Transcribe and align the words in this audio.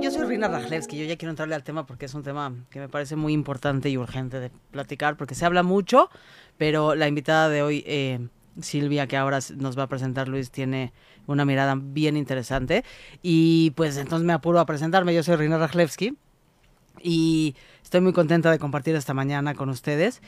Yo 0.00 0.10
soy 0.10 0.24
Rina 0.24 0.48
Rajlewski, 0.48 0.98
yo 0.98 1.04
ya 1.04 1.16
quiero 1.16 1.30
entrarle 1.30 1.54
al 1.54 1.62
tema 1.62 1.86
porque 1.86 2.06
es 2.06 2.14
un 2.14 2.24
tema 2.24 2.52
que 2.70 2.80
me 2.80 2.88
parece 2.88 3.14
muy 3.14 3.32
importante 3.32 3.88
y 3.88 3.96
urgente 3.96 4.40
de 4.40 4.50
platicar 4.72 5.16
porque 5.16 5.36
se 5.36 5.44
habla 5.44 5.62
mucho, 5.62 6.10
pero 6.58 6.96
la 6.96 7.06
invitada 7.06 7.48
de 7.48 7.62
hoy, 7.62 7.84
eh, 7.86 8.18
Silvia, 8.60 9.06
que 9.06 9.16
ahora 9.16 9.38
nos 9.56 9.78
va 9.78 9.84
a 9.84 9.86
presentar 9.86 10.26
Luis, 10.26 10.50
tiene 10.50 10.92
una 11.28 11.44
mirada 11.44 11.76
bien 11.78 12.16
interesante 12.16 12.84
y 13.22 13.70
pues 13.76 13.96
entonces 13.96 14.26
me 14.26 14.32
apuro 14.32 14.58
a 14.58 14.66
presentarme, 14.66 15.14
yo 15.14 15.22
soy 15.22 15.36
Rina 15.36 15.56
Rajlewski 15.56 16.16
y 17.00 17.54
estoy 17.82 18.00
muy 18.00 18.12
contenta 18.12 18.50
de 18.50 18.58
compartir 18.58 18.96
esta 18.96 19.14
mañana 19.14 19.54
con 19.54 19.68
ustedes. 19.68 20.20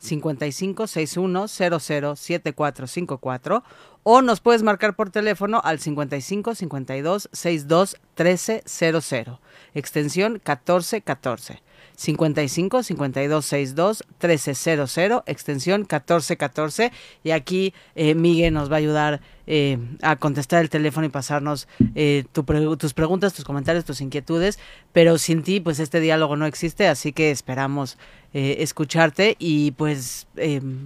55 0.00 0.86
61 0.86 1.48
7454 1.48 3.64
o 4.02 4.22
nos 4.22 4.40
puedes 4.40 4.62
marcar 4.62 4.96
por 4.96 5.10
teléfono 5.10 5.60
al 5.64 5.80
55 5.80 6.54
52 6.54 7.28
62 7.32 7.96
13 8.14 8.62
00 8.66 9.40
extensión 9.74 10.34
1414 10.34 11.62
55 11.96 12.82
52 12.82 13.44
62 13.44 14.04
1300 14.20 15.22
extensión 15.26 15.80
1414 15.82 16.92
y 17.22 17.30
aquí 17.30 17.74
eh, 17.94 18.14
Miguel 18.14 18.54
nos 18.54 18.70
va 18.70 18.76
a 18.76 18.78
ayudar 18.78 19.20
eh, 19.46 19.78
a 20.00 20.16
contestar 20.16 20.62
el 20.62 20.70
teléfono 20.70 21.06
y 21.06 21.10
pasarnos 21.10 21.68
eh, 21.94 22.24
tu 22.32 22.44
tus 22.78 22.94
preguntas, 22.94 23.34
tus 23.34 23.44
comentarios, 23.44 23.84
tus 23.84 24.00
inquietudes, 24.00 24.58
pero 24.92 25.18
sin 25.18 25.42
ti 25.42 25.60
pues 25.60 25.80
este 25.80 26.00
diálogo 26.00 26.36
no 26.36 26.46
existe, 26.46 26.88
así 26.88 27.12
que 27.12 27.30
esperamos 27.30 27.98
eh, 28.32 28.56
escucharte 28.60 29.36
y 29.38 29.72
pues 29.72 30.26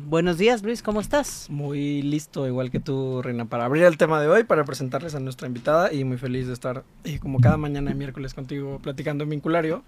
buenos 0.06 0.39
días 0.39 0.65
Luis, 0.65 0.83
¿cómo 0.83 1.00
estás? 1.00 1.47
Muy 1.50 2.03
listo, 2.03 2.48
igual 2.48 2.72
que 2.72 2.81
tú 2.81 3.22
Reina, 3.22 3.45
para 3.45 3.65
abrir 3.65 3.84
el 3.84 3.97
tema 3.97 4.20
de 4.20 4.27
hoy, 4.27 4.43
para 4.43 4.65
presentarles 4.65 5.15
a 5.15 5.20
nuestra 5.20 5.47
invitada 5.47 5.93
y 5.93 6.03
muy 6.03 6.17
feliz 6.17 6.48
de 6.48 6.53
estar 6.53 6.83
como 7.20 7.39
cada 7.39 7.59
mañana 7.59 7.91
de 7.91 7.97
miércoles 7.97 8.34
contigo 8.34 8.81
platicando 8.83 9.22
en 9.22 9.31
Vinculario. 9.31 9.84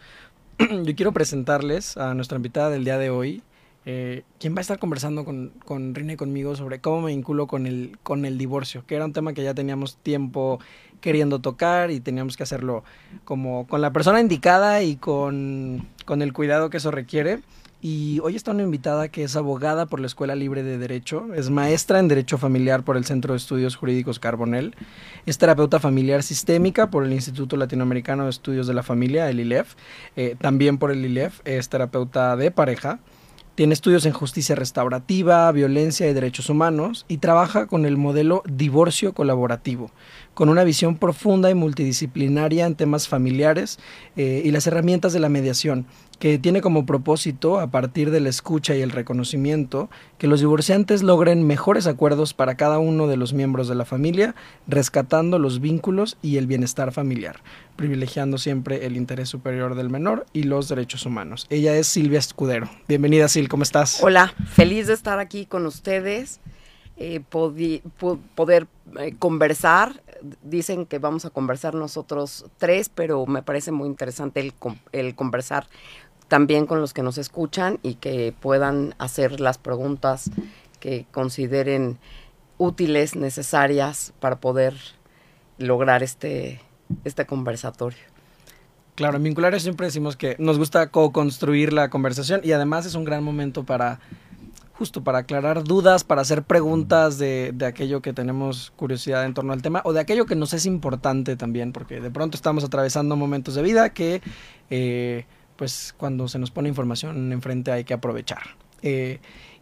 Yo 0.84 0.94
quiero 0.94 1.12
presentarles 1.12 1.96
a 1.96 2.14
nuestra 2.14 2.36
invitada 2.36 2.68
del 2.70 2.84
día 2.84 2.98
de 2.98 3.08
hoy, 3.08 3.42
eh, 3.86 4.24
quien 4.38 4.54
va 4.54 4.58
a 4.58 4.60
estar 4.60 4.78
conversando 4.78 5.24
con, 5.24 5.52
con 5.64 5.94
Rina 5.94 6.12
y 6.12 6.16
conmigo 6.16 6.54
sobre 6.54 6.80
cómo 6.80 7.00
me 7.02 7.12
vinculo 7.12 7.46
con 7.46 7.66
el, 7.66 7.96
con 8.02 8.26
el 8.26 8.36
divorcio, 8.36 8.84
que 8.86 8.96
era 8.96 9.06
un 9.06 9.14
tema 9.14 9.32
que 9.32 9.42
ya 9.42 9.54
teníamos 9.54 9.96
tiempo 9.96 10.60
queriendo 11.00 11.38
tocar 11.38 11.90
y 11.90 12.00
teníamos 12.00 12.36
que 12.36 12.42
hacerlo 12.42 12.84
como 13.24 13.66
con 13.68 13.80
la 13.80 13.90
persona 13.92 14.20
indicada 14.20 14.82
y 14.82 14.96
con, 14.96 15.88
con 16.04 16.20
el 16.20 16.34
cuidado 16.34 16.68
que 16.68 16.76
eso 16.76 16.90
requiere. 16.90 17.40
Y 17.82 18.20
hoy 18.20 18.36
está 18.36 18.50
una 18.50 18.62
invitada 18.62 19.08
que 19.08 19.22
es 19.22 19.36
abogada 19.36 19.86
por 19.86 20.00
la 20.00 20.06
Escuela 20.06 20.34
Libre 20.34 20.62
de 20.62 20.76
Derecho, 20.76 21.32
es 21.34 21.48
maestra 21.48 21.98
en 21.98 22.08
Derecho 22.08 22.36
Familiar 22.36 22.84
por 22.84 22.98
el 22.98 23.06
Centro 23.06 23.32
de 23.32 23.38
Estudios 23.38 23.76
Jurídicos 23.76 24.18
Carbonel, 24.18 24.74
es 25.24 25.38
terapeuta 25.38 25.80
familiar 25.80 26.22
sistémica 26.22 26.90
por 26.90 27.04
el 27.04 27.12
Instituto 27.14 27.56
Latinoamericano 27.56 28.24
de 28.24 28.30
Estudios 28.30 28.66
de 28.66 28.74
la 28.74 28.82
Familia, 28.82 29.30
el 29.30 29.40
ILEF, 29.40 29.76
eh, 30.14 30.36
también 30.38 30.76
por 30.76 30.90
el 30.90 31.02
ILEF, 31.06 31.40
es 31.46 31.70
terapeuta 31.70 32.36
de 32.36 32.50
pareja, 32.50 33.00
tiene 33.54 33.74
estudios 33.74 34.06
en 34.06 34.12
justicia 34.12 34.54
restaurativa, 34.54 35.50
violencia 35.52 36.08
y 36.08 36.14
derechos 36.14 36.48
humanos 36.48 37.04
y 37.08 37.18
trabaja 37.18 37.66
con 37.66 37.84
el 37.84 37.96
modelo 37.96 38.42
divorcio 38.46 39.12
colaborativo, 39.12 39.90
con 40.34 40.48
una 40.48 40.64
visión 40.64 40.96
profunda 40.96 41.50
y 41.50 41.54
multidisciplinaria 41.54 42.64
en 42.64 42.74
temas 42.74 43.08
familiares 43.08 43.78
eh, 44.16 44.40
y 44.44 44.50
las 44.50 44.66
herramientas 44.66 45.12
de 45.12 45.20
la 45.20 45.28
mediación, 45.28 45.86
que 46.20 46.38
tiene 46.38 46.60
como 46.60 46.84
propósito, 46.84 47.58
a 47.58 47.68
partir 47.68 48.10
de 48.10 48.20
la 48.20 48.28
escucha 48.28 48.76
y 48.76 48.82
el 48.82 48.90
reconocimiento, 48.90 49.88
que 50.18 50.26
los 50.26 50.40
divorciantes 50.40 51.02
logren 51.02 51.46
mejores 51.46 51.86
acuerdos 51.86 52.34
para 52.34 52.56
cada 52.56 52.78
uno 52.78 53.06
de 53.06 53.16
los 53.16 53.32
miembros 53.32 53.68
de 53.68 53.74
la 53.74 53.86
familia, 53.86 54.34
rescatando 54.68 55.38
los 55.38 55.60
vínculos 55.60 56.18
y 56.20 56.36
el 56.36 56.46
bienestar 56.46 56.92
familiar, 56.92 57.40
privilegiando 57.74 58.36
siempre 58.36 58.84
el 58.84 58.98
interés 58.98 59.30
superior 59.30 59.74
del 59.74 59.88
menor 59.88 60.26
y 60.34 60.42
los 60.42 60.68
derechos 60.68 61.06
humanos. 61.06 61.46
Ella 61.48 61.74
es 61.74 61.86
Silvia 61.86 62.18
Escudero. 62.18 62.68
Bienvenida, 62.86 63.26
Sil, 63.32 63.48
¿cómo 63.48 63.62
estás? 63.62 64.02
Hola, 64.02 64.34
feliz 64.52 64.88
de 64.88 64.92
estar 64.92 65.20
aquí 65.20 65.46
con 65.46 65.64
ustedes, 65.64 66.40
eh, 66.98 67.20
poder 67.30 68.66
eh, 68.98 69.14
conversar. 69.18 70.02
Dicen 70.42 70.84
que 70.84 70.98
vamos 70.98 71.24
a 71.24 71.30
conversar 71.30 71.74
nosotros 71.74 72.44
tres, 72.58 72.90
pero 72.90 73.24
me 73.24 73.42
parece 73.42 73.72
muy 73.72 73.88
interesante 73.88 74.40
el, 74.40 74.52
el 74.92 75.14
conversar 75.14 75.66
también 76.30 76.66
con 76.66 76.80
los 76.80 76.94
que 76.94 77.02
nos 77.02 77.18
escuchan 77.18 77.80
y 77.82 77.94
que 77.94 78.32
puedan 78.38 78.94
hacer 78.98 79.40
las 79.40 79.58
preguntas 79.58 80.30
que 80.78 81.04
consideren 81.10 81.98
útiles, 82.56 83.16
necesarias 83.16 84.12
para 84.20 84.38
poder 84.38 84.74
lograr 85.58 86.04
este, 86.04 86.60
este 87.04 87.26
conversatorio. 87.26 87.98
Claro, 88.94 89.16
en 89.16 89.24
Vinculares 89.24 89.64
siempre 89.64 89.88
decimos 89.88 90.16
que 90.16 90.36
nos 90.38 90.56
gusta 90.56 90.90
co-construir 90.90 91.72
la 91.72 91.90
conversación 91.90 92.42
y 92.44 92.52
además 92.52 92.86
es 92.86 92.94
un 92.94 93.04
gran 93.04 93.24
momento 93.24 93.64
para 93.64 93.98
justo 94.74 95.02
para 95.02 95.18
aclarar 95.18 95.64
dudas, 95.64 96.04
para 96.04 96.22
hacer 96.22 96.44
preguntas 96.44 97.18
de, 97.18 97.50
de 97.52 97.66
aquello 97.66 98.00
que 98.00 98.12
tenemos 98.12 98.72
curiosidad 98.76 99.24
en 99.24 99.34
torno 99.34 99.52
al 99.52 99.62
tema 99.62 99.82
o 99.84 99.92
de 99.92 100.00
aquello 100.00 100.26
que 100.26 100.36
nos 100.36 100.54
es 100.54 100.64
importante 100.64 101.36
también, 101.36 101.72
porque 101.72 102.00
de 102.00 102.10
pronto 102.10 102.36
estamos 102.36 102.62
atravesando 102.62 103.16
momentos 103.16 103.56
de 103.56 103.62
vida 103.62 103.90
que 103.90 104.22
eh, 104.70 105.26
pues 105.60 105.94
cuando 105.98 106.26
se 106.26 106.38
nos 106.38 106.50
pone 106.50 106.70
información 106.70 107.34
enfrente 107.34 107.70
hay 107.70 107.84
que 107.84 107.92
aprovechar. 107.92 108.56
Eh, 108.80 109.18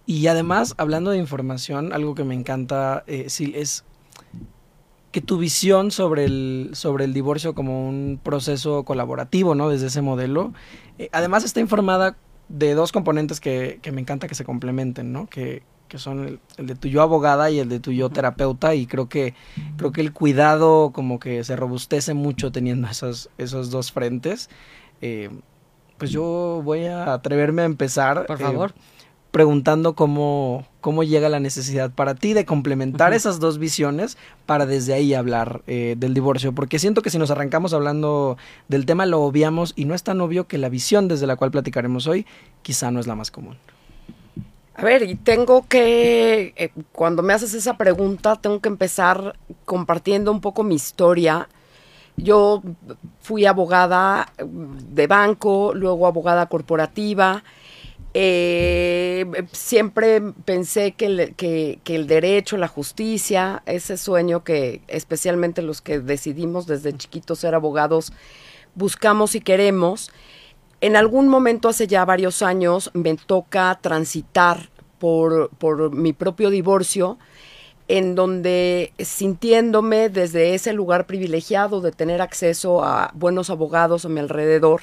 y 0.06 0.28
además, 0.28 0.75
hablando 0.78 1.10
de 1.10 1.19
información, 1.19 1.92
algo 1.92 2.14
que 2.14 2.22
me 2.22 2.36
encanta, 2.36 3.03
eh, 3.09 3.25
sí, 3.26 3.53
es 3.56 3.84
que 5.10 5.20
tu 5.20 5.38
visión 5.38 5.91
sobre 5.91 6.25
el, 6.25 6.70
sobre 6.75 7.04
el 7.04 7.12
divorcio 7.12 7.53
como 7.53 7.88
un 7.88 8.20
proceso 8.22 8.84
colaborativo, 8.84 9.56
¿no? 9.56 9.70
Desde 9.70 9.88
ese 9.88 10.00
modelo, 10.00 10.53
eh, 11.00 11.09
además 11.10 11.42
está 11.42 11.59
informada 11.59 12.16
de 12.48 12.75
dos 12.75 12.92
componentes 12.92 13.41
que, 13.41 13.80
que 13.82 13.91
me 13.91 14.00
encanta 14.00 14.28
que 14.28 14.36
se 14.36 14.44
complementen, 14.44 15.12
¿no? 15.12 15.26
Que, 15.26 15.65
que 15.88 15.98
son 15.98 16.28
el, 16.28 16.41
el 16.59 16.69
de 16.69 16.76
tu 16.76 16.86
yo 16.86 17.03
abogada 17.03 17.50
y 17.50 17.59
el 17.59 17.69
de 17.69 17.80
tu 17.80 17.91
yo 17.91 18.09
terapeuta 18.09 18.76
y 18.76 18.86
creo 18.86 19.09
que 19.09 19.34
creo 19.76 19.91
que 19.91 20.03
el 20.03 20.12
cuidado 20.12 20.92
como 20.92 21.19
que 21.19 21.42
se 21.42 21.56
robustece 21.56 22.15
mucho 22.15 22.53
teniendo 22.53 22.86
esos, 22.86 23.30
esos 23.36 23.72
dos 23.72 23.91
frentes. 23.91 24.48
Eh, 25.00 25.30
pues 25.98 26.10
yo 26.10 26.62
voy 26.64 26.86
a 26.86 27.12
atreverme 27.12 27.62
a 27.62 27.64
empezar. 27.66 28.26
Por 28.26 28.41
eh, 28.41 28.44
favor. 28.44 28.75
preguntando 29.31 29.94
cómo, 29.94 30.66
cómo 30.81 31.03
llega 31.03 31.28
la 31.28 31.41
necesidad 31.41 31.91
para 31.91 32.14
ti 32.14 32.32
de 32.32 32.47
complementar 32.47 33.12
esas 33.12 33.41
dos 33.41 33.59
visiones 33.59 34.16
para 34.47 34.64
desde 34.64 34.94
ahí 34.94 35.12
hablar 35.12 35.62
eh, 35.66 35.97
del 35.98 36.14
divorcio. 36.14 36.53
Porque 36.53 36.78
siento 36.78 37.03
que 37.03 37.10
si 37.10 37.19
nos 37.19 37.31
arrancamos 37.31 37.75
hablando 37.75 38.38
del 38.69 38.86
tema 38.86 39.04
lo 39.04 39.20
obviamos 39.20 39.75
y 39.76 39.84
no 39.84 39.94
es 39.94 40.03
tan 40.03 40.20
obvio 40.20 40.47
que 40.47 40.56
la 40.56 40.70
visión 40.70 41.09
desde 41.09 41.26
la 41.26 41.36
cual 41.36 41.50
platicaremos 41.50 42.06
hoy 42.06 42.26
quizá 42.62 42.91
no 42.91 43.00
es 43.00 43.06
la 43.06 43.16
más 43.16 43.30
común. 43.30 43.59
A 44.78 44.84
ver, 44.84 45.03
y 45.03 45.16
tengo 45.16 45.66
que, 45.66 46.54
eh, 46.56 46.70
cuando 46.92 47.20
me 47.25 47.32
haces 47.32 47.53
esa 47.53 47.76
pregunta, 47.76 48.36
tengo 48.36 48.60
que 48.60 48.69
empezar 48.69 49.36
compartiendo 49.65 50.30
un 50.30 50.41
poco 50.41 50.62
mi 50.62 50.76
historia. 50.76 51.48
Yo 52.19 52.62
fui 53.21 53.47
abogada 53.47 54.33
de 54.39 55.06
banco, 55.06 55.73
luego 55.75 56.06
abogada 56.06 56.47
corporativa. 56.47 57.45
Eh, 58.15 59.27
siempre 59.53 60.21
pensé 60.45 60.93
que 60.93 61.07
el, 61.07 61.34
que 61.37 61.81
el 61.87 62.07
derecho, 62.07 62.57
la 62.57 62.69
justicia, 62.69 63.62
ese 63.67 63.97
sueño 63.97 64.45
que 64.45 64.83
especialmente 64.89 65.63
los 65.63 65.81
que 65.81 66.01
decidimos 66.01 66.66
desde 66.66 66.97
chiquitos 66.97 67.41
ser 67.41 67.54
abogados 67.54 68.13
buscamos 68.75 69.34
y 69.34 69.41
queremos, 69.41 70.10
en 70.81 70.97
algún 70.97 71.28
momento 71.28 71.69
hace 71.69 71.87
ya 71.87 72.04
varios 72.04 72.42
años 72.42 72.91
me 72.95 73.16
toca 73.16 73.78
transitar 73.81 74.71
por, 74.98 75.51
por 75.59 75.95
mi 75.95 76.13
propio 76.13 76.51
divorcio, 76.51 77.19
en 77.89 78.15
donde 78.15 78.93
sintiéndome 78.99 80.11
desde 80.11 80.55
ese 80.55 80.75
lugar 80.75 81.07
privilegiado 81.07 81.81
de 81.81 81.91
tener 81.91 82.21
acceso 82.21 82.85
a 82.85 83.11
buenos 83.15 83.49
abogados 83.49 84.05
a 84.05 84.11
mi 84.11 84.21
alrededor, 84.21 84.83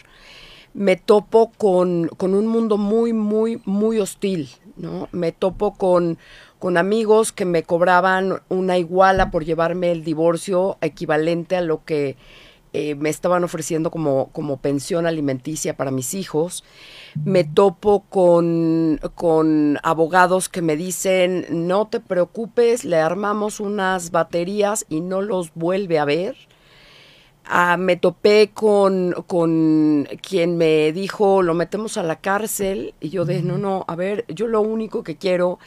me 0.73 0.97
topo 0.97 1.51
con, 1.57 2.09
con 2.09 2.33
un 2.33 2.47
mundo 2.47 2.77
muy, 2.77 3.13
muy, 3.13 3.61
muy 3.63 3.99
hostil, 3.99 4.49
¿no? 4.75 5.07
Me 5.11 5.31
topo 5.31 5.75
con, 5.75 6.17
con 6.59 6.77
amigos 6.77 7.31
que 7.31 7.45
me 7.45 7.63
cobraban 7.63 8.41
una 8.49 8.77
iguala 8.77 9.31
por 9.31 9.45
llevarme 9.45 9.91
el 9.91 10.03
divorcio 10.03 10.77
equivalente 10.81 11.55
a 11.55 11.61
lo 11.61 11.85
que 11.85 12.17
eh, 12.77 12.95
me 12.95 13.09
estaban 13.09 13.45
ofreciendo 13.45 13.89
como, 13.89 14.27
como 14.33 14.57
pensión 14.57 15.05
alimenticia 15.05 15.77
para 15.77 15.91
mis 15.91 16.13
hijos. 16.13 16.65
Me 17.23 17.45
topo 17.45 18.03
con, 18.09 18.99
con 19.15 19.79
abogados 19.81 20.49
que 20.49 20.61
me 20.61 20.75
dicen, 20.75 21.45
no 21.49 21.87
te 21.87 22.01
preocupes, 22.01 22.83
le 22.83 22.97
armamos 22.97 23.61
unas 23.61 24.11
baterías 24.11 24.85
y 24.89 24.99
no 24.99 25.21
los 25.21 25.53
vuelve 25.53 25.99
a 25.99 26.05
ver. 26.05 26.35
Ah, 27.47 27.77
me 27.77 27.95
topé 27.95 28.49
con, 28.53 29.13
con 29.27 30.07
quien 30.21 30.57
me 30.57 30.91
dijo, 30.91 31.43
lo 31.43 31.53
metemos 31.53 31.95
a 31.97 32.03
la 32.03 32.15
cárcel, 32.15 32.95
y 32.99 33.09
yo 33.09 33.23
de, 33.23 33.43
no, 33.43 33.59
no, 33.59 33.85
a 33.87 33.95
ver, 33.95 34.25
yo 34.29 34.47
lo 34.47 34.61
único 34.61 35.03
que 35.03 35.15
quiero 35.17 35.59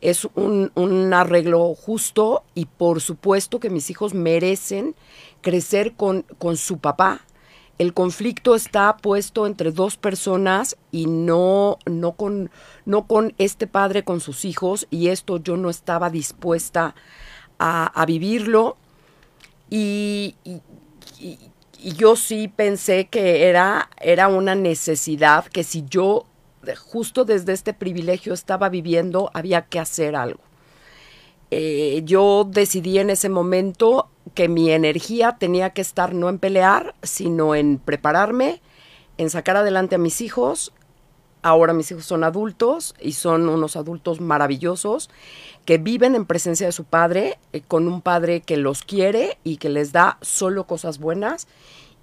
es 0.00 0.26
un, 0.34 0.72
un 0.74 1.12
arreglo 1.12 1.74
justo 1.74 2.42
y 2.54 2.64
por 2.64 3.02
supuesto 3.02 3.60
que 3.60 3.68
mis 3.68 3.90
hijos 3.90 4.14
merecen 4.14 4.94
crecer 5.42 5.92
con, 5.94 6.22
con 6.38 6.56
su 6.56 6.78
papá. 6.78 7.20
El 7.78 7.92
conflicto 7.92 8.54
está 8.54 8.96
puesto 8.96 9.46
entre 9.46 9.70
dos 9.70 9.98
personas 9.98 10.78
y 10.90 11.06
no, 11.06 11.76
no, 11.84 12.12
con, 12.12 12.50
no 12.86 13.06
con 13.06 13.34
este 13.36 13.66
padre 13.66 14.04
con 14.04 14.20
sus 14.20 14.46
hijos 14.46 14.86
y 14.90 15.08
esto 15.08 15.36
yo 15.36 15.58
no 15.58 15.68
estaba 15.68 16.08
dispuesta 16.08 16.94
a, 17.58 17.86
a 17.86 18.06
vivirlo. 18.06 18.78
Y, 19.68 20.36
y, 20.44 20.62
y, 21.20 21.38
yo 21.78 22.16
sí 22.16 22.48
pensé 22.48 23.06
que 23.06 23.48
era, 23.48 23.90
era 24.00 24.28
una 24.28 24.54
necesidad, 24.54 25.44
que 25.44 25.62
si 25.62 25.84
yo 25.88 26.24
justo 26.74 27.24
desde 27.24 27.52
este 27.52 27.74
privilegio 27.74 28.32
estaba 28.32 28.68
viviendo, 28.70 29.30
había 29.34 29.62
que 29.62 29.78
hacer 29.78 30.16
algo. 30.16 30.40
Eh, 31.50 32.02
yo 32.04 32.44
decidí 32.48 32.98
en 32.98 33.10
ese 33.10 33.28
momento 33.28 34.08
que 34.34 34.48
mi 34.48 34.70
energía 34.70 35.36
tenía 35.38 35.70
que 35.70 35.82
estar 35.82 36.12
no 36.12 36.28
en 36.28 36.38
pelear, 36.38 36.94
sino 37.02 37.54
en 37.54 37.78
prepararme, 37.78 38.60
en 39.16 39.30
sacar 39.30 39.56
adelante 39.56 39.94
a 39.94 39.98
mis 39.98 40.20
hijos. 40.20 40.72
Ahora 41.46 41.72
mis 41.72 41.88
hijos 41.92 42.04
son 42.04 42.24
adultos 42.24 42.96
y 43.00 43.12
son 43.12 43.48
unos 43.48 43.76
adultos 43.76 44.20
maravillosos 44.20 45.10
que 45.64 45.78
viven 45.78 46.16
en 46.16 46.26
presencia 46.26 46.66
de 46.66 46.72
su 46.72 46.82
padre, 46.82 47.38
eh, 47.52 47.60
con 47.60 47.86
un 47.86 48.02
padre 48.02 48.40
que 48.40 48.56
los 48.56 48.82
quiere 48.82 49.38
y 49.44 49.58
que 49.58 49.68
les 49.68 49.92
da 49.92 50.18
solo 50.22 50.66
cosas 50.66 50.98
buenas. 50.98 51.46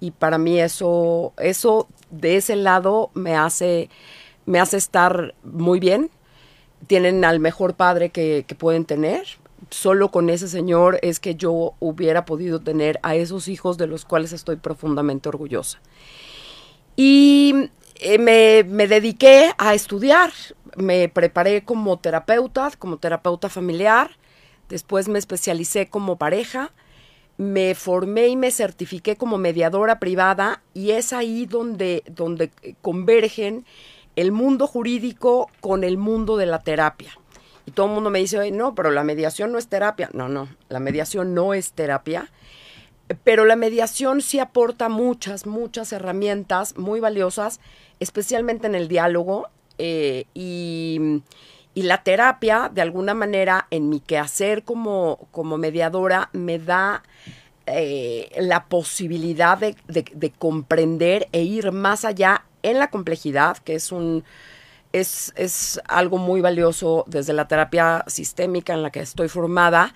Y 0.00 0.12
para 0.12 0.38
mí 0.38 0.58
eso, 0.58 1.34
eso 1.36 1.88
de 2.10 2.38
ese 2.38 2.56
lado 2.56 3.10
me 3.12 3.36
hace, 3.36 3.90
me 4.46 4.60
hace 4.60 4.78
estar 4.78 5.34
muy 5.42 5.78
bien. 5.78 6.10
Tienen 6.86 7.22
al 7.22 7.38
mejor 7.38 7.74
padre 7.74 8.08
que, 8.08 8.46
que 8.48 8.54
pueden 8.54 8.86
tener. 8.86 9.26
Solo 9.68 10.10
con 10.10 10.30
ese 10.30 10.48
señor 10.48 10.98
es 11.02 11.20
que 11.20 11.34
yo 11.34 11.74
hubiera 11.80 12.24
podido 12.24 12.60
tener 12.60 12.98
a 13.02 13.14
esos 13.14 13.48
hijos 13.48 13.76
de 13.76 13.88
los 13.88 14.06
cuales 14.06 14.32
estoy 14.32 14.56
profundamente 14.56 15.28
orgullosa. 15.28 15.80
Y 16.96 17.68
eh, 18.04 18.18
me, 18.18 18.64
me, 18.64 18.86
dediqué 18.86 19.52
a 19.56 19.72
estudiar, 19.72 20.30
me 20.76 21.08
preparé 21.08 21.64
como 21.64 21.98
terapeuta, 21.98 22.70
como 22.78 22.98
terapeuta 22.98 23.48
familiar, 23.48 24.10
después 24.68 25.08
me 25.08 25.18
especialicé 25.18 25.88
como 25.88 26.16
pareja, 26.16 26.72
me 27.38 27.74
formé 27.74 28.28
y 28.28 28.36
me 28.36 28.50
certifiqué 28.50 29.16
como 29.16 29.38
mediadora 29.38 30.00
privada 30.00 30.62
y 30.74 30.90
es 30.90 31.14
ahí 31.14 31.46
donde, 31.46 32.04
donde 32.06 32.50
convergen 32.82 33.64
el 34.16 34.32
mundo 34.32 34.66
jurídico 34.66 35.50
con 35.60 35.82
el 35.82 35.96
mundo 35.96 36.36
de 36.36 36.44
la 36.44 36.58
terapia. 36.58 37.18
Y 37.64 37.70
todo 37.70 37.86
el 37.86 37.92
mundo 37.92 38.10
me 38.10 38.18
dice, 38.18 38.50
no, 38.50 38.74
pero 38.74 38.90
la 38.90 39.02
mediación 39.02 39.50
no 39.50 39.56
es 39.56 39.68
terapia. 39.68 40.10
No, 40.12 40.28
no, 40.28 40.48
la 40.68 40.78
mediación 40.78 41.32
no 41.32 41.54
es 41.54 41.72
terapia 41.72 42.30
pero 43.22 43.44
la 43.44 43.56
mediación 43.56 44.22
sí 44.22 44.38
aporta 44.38 44.88
muchas, 44.88 45.46
muchas 45.46 45.92
herramientas 45.92 46.76
muy 46.76 47.00
valiosas, 47.00 47.60
especialmente 48.00 48.66
en 48.66 48.74
el 48.74 48.88
diálogo 48.88 49.48
eh, 49.78 50.24
y, 50.32 51.22
y, 51.74 51.82
la 51.82 52.02
terapia, 52.02 52.70
de 52.72 52.80
alguna 52.80 53.12
manera, 53.12 53.66
en 53.70 53.88
mi 53.88 54.00
quehacer 54.00 54.62
como, 54.62 55.28
como 55.32 55.58
mediadora, 55.58 56.30
me 56.32 56.58
da 56.58 57.02
eh, 57.66 58.30
la 58.38 58.66
posibilidad 58.66 59.58
de, 59.58 59.76
de, 59.86 60.04
de, 60.14 60.30
comprender 60.30 61.28
e 61.32 61.42
ir 61.42 61.72
más 61.72 62.04
allá 62.04 62.44
en 62.62 62.78
la 62.78 62.88
complejidad, 62.90 63.58
que 63.58 63.74
es 63.74 63.92
un... 63.92 64.24
Es, 64.92 65.32
es 65.34 65.80
algo 65.88 66.18
muy 66.18 66.40
valioso 66.40 67.04
desde 67.08 67.32
la 67.32 67.48
terapia 67.48 68.04
sistémica 68.06 68.74
en 68.74 68.82
la 68.84 68.90
que 68.90 69.00
estoy 69.00 69.28
formada 69.28 69.92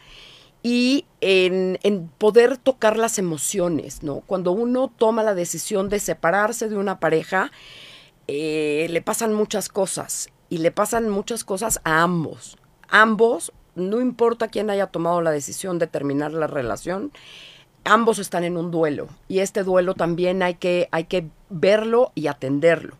y 0.62 1.06
en, 1.20 1.78
en, 1.82 2.08
poder 2.08 2.56
tocar 2.56 2.96
las 2.96 3.19
emociones, 3.19 4.02
¿no? 4.02 4.20
Cuando 4.26 4.52
uno 4.52 4.93
toma 4.96 5.22
la 5.22 5.34
decisión 5.34 5.88
de 5.88 6.00
separarse 6.00 6.69
de 6.69 6.76
una 6.76 6.99
pareja, 7.00 7.50
eh, 8.26 8.87
le 8.90 9.00
pasan 9.00 9.32
muchas 9.32 9.69
cosas 9.70 10.28
y 10.50 10.58
le 10.58 10.70
pasan 10.70 11.08
muchas 11.08 11.44
cosas 11.44 11.81
a 11.84 12.02
ambos. 12.02 12.58
Ambos, 12.88 13.52
no 13.75 14.00
importa 14.00 14.49
quién 14.49 14.70
haya 14.70 14.87
tomado 14.88 15.22
la 15.22 15.31
decisión 15.31 15.78
de 15.78 15.87
terminar 15.87 16.32
la 16.32 16.46
relación, 16.46 17.12
ambos 17.84 18.19
están 18.19 18.44
en 18.44 18.56
un 18.56 18.70
duelo 18.70 19.08
y 19.28 19.38
este 19.38 19.62
duelo 19.62 19.94
también 19.94 20.43
hay 20.43 20.54
que, 20.54 20.88
hay 20.90 21.04
que 21.04 21.28
verlo 21.49 22.12
y 22.14 22.26
atenderlo. 22.26 22.96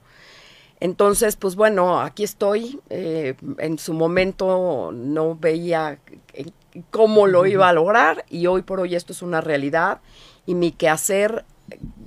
Entonces, 0.81 1.37
pues 1.37 1.57
bueno, 1.57 2.01
aquí 2.01 2.23
estoy. 2.23 2.81
Eh, 2.89 3.35
en 3.59 3.79
su 3.79 3.95
momento 3.95 4.93
no 4.93 5.35
veía 5.35 5.99
cómo 6.91 7.27
lo 7.27 7.47
iba 7.47 7.69
a 7.69 7.73
lograr 7.73 8.25
y 8.29 8.47
hoy 8.47 8.63
por 8.63 8.81
hoy 8.81 8.95
esto 8.95 9.13
es 9.13 9.23
una 9.23 9.41
realidad 9.41 10.01
y 10.47 10.55
mi 10.55 10.73
quehacer 10.73 11.45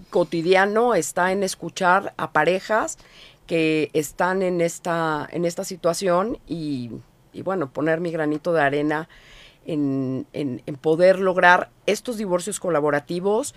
cotidiano 0.10 0.96
está 0.96 1.32
en 1.32 1.44
escuchar 1.44 2.14
a 2.18 2.32
parejas 2.32 2.98
que 3.48 3.90
están 3.94 4.42
en 4.42 4.62
esta, 4.62 5.28
en 5.32 5.46
esta 5.46 5.64
situación 5.64 6.38
y, 6.48 6.92
y 7.34 7.42
bueno, 7.42 7.70
poner 7.72 8.00
mi 8.00 8.12
granito 8.12 8.54
de 8.54 8.62
arena 8.62 9.10
en, 9.66 10.26
en, 10.34 10.62
en 10.66 10.76
poder 10.76 11.20
lograr 11.20 11.70
estos 11.86 12.18
divorcios 12.18 12.60
colaborativos, 12.60 13.54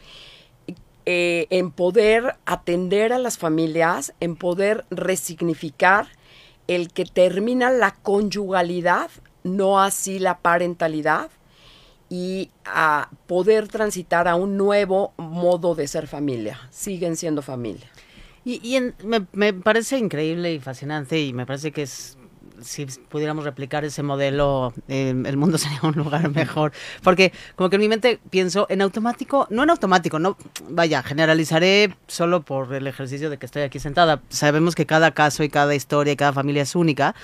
eh, 1.06 1.46
en 1.50 1.70
poder 1.70 2.36
atender 2.46 3.12
a 3.12 3.18
las 3.18 3.36
familias, 3.36 4.14
en 4.20 4.36
poder 4.36 4.84
resignificar 4.90 6.08
el 6.66 6.88
que 6.92 7.04
termina 7.04 7.70
la 7.70 7.94
conyugalidad 7.94 9.10
no 9.44 9.80
así 9.80 10.18
la 10.18 10.38
parentalidad 10.38 11.30
y 12.10 12.50
a 12.64 13.08
poder 13.26 13.68
transitar 13.68 14.28
a 14.28 14.34
un 14.34 14.56
nuevo 14.56 15.12
modo 15.16 15.74
de 15.74 15.86
ser 15.86 16.06
familia. 16.06 16.60
Siguen 16.70 17.16
siendo 17.16 17.42
familia. 17.42 17.86
Y, 18.44 18.78
me, 19.32 19.52
parece 19.54 19.96
increíble 19.96 20.52
y 20.52 20.60
fascinante 20.60 21.18
y 21.18 21.32
me 21.32 21.46
parece 21.46 21.72
que 21.72 21.86
si 21.86 22.86
pudiéramos 23.08 23.44
replicar 23.44 23.84
ese 23.84 24.02
modelo, 24.02 24.74
eh, 24.88 25.14
el 25.24 25.36
mundo 25.36 25.56
sería 25.58 25.80
un 25.82 25.94
lugar 25.94 26.28
mejor. 26.30 26.72
Porque 27.02 27.32
como 27.56 27.70
que 27.70 27.76
en 27.76 27.80
mi 27.80 27.88
mente 27.88 28.20
pienso 28.30 28.66
en 28.68 28.82
automático, 28.82 29.46
no 29.50 29.62
en 29.62 29.70
automático, 29.70 30.18
no, 30.18 30.36
vaya, 30.68 31.02
generalizaré 31.02 31.96
solo 32.06 32.42
por 32.42 32.74
el 32.74 32.86
ejercicio 32.86 33.30
de 33.30 33.38
que 33.38 33.46
estoy 33.46 33.62
aquí 33.62 33.78
sentada. 33.78 34.20
Sabemos 34.28 34.74
que 34.74 34.84
cada 34.84 35.12
caso 35.12 35.42
y 35.42 35.48
cada 35.48 35.74
historia 35.74 36.12
y 36.12 36.16
cada 36.16 36.32
familia 36.34 36.62
es 36.62 36.74
única, 36.74 37.14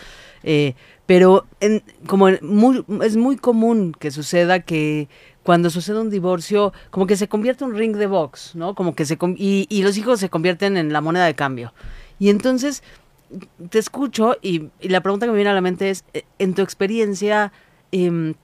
eh, 0.43 0.75
pero 1.11 1.45
en, 1.59 1.83
como 2.07 2.29
es 2.29 3.17
muy 3.17 3.37
común 3.37 3.93
que 3.99 4.13
suceda 4.13 4.61
que 4.61 5.09
cuando 5.43 5.69
sucede 5.69 5.99
un 5.99 6.09
divorcio, 6.09 6.73
como 6.91 7.09
que 7.09 7.17
se 7.17 7.27
convierte 7.27 7.65
un 7.65 7.75
ring 7.75 7.97
de 7.97 8.07
box, 8.07 8.55
¿no? 8.55 8.77
Como 8.77 8.95
que 8.95 9.05
se 9.05 9.19
y, 9.37 9.67
y 9.69 9.83
los 9.83 9.99
hijos 9.99 10.21
se 10.21 10.29
convierten 10.29 10.77
en 10.77 10.93
la 10.93 11.01
moneda 11.01 11.27
de 11.27 11.35
cambio. 11.35 11.75
Y 12.21 12.29
entonces 12.29 12.85
te 13.71 13.81
escucho 13.81 14.37
y, 14.41 14.69
y, 14.79 14.89
la 14.89 15.01
pregunta 15.01 15.27
que 15.27 15.33
me 15.33 15.37
viene 15.37 15.51
a 15.51 15.55
la 15.55 15.61
mente 15.61 15.91
es, 15.91 16.05
eh, 16.15 16.23
en 16.39 16.55
tu 16.55 16.63
experiencia, 16.63 17.51
eh, 17.91 18.35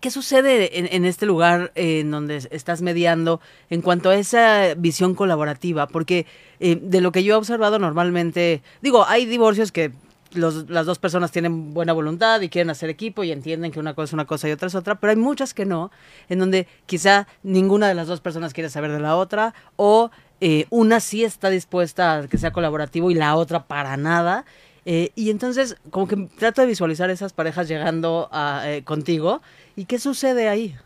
¿qué 0.00 0.10
sucede 0.10 0.78
en, 0.78 0.88
en 0.90 1.04
este 1.04 1.26
lugar 1.26 1.72
eh, 1.74 2.00
en 2.00 2.10
donde 2.10 2.36
estás 2.52 2.82
mediando 2.82 3.40
en 3.70 3.82
cuanto 3.82 4.10
a 4.10 4.16
esa 4.16 4.74
visión 4.76 5.14
colaborativa? 5.14 5.86
Porque 5.86 6.26
eh, 6.58 6.78
de 6.80 7.00
lo 7.00 7.12
que 7.12 7.22
yo 7.22 7.34
he 7.34 7.36
observado 7.36 7.78
normalmente, 7.78 8.62
digo, 8.82 9.04
hay 9.06 9.26
divorcios 9.26 9.72
que 9.72 9.92
los, 10.32 10.68
las 10.68 10.86
dos 10.86 10.98
personas 10.98 11.30
tienen 11.30 11.74
buena 11.74 11.92
voluntad 11.92 12.40
y 12.40 12.48
quieren 12.48 12.70
hacer 12.70 12.90
equipo 12.90 13.24
y 13.24 13.32
entienden 13.32 13.72
que 13.72 13.80
una 13.80 13.94
cosa 13.94 14.04
es 14.04 14.12
una 14.12 14.24
cosa 14.26 14.48
y 14.48 14.52
otra 14.52 14.68
es 14.68 14.74
otra, 14.74 15.00
pero 15.00 15.10
hay 15.10 15.16
muchas 15.16 15.54
que 15.54 15.64
no, 15.64 15.90
en 16.28 16.38
donde 16.38 16.66
quizá 16.86 17.26
ninguna 17.42 17.88
de 17.88 17.94
las 17.94 18.06
dos 18.08 18.20
personas 18.20 18.52
quiere 18.52 18.70
saber 18.70 18.92
de 18.92 19.00
la 19.00 19.16
otra 19.16 19.54
o 19.76 20.10
eh, 20.40 20.66
una 20.70 21.00
sí 21.00 21.24
está 21.24 21.48
dispuesta 21.50 22.16
a 22.16 22.28
que 22.28 22.38
sea 22.38 22.52
colaborativo 22.52 23.10
y 23.10 23.14
la 23.14 23.36
otra 23.36 23.66
para 23.66 23.96
nada. 23.96 24.44
Eh, 24.84 25.10
y 25.16 25.30
entonces, 25.30 25.76
como 25.90 26.06
que 26.06 26.16
trato 26.38 26.60
de 26.60 26.68
visualizar 26.68 27.10
esas 27.10 27.32
parejas 27.32 27.66
llegando 27.66 28.28
a, 28.30 28.62
eh, 28.66 28.84
contigo. 28.84 29.40
¿Y 29.74 29.86
qué 29.86 29.98
sucede 29.98 30.48
ahí? 30.48 30.76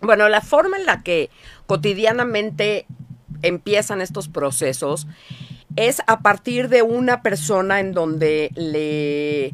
Bueno, 0.00 0.28
la 0.28 0.40
forma 0.40 0.78
en 0.78 0.86
la 0.86 1.02
que 1.02 1.30
cotidianamente 1.66 2.86
empiezan 3.42 4.00
estos 4.00 4.28
procesos 4.28 5.06
es 5.76 6.02
a 6.06 6.20
partir 6.20 6.68
de 6.68 6.82
una 6.82 7.22
persona 7.22 7.80
en 7.80 7.92
donde 7.92 8.50
le 8.54 9.46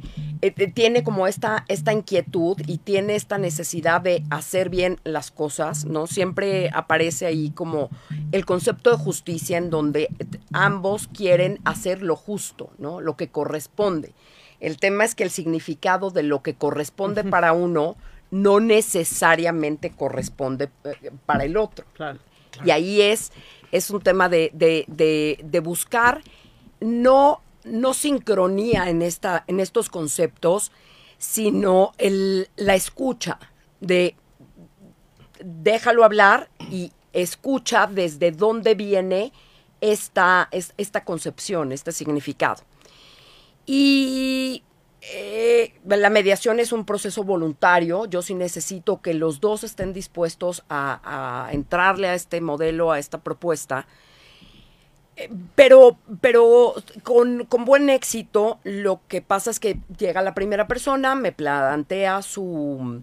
eh, 0.43 0.53
eh, 0.57 0.73
tiene 0.73 1.03
como 1.03 1.27
esta, 1.27 1.65
esta 1.69 1.93
inquietud 1.93 2.61
y 2.67 2.79
tiene 2.79 3.17
esta 3.17 3.39
necesidad 3.39 4.01
de 4.01 4.23
hacer 4.31 4.69
bien 4.69 5.01
las 5.05 5.31
cosas, 5.31 5.85
¿no? 5.87 6.07
Siempre 6.07 6.71
aparece 6.73 7.27
ahí 7.27 7.51
como 7.51 7.91
el 8.33 8.45
concepto 8.45 8.91
de 8.91 8.97
justicia 8.97 9.59
en 9.59 9.71
donde 9.71 10.09
ambos 10.53 11.09
quieren 11.09 11.59
hacer 11.65 12.03
lo 12.03 12.17
justo, 12.17 12.71
¿no? 12.79 13.01
Lo 13.01 13.17
que 13.17 13.29
corresponde. 13.29 14.13
El 14.61 14.79
tema 14.79 15.05
es 15.05 15.15
que 15.15 15.25
el 15.25 15.31
significado 15.31 16.11
de 16.11 16.23
lo 16.23 16.43
que 16.43 16.55
corresponde 16.55 17.25
para 17.25 17.53
uno 17.53 17.97
no 18.31 18.61
necesariamente 18.61 19.91
corresponde 19.91 20.71
eh, 20.85 21.11
para 21.25 21.45
el 21.45 21.57
otro. 21.57 21.87
Y 22.65 22.71
ahí 22.71 23.03
es, 23.03 23.33
es 23.73 23.91
un 23.91 24.01
tema 24.01 24.29
de, 24.29 24.51
de 24.53 25.61
buscar 25.61 26.23
no 26.81 27.41
no 27.67 27.95
sincronía 27.95 28.89
en, 28.89 29.03
esta, 29.03 29.45
en 29.47 29.61
estos 29.61 29.91
conceptos, 29.91 30.73
sino 31.19 31.93
el, 31.99 32.49
la 32.57 32.75
escucha 32.75 33.39
de 33.81 34.15
déjalo 35.45 36.05
hablar 36.05 36.49
y 36.71 36.93
escucha 37.13 37.87
desde 37.87 38.31
dónde 38.31 38.75
viene 38.75 39.33
esta, 39.81 40.49
esta 40.51 41.05
concepción, 41.05 41.73
este 41.73 41.93
significado. 41.93 42.63
Y 43.67 44.63
eh, 45.13 45.75
la 45.85 46.11
mediación 46.11 46.59
es 46.61 46.73
un 46.73 46.85
proceso 46.85 47.23
voluntario. 47.23 48.07
Yo 48.07 48.23
sí 48.23 48.35
necesito 48.35 49.01
que 49.01 49.15
los 49.15 49.41
dos 49.41 49.65
estén 49.65 49.93
dispuestos 49.93 50.65
a, 50.69 51.49
entrarle 51.53 52.09
a 52.09 52.15
este 52.15 52.41
modelo, 52.41 52.93
a 52.93 52.99
esta 52.99 53.19
propuesta 53.19 53.87
pero, 55.55 55.97
pero 56.21 56.75
con, 57.03 57.47
buen 57.65 57.89
éxito, 57.89 58.59
lo 58.65 59.01
que 59.09 59.23
pasa 59.23 59.51
es 59.51 59.59
que 59.59 59.79
llega 59.97 60.21
la 60.21 60.35
primera 60.35 60.67
persona, 60.69 61.15
me 61.15 61.33
plantea 61.33 62.21
su, 62.21 63.03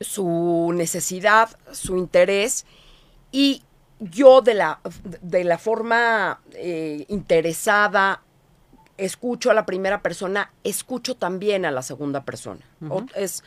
su 0.00 0.72
necesidad, 0.74 1.50
su 1.70 1.96
interés, 1.96 2.66
y 3.30 3.62
yo 4.00 4.40
de 4.40 4.54
la, 4.54 4.80
de 5.22 5.44
la 5.44 5.58
forma 5.58 6.40
eh, 6.54 7.04
interesada, 7.08 8.22
escucho 9.00 9.50
a 9.50 9.54
la 9.54 9.66
primera 9.66 10.02
persona, 10.02 10.52
escucho 10.64 11.16
también 11.16 11.64
a 11.64 11.70
la 11.70 11.82
segunda 11.82 12.24
persona. 12.24 12.60
es 13.14 13.42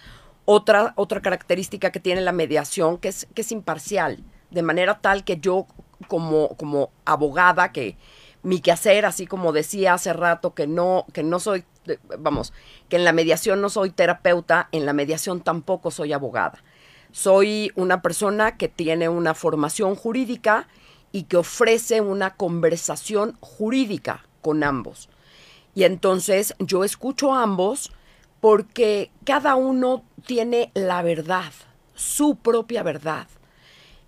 otra, 0.45 0.93
otra 0.97 1.21
característica 1.21 1.91
que 1.91 1.99
tiene 1.99 2.21
la 2.21 2.31
mediación, 2.31 2.97
que 2.97 3.09
es, 3.09 3.27
que 3.33 3.41
es 3.41 3.51
imparcial, 3.51 4.23
de 4.51 4.61
manera 4.61 4.99
tal 4.99 5.23
que 5.23 5.37
yo 5.37 5.67
como, 6.07 6.49
como 6.57 6.91
abogada 7.05 7.71
que 7.71 7.97
mi 8.41 8.59
quehacer, 8.59 9.05
así 9.05 9.25
como 9.25 9.53
decía 9.53 9.93
hace 9.93 10.11
rato 10.11 10.53
que 10.53 10.67
no, 10.67 11.05
que 11.13 11.23
no 11.23 11.39
soy, 11.39 11.63
vamos, 12.19 12.51
que 12.89 12.97
en 12.97 13.05
la 13.05 13.13
mediación 13.13 13.61
no 13.61 13.69
soy 13.69 13.89
terapeuta, 13.91 14.67
en 14.71 14.85
la 14.85 14.93
mediación 14.93 15.41
tampoco 15.41 15.91
soy 15.91 16.13
abogada. 16.13 16.61
Soy 17.11 17.71
una 17.75 18.01
persona 18.01 18.57
que 18.57 18.67
tiene 18.67 19.07
una 19.07 19.33
formación 19.33 19.95
jurídica 19.95 20.67
y 21.11 21.23
que 21.23 21.37
ofrece 21.37 22.01
una 22.01 22.35
conversación 22.35 23.37
jurídica 23.39 24.25
con 24.41 24.63
ambos. 24.63 25.09
Y 25.75 25.83
entonces 25.83 26.55
yo 26.59 26.83
escucho 26.83 27.33
a 27.33 27.43
ambos 27.43 27.91
porque 28.39 29.09
cada 29.23 29.55
uno 29.55 30.03
tiene 30.25 30.71
la 30.73 31.01
verdad, 31.01 31.51
su 31.93 32.35
propia 32.35 32.83
verdad. 32.83 33.27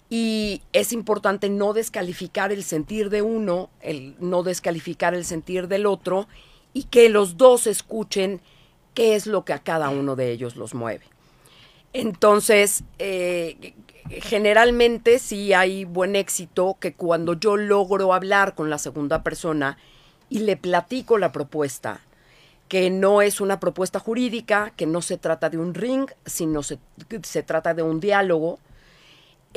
Y 0.10 0.62
es 0.74 0.94
importante 0.94 1.50
no 1.50 1.74
descalificar 1.74 2.52
el 2.52 2.64
sentir 2.64 3.10
de 3.10 3.22
uno, 3.22 3.70
el 3.82 4.16
no 4.20 4.44
descalificar 4.44 5.16
el 5.16 5.26
sentir 5.26 5.68
del 5.68 5.86
otro 5.86 6.28
y 6.74 6.84
que 6.84 7.10
los 7.10 7.38
dos 7.38 7.66
escuchen 7.66 8.42
qué 8.94 9.16
es 9.16 9.26
lo 9.26 9.46
que 9.46 9.54
a 9.54 9.60
cada 9.60 9.90
uno 9.90 10.16
de 10.16 10.32
ellos 10.32 10.56
los 10.56 10.74
mueve. 10.74 11.06
Entonces, 11.94 12.84
eh, 13.00 13.74
generalmente 14.10 15.18
sí 15.20 15.54
hay 15.54 15.86
buen 15.86 16.16
éxito 16.16 16.78
que 16.80 16.94
cuando 16.94 17.34
yo 17.34 17.56
logro 17.56 18.14
hablar 18.14 18.54
con 18.54 18.70
la 18.70 18.78
segunda 18.78 19.24
persona 19.24 19.78
y 20.30 20.40
le 20.40 20.58
platico 20.58 21.18
la 21.18 21.32
propuesta, 21.32 22.02
que 22.68 22.90
no 22.90 23.22
es 23.22 23.42
una 23.42 23.60
propuesta 23.60 24.00
jurídica, 24.00 24.74
que 24.76 24.86
no 24.86 25.02
se 25.02 25.18
trata 25.18 25.50
de 25.50 25.58
un 25.58 25.74
ring, 25.74 26.10
sino 26.26 26.64
se, 26.64 26.80
se 27.24 27.44
trata 27.44 27.74
de 27.74 27.84
un 27.84 28.00
diálogo, 28.00 28.60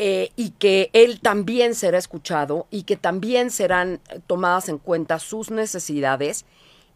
eh, 0.01 0.31
y 0.37 0.51
que 0.51 0.91
él 0.93 1.19
también 1.21 1.75
será 1.75 1.99
escuchado 1.99 2.69
y 2.71 2.85
que 2.85 2.97
también 2.97 3.51
serán 3.51 4.01
tomadas 4.29 4.69
en 4.69 4.79
cuenta 4.79 5.19
sus 5.19 5.51
necesidades 5.51 6.45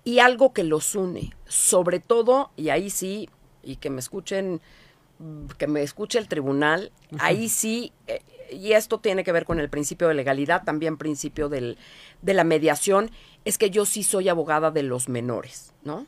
y 0.04 0.20
algo 0.20 0.52
que 0.52 0.62
los 0.62 0.94
une, 0.94 1.34
sobre 1.46 1.98
todo, 1.98 2.50
y 2.56 2.68
ahí 2.68 2.90
sí, 2.90 3.28
y 3.64 3.76
que 3.76 3.90
me 3.90 3.98
escuchen, 3.98 4.60
que 5.58 5.66
me 5.66 5.82
escuche 5.82 6.18
el 6.18 6.28
tribunal, 6.28 6.92
ahí 7.18 7.48
sí, 7.48 7.92
eh, 8.06 8.20
y 8.50 8.72
esto 8.72 8.98
tiene 8.98 9.24
que 9.24 9.32
ver 9.32 9.44
con 9.44 9.60
el 9.60 9.68
principio 9.68 10.08
de 10.08 10.14
legalidad, 10.14 10.64
también 10.64 10.96
principio 10.96 11.48
del, 11.48 11.78
de 12.22 12.34
la 12.34 12.44
mediación, 12.44 13.10
es 13.44 13.58
que 13.58 13.70
yo 13.70 13.84
sí 13.84 14.02
soy 14.02 14.28
abogada 14.28 14.70
de 14.70 14.82
los 14.82 15.08
menores, 15.08 15.72
¿no? 15.84 16.06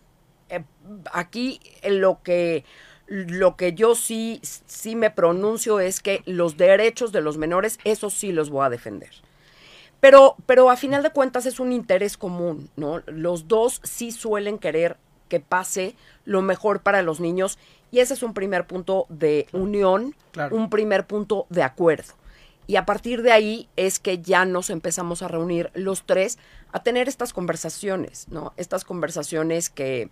Eh, 0.48 0.64
aquí 1.12 1.60
lo 1.82 2.22
que 2.22 2.64
lo 3.06 3.56
que 3.56 3.74
yo 3.74 3.94
sí, 3.94 4.40
sí 4.42 4.96
me 4.96 5.10
pronuncio 5.10 5.78
es 5.78 6.00
que 6.00 6.22
los 6.24 6.56
derechos 6.56 7.12
de 7.12 7.20
los 7.20 7.36
menores, 7.36 7.78
eso 7.84 8.08
sí 8.08 8.32
los 8.32 8.48
voy 8.48 8.64
a 8.64 8.70
defender. 8.70 9.10
Pero, 10.00 10.36
pero 10.46 10.70
a 10.70 10.76
final 10.76 11.02
de 11.02 11.10
cuentas 11.10 11.46
es 11.46 11.60
un 11.60 11.72
interés 11.72 12.16
común, 12.16 12.70
¿no? 12.76 13.02
Los 13.06 13.46
dos 13.46 13.80
sí 13.84 14.10
suelen 14.10 14.58
querer 14.58 14.96
que 15.28 15.40
pase 15.40 15.96
lo 16.24 16.42
mejor 16.42 16.80
para 16.80 17.02
los 17.02 17.20
niños 17.20 17.58
y 17.94 18.00
ese 18.00 18.14
es 18.14 18.24
un 18.24 18.34
primer 18.34 18.66
punto 18.66 19.06
de 19.08 19.46
unión, 19.52 20.16
un 20.50 20.68
primer 20.68 21.06
punto 21.06 21.46
de 21.48 21.62
acuerdo. 21.62 22.14
Y 22.66 22.74
a 22.74 22.84
partir 22.86 23.22
de 23.22 23.30
ahí 23.30 23.68
es 23.76 24.00
que 24.00 24.18
ya 24.18 24.44
nos 24.44 24.68
empezamos 24.68 25.22
a 25.22 25.28
reunir 25.28 25.70
los 25.74 26.04
tres 26.04 26.36
a 26.72 26.82
tener 26.82 27.06
estas 27.06 27.32
conversaciones, 27.32 28.26
¿no? 28.30 28.52
Estas 28.56 28.84
conversaciones 28.84 29.70
que, 29.70 30.10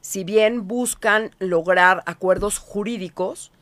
si 0.00 0.24
bien 0.24 0.66
buscan 0.66 1.30
lograr 1.38 2.02
acuerdos 2.06 2.58
jurídicos 2.58 3.52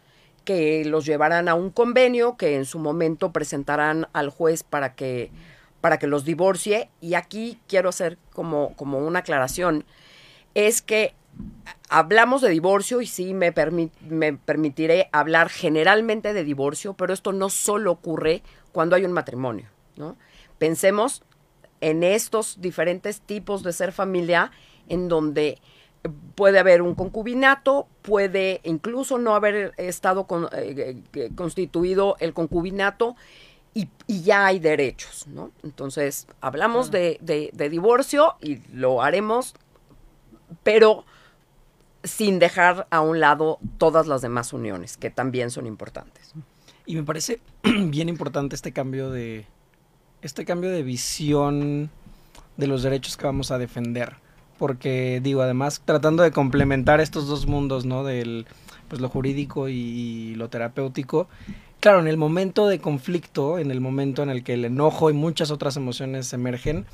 que 0.46 0.86
los 0.86 1.04
llevarán 1.04 1.46
a 1.46 1.54
un 1.54 1.68
convenio 1.68 2.38
que 2.38 2.56
en 2.56 2.64
su 2.64 2.78
momento 2.78 3.32
presentarán 3.34 4.08
al 4.14 4.30
juez 4.30 4.62
para 4.62 4.94
que, 4.94 5.30
para 5.82 5.98
que 5.98 6.06
los 6.06 6.24
divorcie. 6.24 6.88
Y 7.02 7.12
aquí 7.16 7.60
quiero 7.68 7.90
hacer 7.90 8.16
como, 8.32 8.74
como 8.76 8.96
una 8.96 9.18
aclaración, 9.18 9.84
es 10.54 10.80
que 10.80 11.12
hablamos 11.88 12.42
de 12.42 12.50
divorcio 12.50 13.00
y 13.00 13.06
sí 13.06 13.34
me, 13.34 13.52
me 14.08 14.32
permitiré 14.34 15.08
hablar 15.12 15.48
generalmente 15.48 16.32
de 16.32 16.44
divorcio, 16.44 16.94
pero 16.94 17.12
esto 17.12 17.32
no 17.32 17.50
solo 17.50 17.92
ocurre 17.92 18.42
cuando 18.72 18.96
hay 18.96 19.04
un 19.04 19.12
matrimonio, 19.12 19.68
¿no? 19.96 20.16
Pensemos 20.58 21.22
en 21.80 22.02
estos 22.02 22.60
diferentes 22.60 23.20
tipos 23.20 23.62
de 23.62 23.72
ser 23.72 23.92
familia 23.92 24.50
en 24.88 25.08
donde 25.08 25.58
puede 26.34 26.58
haber 26.58 26.82
un 26.82 26.94
concubinato, 26.94 27.88
puede 28.02 28.60
incluso 28.64 29.18
no 29.18 29.34
haber 29.34 29.72
estado 29.76 30.26
eh, 30.52 31.02
eh, 31.12 31.30
constituido 31.34 32.16
el 32.20 32.32
concubinato 32.34 33.16
y, 33.74 33.88
ya 34.08 34.46
hay 34.46 34.58
derechos, 34.58 35.26
¿no? 35.28 35.52
Entonces, 35.62 36.26
hablamos 36.40 36.90
de, 36.90 37.20
divorcio 37.70 38.34
y 38.40 38.58
lo 38.72 39.02
haremos, 39.02 39.54
pero 40.64 41.04
sin 42.04 42.38
dejar 42.38 42.86
a 42.90 43.00
un 43.00 43.20
lado 43.20 43.58
todas 43.78 44.06
las 44.06 44.22
demás 44.22 44.52
uniones, 44.52 44.96
que 44.96 45.10
también 45.10 45.50
son 45.50 45.66
importantes. 45.66 46.32
Y 46.86 46.96
me 46.96 47.02
parece 47.02 47.40
bien 47.62 48.08
importante 48.08 48.54
este 48.54 48.72
cambio 48.72 49.10
de 49.10 49.46
este 50.22 50.44
cambio 50.44 50.70
de 50.70 50.82
visión 50.82 51.90
de 52.56 52.66
los 52.66 52.82
derechos 52.82 53.16
que 53.16 53.24
vamos 53.24 53.50
a 53.50 53.58
defender 53.58 54.16
porque 54.58 55.20
digo, 55.22 55.40
además 55.40 55.80
tratando 55.84 56.22
de 56.22 56.32
complementar 56.32 57.00
estos 57.00 57.26
dos 57.28 57.46
mundos, 57.46 57.86
¿no? 57.86 58.04
Del 58.04 58.46
pues 58.88 59.00
lo 59.00 59.08
jurídico 59.08 59.68
y, 59.68 60.34
lo 60.34 60.48
terapéutico. 60.48 61.28
Claro, 61.80 62.00
en 62.00 62.08
el 62.08 62.16
momento 62.16 62.66
de 62.66 62.80
conflicto, 62.80 63.58
en 63.58 63.70
el 63.70 63.80
momento 63.80 64.22
en 64.22 64.30
el 64.30 64.42
que 64.42 64.54
el 64.54 64.64
enojo 64.64 65.10
y 65.10 65.12
muchas 65.12 65.50
otras 65.50 65.76
emociones 65.76 66.32
emergen, 66.32 66.86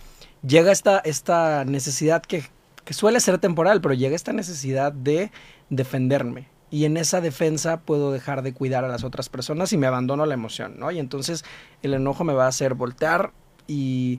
llega 0.47 0.73
esta, 0.73 0.99
esta 0.99 1.65
necesidad 1.65 2.23
que, 2.23 2.45
que 2.85 2.95
suele 2.95 3.21
ser 3.21 3.39
temporal, 3.39 3.81
pero 3.81 3.95
llega 3.95 4.17
esta 4.17 4.33
necesidad 4.33 4.93
de 4.93 5.31
defenderme, 5.71 6.49
y 6.75 6.87
en 6.87 6.97
esa 6.97 7.21
defensa 7.21 7.83
puedo 7.83 8.11
dejar 8.11 8.43
de 8.43 8.53
cuidar 8.53 8.85
a 8.85 8.89
las 8.89 9.05
otras 9.05 9.29
personas 9.29 9.73
y 9.73 9.77
me 9.77 9.87
abandono 9.87 10.27
la 10.27 10.35
emoción, 10.35 10.75
¿no? 10.77 10.91
Y 10.91 10.99
entonces 10.99 11.45
el 11.83 11.95
enojo 11.95 12.25
me 12.25 12.33
va 12.33 12.47
a 12.47 12.49
hacer 12.49 12.75
voltear 12.75 13.31
y 13.69 14.19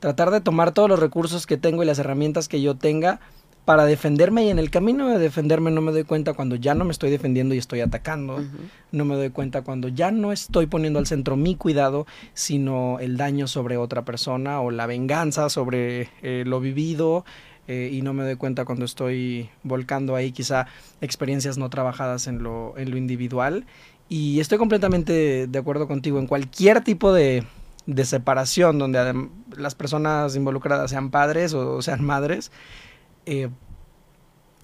tratar 0.00 0.30
de 0.30 0.40
tomar 0.40 0.72
todos 0.72 0.88
los 0.88 1.00
recursos 1.00 1.46
que 1.46 1.58
tengo 1.58 1.82
y 1.82 1.86
las 1.86 1.98
herramientas 1.98 2.48
que 2.48 2.62
yo 2.62 2.76
tenga 2.76 3.20
para 3.66 3.84
defenderme. 3.84 4.46
Y 4.46 4.48
en 4.48 4.58
el 4.58 4.70
camino 4.70 5.06
de 5.08 5.18
defenderme 5.18 5.70
no 5.70 5.82
me 5.82 5.92
doy 5.92 6.04
cuenta 6.04 6.32
cuando 6.32 6.56
ya 6.56 6.74
no 6.74 6.86
me 6.86 6.92
estoy 6.92 7.10
defendiendo 7.10 7.54
y 7.54 7.58
estoy 7.58 7.80
atacando, 7.80 8.42
no 8.90 9.04
me 9.04 9.14
doy 9.14 9.28
cuenta 9.28 9.60
cuando 9.60 9.88
ya 9.88 10.10
no 10.10 10.32
estoy 10.32 10.68
poniendo 10.68 10.98
al 10.98 11.06
centro 11.06 11.36
mi 11.36 11.56
cuidado, 11.56 12.06
sino 12.32 13.00
el 13.00 13.18
daño 13.18 13.46
sobre 13.46 13.76
otra 13.76 14.02
persona 14.02 14.62
o 14.62 14.70
la 14.70 14.86
venganza 14.86 15.50
sobre 15.50 16.08
eh, 16.22 16.44
lo 16.46 16.58
vivido, 16.58 17.26
eh, 17.72 17.88
y 17.90 18.02
no 18.02 18.12
me 18.12 18.22
doy 18.22 18.36
cuenta 18.36 18.66
cuando 18.66 18.84
estoy 18.84 19.48
volcando 19.62 20.14
ahí 20.14 20.30
quizá 20.30 20.66
experiencias 21.00 21.56
no 21.56 21.70
trabajadas 21.70 22.26
en 22.26 22.42
lo, 22.42 22.76
en 22.76 22.90
lo 22.90 22.98
individual. 22.98 23.64
Y 24.10 24.40
estoy 24.40 24.58
completamente 24.58 25.46
de 25.46 25.58
acuerdo 25.58 25.88
contigo 25.88 26.18
en 26.18 26.26
cualquier 26.26 26.84
tipo 26.84 27.14
de, 27.14 27.44
de 27.86 28.04
separación 28.04 28.78
donde 28.78 29.26
las 29.56 29.74
personas 29.74 30.36
involucradas 30.36 30.90
sean 30.90 31.10
padres 31.10 31.54
o 31.54 31.80
sean 31.80 32.04
madres, 32.04 32.52
eh, 33.24 33.48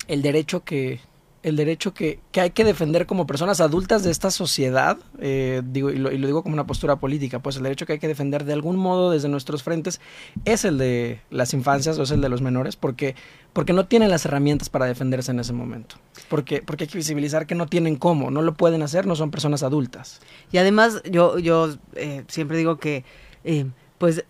el 0.06 0.20
derecho 0.20 0.64
que, 0.64 1.00
el 1.48 1.56
derecho 1.56 1.94
que, 1.94 2.20
que, 2.32 2.40
hay 2.40 2.50
que 2.50 2.64
defender 2.64 3.06
como 3.06 3.26
personas 3.26 3.60
adultas 3.60 4.02
de 4.02 4.10
esta 4.10 4.30
sociedad, 4.30 4.98
eh, 5.20 5.62
digo, 5.64 5.90
y 5.90 5.96
lo, 5.96 6.12
y 6.12 6.18
lo, 6.18 6.26
digo 6.26 6.42
como 6.42 6.54
una 6.54 6.66
postura 6.66 6.96
política, 6.96 7.40
pues 7.40 7.56
el 7.56 7.62
derecho 7.62 7.86
que 7.86 7.94
hay 7.94 7.98
que 7.98 8.08
defender 8.08 8.44
de 8.44 8.52
algún 8.52 8.76
modo 8.76 9.10
desde 9.10 9.28
nuestros 9.28 9.62
frentes 9.62 10.00
es 10.44 10.64
el 10.64 10.78
de 10.78 11.20
las 11.30 11.54
infancias 11.54 11.98
o 11.98 12.02
es 12.02 12.10
el 12.10 12.20
de 12.20 12.28
los 12.28 12.42
menores, 12.42 12.76
porque, 12.76 13.14
porque 13.52 13.72
no 13.72 13.86
tienen 13.86 14.10
las 14.10 14.24
herramientas 14.24 14.68
para 14.68 14.86
defenderse 14.86 15.30
en 15.30 15.40
ese 15.40 15.52
momento. 15.52 15.96
Porque, 16.28 16.62
porque 16.62 16.84
hay 16.84 16.88
que 16.88 16.98
visibilizar 16.98 17.46
que 17.46 17.54
no 17.54 17.66
tienen 17.66 17.96
cómo, 17.96 18.30
no 18.30 18.42
lo 18.42 18.54
pueden 18.54 18.82
hacer, 18.82 19.06
no 19.06 19.16
son 19.16 19.30
personas 19.30 19.62
adultas. 19.62 20.20
Y 20.52 20.58
además, 20.58 21.02
yo, 21.10 21.38
yo 21.38 21.74
eh, 21.94 22.24
siempre 22.28 22.58
digo 22.58 22.78
que... 22.78 23.04
Eh, 23.44 23.66
pues 23.98 24.24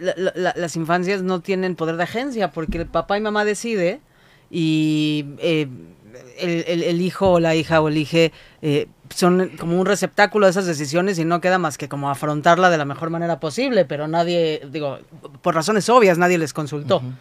la, 0.00 0.52
las 0.56 0.74
infancias 0.74 1.22
no 1.22 1.40
tienen 1.42 1.76
poder 1.76 1.96
de 1.96 2.02
agencia 2.02 2.50
porque 2.50 2.78
el 2.78 2.86
papá 2.86 3.16
y 3.16 3.20
mamá 3.20 3.44
decide 3.44 4.00
y 4.52 5.24
eh, 5.38 5.66
el, 6.38 6.64
el, 6.66 6.82
el, 6.82 7.00
hijo 7.00 7.32
o 7.32 7.40
la 7.40 7.54
hija 7.54 7.80
o 7.80 7.88
el 7.88 7.96
hije 7.96 8.32
eh, 8.60 8.88
son 9.14 9.50
como 9.58 9.80
un 9.80 9.86
receptáculo 9.86 10.46
de 10.46 10.50
esas 10.50 10.66
decisiones 10.66 11.18
y 11.18 11.24
no 11.24 11.40
queda 11.40 11.58
más 11.58 11.78
que 11.78 11.88
como 11.88 12.10
afrontarla 12.10 12.70
de 12.70 12.78
la 12.78 12.84
mejor 12.84 13.10
manera 13.10 13.40
posible, 13.40 13.84
pero 13.84 14.08
nadie, 14.08 14.62
digo, 14.70 14.98
por 15.42 15.54
razones 15.54 15.88
obvias 15.88 16.18
nadie 16.18 16.38
les 16.38 16.52
consultó. 16.52 16.98
Uh 16.98 17.02
-huh. 17.02 17.12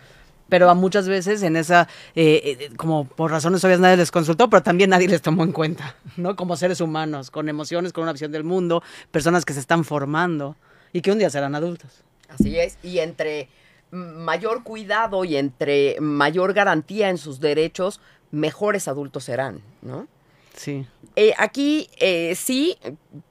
Pero 0.49 0.75
muchas 0.75 1.07
veces 1.07 1.43
en 1.43 1.55
esa, 1.55 1.87
eh, 2.13 2.69
como 2.75 3.05
por 3.05 3.31
razones 3.31 3.63
obvias 3.63 3.79
nadie 3.79 3.95
les 3.95 4.11
consultó, 4.11 4.49
pero 4.49 4.61
también 4.61 4.89
nadie 4.89 5.07
les 5.07 5.21
tomó 5.21 5.45
en 5.45 5.53
cuenta, 5.53 5.95
¿no? 6.17 6.35
Como 6.35 6.57
seres 6.57 6.81
humanos, 6.81 7.31
con 7.31 7.47
emociones, 7.47 7.93
con 7.93 8.03
una 8.03 8.11
visión 8.11 8.33
del 8.33 8.43
mundo, 8.43 8.83
personas 9.11 9.45
que 9.45 9.53
se 9.53 9.61
están 9.61 9.85
formando 9.85 10.57
y 10.91 10.99
que 11.01 11.11
un 11.11 11.19
día 11.19 11.29
serán 11.29 11.55
adultos. 11.55 12.03
Así 12.27 12.59
es, 12.59 12.77
y 12.83 12.99
entre 12.99 13.47
mayor 13.91 14.63
cuidado 14.63 15.25
y 15.25 15.35
entre 15.35 15.99
mayor 15.99 16.53
garantía 16.53 17.09
en 17.09 17.17
sus 17.17 17.39
derechos, 17.39 17.99
mejores 18.31 18.87
adultos 18.87 19.25
serán, 19.25 19.61
¿no? 19.81 20.07
Sí. 20.55 20.85
Eh, 21.15 21.33
aquí 21.37 21.89
eh, 21.97 22.35
sí, 22.35 22.77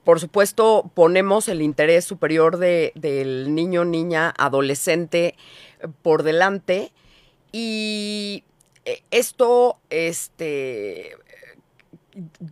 por 0.03 0.19
supuesto, 0.19 0.91
ponemos 0.93 1.47
el 1.47 1.61
interés 1.61 2.05
superior 2.05 2.57
de, 2.57 2.91
del 2.95 3.53
niño, 3.53 3.85
niña, 3.85 4.33
adolescente 4.37 5.35
por 6.01 6.23
delante 6.23 6.91
y 7.51 8.43
eh, 8.85 9.03
esto 9.11 9.77
este, 9.89 11.15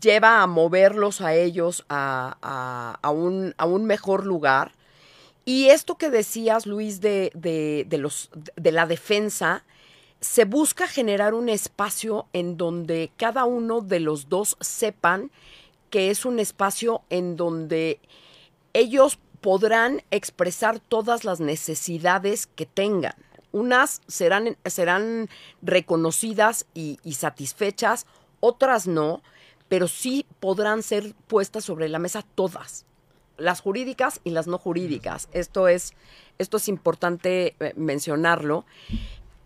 lleva 0.02 0.42
a 0.42 0.48
moverlos 0.48 1.22
a 1.22 1.34
ellos 1.34 1.86
a, 1.90 2.38
a, 2.42 3.00
a, 3.02 3.10
un, 3.12 3.56
a 3.58 3.66
un 3.66 3.86
mejor 3.86 4.26
lugar 4.26 4.72
y 5.46 5.70
esto 5.70 5.98
que 5.98 6.12
decías, 6.12 6.68
Luis, 6.68 7.02
de, 7.02 7.32
de, 7.34 7.84
de, 7.90 7.98
los, 7.98 8.30
de 8.56 8.72
la 8.72 8.86
defensa, 8.86 9.66
se 10.22 10.46
busca 10.46 10.88
generar 10.88 11.34
un 11.34 11.50
espacio 11.50 12.28
en 12.34 12.58
donde 12.58 13.12
cada 13.18 13.46
uno 13.46 13.82
de 13.82 14.00
los 14.00 14.30
dos 14.30 14.58
sepan 14.60 15.32
que 15.90 16.10
es 16.10 16.26
un 16.26 16.40
espacio 16.40 17.02
en 17.10 17.36
donde 17.36 18.00
ellos 18.74 19.20
podrán 19.42 20.04
expresar 20.12 20.80
todas 20.80 21.24
las 21.24 21.40
necesidades 21.40 22.48
que 22.48 22.66
tengan. 22.66 23.16
Unas 23.52 24.02
serán, 24.08 24.58
serán 24.66 25.30
reconocidas 25.62 26.66
y, 26.74 27.00
y 27.04 27.14
satisfechas, 27.14 28.06
otras 28.42 28.86
no, 28.88 29.24
pero 29.70 29.88
sí 29.88 30.26
podrán 30.40 30.84
ser 30.84 31.16
puestas 31.28 31.64
sobre 31.64 31.90
la 31.90 32.00
mesa 32.00 32.24
todas 32.36 32.86
las 33.40 33.62
jurídicas 33.62 34.22
y 34.24 34.32
las 34.32 34.48
no 34.48 34.58
jurídicas. 34.58 35.30
Esto 35.32 35.68
es, 35.68 35.94
esto 36.38 36.58
es 36.58 36.68
importante 36.68 37.56
eh, 37.60 37.74
mencionarlo. 37.76 38.66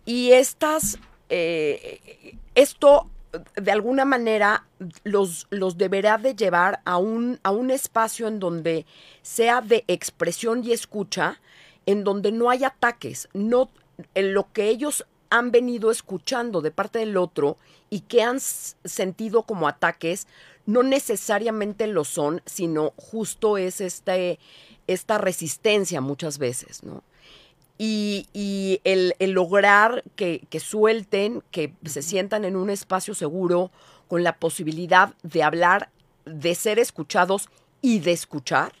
Y 0.04 0.32
estas, 0.32 0.98
eh, 1.28 2.36
esto 2.54 3.08
de 3.56 3.72
alguna 3.72 4.04
manera 4.04 4.66
los, 5.02 5.46
los 5.50 5.76
deberá 5.76 6.18
de 6.18 6.34
llevar 6.34 6.80
a 6.84 6.98
un, 6.98 7.40
a 7.42 7.50
un 7.50 7.70
espacio 7.70 8.28
en 8.28 8.38
donde 8.38 8.86
sea 9.22 9.60
de 9.60 9.84
expresión 9.88 10.64
y 10.64 10.72
escucha, 10.72 11.40
en 11.86 12.04
donde 12.04 12.32
no 12.32 12.50
hay 12.50 12.64
ataques, 12.64 13.28
no, 13.32 13.70
en 14.14 14.34
lo 14.34 14.52
que 14.52 14.68
ellos 14.68 15.06
han 15.30 15.50
venido 15.50 15.90
escuchando 15.90 16.60
de 16.60 16.70
parte 16.70 17.00
del 17.00 17.16
otro 17.16 17.56
y 17.90 18.00
que 18.00 18.22
han 18.22 18.38
sentido 18.40 19.42
como 19.42 19.68
ataques, 19.68 20.26
no 20.66 20.82
necesariamente 20.82 21.86
lo 21.86 22.04
son, 22.04 22.40
sino 22.46 22.92
justo 22.96 23.58
es 23.58 23.80
este, 23.80 24.38
esta 24.86 25.18
resistencia 25.18 26.00
muchas 26.00 26.38
veces, 26.38 26.82
¿no? 26.84 27.02
Y, 27.76 28.28
y 28.32 28.80
el, 28.84 29.14
el, 29.18 29.32
lograr 29.32 30.04
que, 30.14 30.46
que 30.48 30.60
suelten, 30.60 31.42
que 31.50 31.74
se 31.84 32.02
sientan 32.02 32.44
en 32.44 32.54
un 32.54 32.70
espacio 32.70 33.14
seguro, 33.14 33.72
con 34.08 34.22
la 34.22 34.36
posibilidad 34.36 35.14
de 35.22 35.42
hablar, 35.42 35.90
de 36.24 36.54
ser 36.54 36.78
escuchados 36.78 37.48
y 37.82 37.98
de 37.98 38.12
escuchar, 38.12 38.72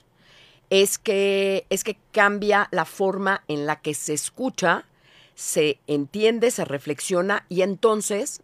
es 0.70 0.98
que, 0.98 1.66
es 1.70 1.84
que 1.84 1.96
cambia 2.12 2.68
la 2.70 2.84
forma 2.84 3.44
en 3.48 3.66
la 3.66 3.80
que 3.80 3.94
se 3.94 4.14
escucha, 4.14 4.86
se 5.34 5.78
entiende, 5.86 6.50
se 6.50 6.64
reflexiona 6.64 7.44
y 7.48 7.62
entonces, 7.62 8.40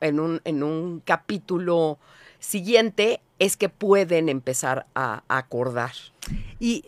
en 0.00 0.20
un, 0.20 0.40
en 0.44 0.62
un 0.62 1.00
capítulo 1.00 1.98
siguiente 2.38 3.20
es 3.38 3.56
que 3.56 3.68
pueden 3.68 4.28
empezar 4.28 4.86
a, 4.94 5.22
a 5.28 5.38
acordar. 5.38 5.92
Y 6.60 6.84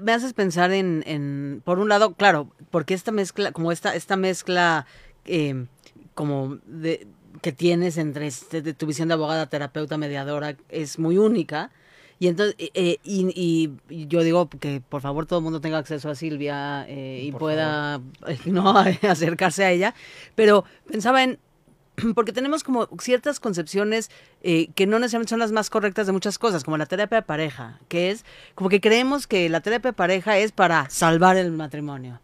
me 0.00 0.12
haces 0.12 0.32
pensar 0.32 0.72
en, 0.72 1.02
en, 1.06 1.62
por 1.64 1.78
un 1.78 1.88
lado, 1.88 2.14
claro, 2.14 2.48
porque 2.70 2.94
esta 2.94 3.12
mezcla, 3.12 3.52
como 3.52 3.72
esta, 3.72 3.94
esta 3.94 4.16
mezcla 4.16 4.86
eh, 5.24 5.66
como 6.14 6.58
de, 6.66 7.06
que 7.42 7.52
tienes 7.52 7.98
entre 7.98 8.26
este, 8.26 8.62
de 8.62 8.74
tu 8.74 8.86
visión 8.86 9.08
de 9.08 9.14
abogada, 9.14 9.46
terapeuta, 9.46 9.98
mediadora, 9.98 10.56
es 10.68 10.98
muy 10.98 11.18
única. 11.18 11.70
Y 12.18 12.28
entonces, 12.28 12.56
eh, 12.58 12.96
y, 13.04 13.78
y, 13.90 14.06
yo 14.06 14.22
digo 14.22 14.48
que 14.48 14.80
por 14.80 15.02
favor 15.02 15.26
todo 15.26 15.40
el 15.40 15.42
mundo 15.42 15.60
tenga 15.60 15.76
acceso 15.76 16.08
a 16.08 16.14
Silvia 16.14 16.86
eh, 16.88 17.20
y 17.24 17.30
por 17.30 17.40
pueda 17.40 18.00
no 18.46 18.78
acercarse 19.02 19.64
a 19.64 19.70
ella. 19.70 19.94
Pero 20.34 20.64
pensaba 20.90 21.22
en 21.22 21.38
porque 22.14 22.32
tenemos 22.32 22.64
como 22.64 22.88
ciertas 23.00 23.40
concepciones 23.40 24.10
eh, 24.42 24.68
que 24.74 24.86
no 24.86 24.98
necesariamente 24.98 25.30
son 25.30 25.38
las 25.38 25.52
más 25.52 25.70
correctas 25.70 26.06
de 26.06 26.12
muchas 26.12 26.38
cosas, 26.38 26.64
como 26.64 26.76
la 26.76 26.86
terapia 26.86 27.18
de 27.18 27.22
pareja, 27.22 27.78
que 27.88 28.10
es 28.10 28.24
como 28.54 28.70
que 28.70 28.80
creemos 28.80 29.26
que 29.26 29.48
la 29.48 29.60
terapia 29.60 29.90
de 29.90 29.96
pareja 29.96 30.38
es 30.38 30.52
para 30.52 30.88
salvar 30.90 31.36
el 31.36 31.52
matrimonio. 31.52 32.20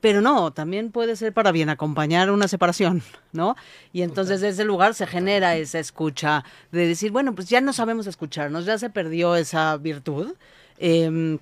Pero 0.00 0.20
no, 0.20 0.52
también 0.52 0.90
puede 0.90 1.16
ser 1.16 1.32
para 1.32 1.52
bien 1.52 1.70
acompañar 1.70 2.30
una 2.30 2.48
separación, 2.48 3.02
¿no? 3.32 3.56
Y 3.94 4.02
entonces 4.02 4.40
desde 4.40 4.52
ese 4.52 4.64
lugar 4.64 4.94
se 4.94 5.06
genera 5.06 5.56
esa 5.56 5.78
escucha 5.78 6.44
de 6.70 6.86
decir, 6.86 7.12
bueno, 7.12 7.34
pues 7.34 7.48
ya 7.48 7.62
no 7.62 7.72
sabemos 7.72 8.06
escucharnos, 8.06 8.66
ya 8.66 8.76
se 8.76 8.90
perdió 8.90 9.36
esa 9.36 9.74
virtud. 9.78 10.34
Eh, 10.78 11.38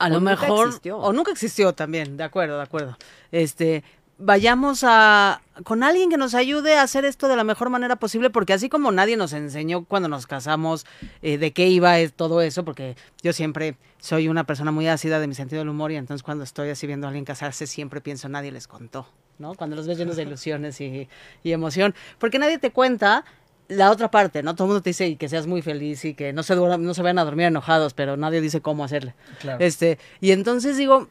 a 0.00 0.06
o 0.06 0.08
lo 0.08 0.20
mejor 0.22 0.68
existió. 0.68 0.98
o 0.98 1.12
nunca 1.12 1.30
existió 1.30 1.74
también, 1.74 2.16
de 2.16 2.24
acuerdo, 2.24 2.56
de 2.56 2.62
acuerdo. 2.62 2.96
Este, 3.30 3.84
vayamos 4.20 4.84
a 4.84 5.40
con 5.64 5.82
alguien 5.82 6.10
que 6.10 6.16
nos 6.16 6.34
ayude 6.34 6.76
a 6.76 6.82
hacer 6.82 7.04
esto 7.04 7.28
de 7.28 7.36
la 7.36 7.44
mejor 7.44 7.70
manera 7.70 7.96
posible, 7.96 8.30
porque 8.30 8.52
así 8.52 8.68
como 8.68 8.92
nadie 8.92 9.16
nos 9.16 9.32
enseñó 9.32 9.84
cuando 9.84 10.08
nos 10.08 10.26
casamos 10.26 10.86
eh, 11.22 11.38
de 11.38 11.52
qué 11.52 11.68
iba 11.68 11.96
todo 12.16 12.40
eso, 12.40 12.64
porque 12.64 12.96
yo 13.22 13.32
siempre 13.32 13.76
soy 13.98 14.28
una 14.28 14.44
persona 14.44 14.70
muy 14.70 14.88
ácida 14.88 15.20
de 15.20 15.26
mi 15.26 15.34
sentido 15.34 15.60
del 15.60 15.68
humor 15.68 15.92
y 15.92 15.96
entonces 15.96 16.22
cuando 16.22 16.44
estoy 16.44 16.70
así 16.70 16.86
viendo 16.86 17.06
a 17.06 17.08
alguien 17.08 17.24
casarse 17.24 17.66
siempre 17.66 18.00
pienso 18.00 18.28
nadie 18.28 18.52
les 18.52 18.66
contó, 18.66 19.06
¿no? 19.38 19.54
Cuando 19.54 19.76
los 19.76 19.86
ves 19.86 19.98
llenos 19.98 20.16
de 20.16 20.22
ilusiones 20.22 20.80
y, 20.80 21.08
y 21.42 21.52
emoción, 21.52 21.94
porque 22.18 22.38
nadie 22.38 22.58
te 22.58 22.70
cuenta 22.70 23.24
la 23.68 23.90
otra 23.90 24.10
parte, 24.10 24.42
¿no? 24.42 24.54
Todo 24.54 24.64
el 24.64 24.68
mundo 24.70 24.82
te 24.82 24.90
dice 24.90 25.16
que 25.16 25.28
seas 25.28 25.46
muy 25.46 25.62
feliz 25.62 26.04
y 26.04 26.14
que 26.14 26.32
no 26.32 26.42
se, 26.42 26.56
no 26.56 26.94
se 26.94 27.02
vayan 27.02 27.18
a 27.18 27.24
dormir 27.24 27.46
enojados, 27.46 27.94
pero 27.94 28.16
nadie 28.16 28.40
dice 28.40 28.60
cómo 28.60 28.84
hacerle. 28.84 29.14
Claro. 29.40 29.64
Este, 29.64 29.98
y 30.20 30.32
entonces 30.32 30.76
digo, 30.76 31.08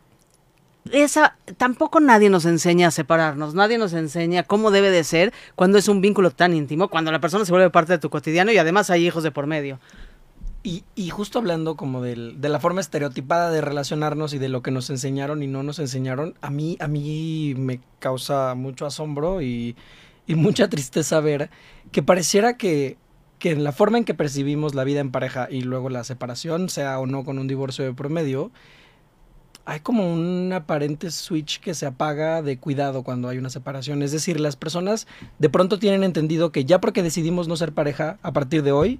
esa 0.92 1.38
tampoco 1.58 2.00
nadie 2.00 2.30
nos 2.30 2.46
enseña 2.46 2.88
a 2.88 2.92
separarnos, 2.92 3.54
nadie 3.54 3.78
nos 3.78 3.94
enseña 3.94 4.44
cómo 4.44 4.72
debe 4.72 4.92
de 4.92 5.04
ser 5.04 5.34
cuando 5.56 5.78
es 5.78 5.88
un 5.88 6.02
vínculo 6.02 6.32
tan 6.32 6.54
íntimo, 6.54 6.88
cuando 6.88 7.12
la 7.12 7.20
persona 7.20 7.46
se 7.46 7.52
vuelve 7.52 7.70
parte 7.70 7.94
de 7.94 8.00
tu 8.00 8.10
cotidiano 8.10 8.52
y 8.52 8.58
además 8.58 8.90
hay 8.90 9.06
hijos 9.06 9.24
de 9.24 9.32
por 9.32 9.48
medio. 9.48 9.80
Y, 10.62 10.84
y 10.96 11.10
justo 11.10 11.40
hablando 11.40 11.76
como 11.76 12.02
del, 12.02 12.42
de 12.42 12.50
la 12.50 12.60
forma 12.60 12.82
estereotipada 12.82 13.50
de 13.50 13.62
relacionarnos 13.62 14.34
y 14.34 14.40
de 14.40 14.50
lo 14.50 14.62
que 14.62 14.72
nos 14.72 14.90
enseñaron 14.90 15.42
y 15.42 15.48
no 15.48 15.64
nos 15.64 15.80
enseñaron, 15.80 16.36
a 16.42 16.50
mí, 16.50 16.76
a 16.82 16.88
mí 16.88 17.54
me 17.58 17.80
causa 18.00 18.56
mucho 18.56 18.86
asombro 18.86 19.42
y, 19.42 19.78
y 20.28 20.36
mucha 20.36 20.68
tristeza 20.70 21.22
ver 21.22 21.50
que 21.94 22.04
pareciera 22.04 22.58
que, 22.58 22.98
que 23.40 23.52
en 23.52 23.64
la 23.64 23.72
forma 23.72 23.98
en 24.00 24.04
que 24.04 24.14
percibimos 24.14 24.76
la 24.76 24.84
vida 24.84 25.00
en 25.00 25.12
pareja 25.12 25.48
y 25.50 25.62
luego 25.62 25.90
la 25.90 26.04
separación, 26.04 26.68
sea 26.68 27.00
o 27.00 27.08
no 27.08 27.24
con 27.24 27.40
un 27.40 27.48
divorcio 27.48 27.86
de 27.86 27.94
promedio, 27.94 28.52
hay 29.70 29.82
como 29.82 30.12
un 30.12 30.52
aparente 30.52 31.12
switch 31.12 31.60
que 31.60 31.76
se 31.76 31.86
apaga 31.86 32.42
de 32.42 32.58
cuidado 32.58 33.04
cuando 33.04 33.30
hay 33.30 33.38
una 33.38 33.52
separación. 33.52 34.02
Es 34.02 34.12
decir, 34.12 34.40
las 34.40 34.56
personas 34.56 35.06
de 35.38 35.48
pronto 35.48 35.78
tienen 35.78 36.04
entendido 36.04 36.52
que 36.52 36.66
ya 36.66 36.82
porque 36.82 37.04
decidimos 37.04 37.48
no 37.48 37.56
ser 37.56 37.72
pareja 37.72 38.18
a 38.24 38.34
partir 38.34 38.64
de 38.64 38.72
hoy, 38.72 39.00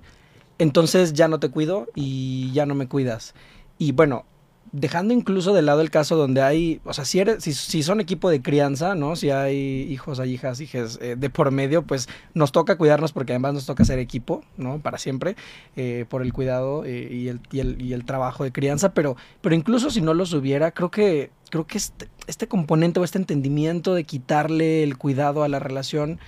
entonces 0.60 1.14
ya 1.14 1.28
no 1.28 1.40
te 1.40 1.50
cuido 1.50 1.88
y 1.96 2.52
ya 2.52 2.68
no 2.68 2.76
me 2.76 2.88
cuidas. 2.88 3.34
Y 3.80 3.94
bueno, 3.94 4.26
dejando 4.72 5.14
incluso 5.14 5.54
de 5.54 5.62
lado 5.62 5.82
el 5.82 5.90
caso 5.90 6.16
donde 6.16 6.42
hay, 6.42 6.82
o 6.86 6.94
sea, 6.94 7.06
si, 7.06 7.20
eres, 7.20 7.44
si, 7.44 7.84
son 7.84 8.00
equipo 8.00 8.30
de 8.30 8.42
crianza, 8.42 8.96
¿no? 8.96 9.16
Si 9.16 9.30
hay 9.30 9.88
hijos, 9.90 10.20
hay 10.20 10.34
hijas, 10.34 10.60
hijas 10.62 11.00
eh, 11.02 11.16
de 11.18 11.30
por 11.30 11.52
medio, 11.52 11.84
pues 11.84 12.08
nos 12.34 12.52
toca 12.52 12.78
cuidarnos 12.78 13.12
porque 13.12 13.34
además 13.34 13.54
nos 13.54 13.66
toca 13.66 13.86
ser 13.86 14.00
equipo, 14.00 14.44
¿no? 14.58 14.80
Para 14.80 14.98
siempre, 14.98 15.36
eh, 15.76 16.06
por 16.10 16.22
el 16.22 16.34
cuidado 16.34 16.86
eh, 16.86 17.08
y, 17.12 17.28
el, 17.30 17.42
y, 17.52 17.60
el, 17.60 17.82
y, 17.82 17.94
el, 17.94 18.06
trabajo 18.06 18.44
de 18.44 18.52
crianza, 18.52 18.94
pero, 18.94 19.16
pero 19.42 19.56
incluso 19.56 19.90
si 19.90 20.02
no 20.02 20.14
los 20.14 20.34
hubiera, 20.34 20.72
creo 20.72 20.92
que, 20.92 21.32
creo 21.50 21.66
que 21.66 21.78
este, 21.78 22.08
este 22.28 22.48
componente 22.48 23.00
o 23.00 23.04
este 23.04 23.18
entendimiento 23.18 23.94
de 23.94 24.04
quitarle 24.04 24.84
el 24.84 24.98
cuidado 24.98 25.44
a 25.44 25.50
la 25.50 25.60
relación 25.60 26.20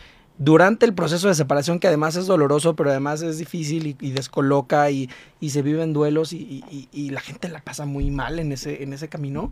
durante 0.43 0.87
el 0.87 0.95
proceso 0.95 1.27
de 1.27 1.35
separación, 1.35 1.79
que 1.79 1.85
además 1.85 2.15
es 2.15 2.25
doloroso, 2.25 2.75
pero 2.75 2.89
además 2.89 3.21
es 3.21 3.37
difícil 3.37 3.95
y, 3.99 4.11
descoloca 4.11 4.89
y, 4.89 5.07
se 5.47 5.61
viven 5.61 5.93
duelos 5.93 6.33
y, 6.33 7.09
la 7.11 7.21
gente 7.21 7.47
la 7.47 7.61
pasa 7.61 7.85
muy 7.85 8.09
mal 8.09 8.39
en 8.39 8.51
ese, 8.51 8.81
en 8.81 8.91
ese 8.91 9.07
camino, 9.07 9.51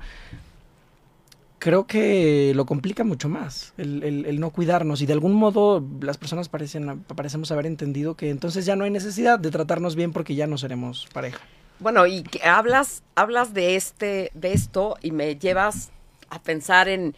creo 1.60 1.86
que 1.86 2.54
lo 2.56 2.66
complica 2.66 3.04
mucho 3.04 3.30
más 3.30 3.74
el, 3.78 4.40
no 4.40 4.50
cuidarnos 4.50 5.02
y 5.02 5.06
de 5.06 5.14
algún 5.14 5.34
modo 5.34 5.86
las 6.02 6.18
personas 6.18 6.50
parecen, 6.50 7.04
parecemos 7.04 7.52
haber 7.52 7.68
entendido 7.68 8.16
que 8.16 8.32
entonces 8.32 8.66
ya 8.66 8.76
no 8.76 8.84
hay 8.84 8.90
necesidad 8.90 9.38
de 9.38 9.52
tratarnos 9.52 9.96
bien 9.96 10.12
porque 10.12 10.34
ya 10.34 10.48
no 10.48 10.58
seremos 10.58 11.08
pareja. 11.14 11.40
Bueno, 11.78 12.08
y 12.08 12.26
hablas, 12.44 13.04
hablas 13.14 13.54
de, 13.54 13.76
este, 13.76 14.32
de 14.34 14.54
esto 14.54 14.98
y 15.04 15.12
me 15.12 15.36
llevas 15.36 15.92
a 16.32 16.42
pensar 16.42 16.88
en 16.88 17.16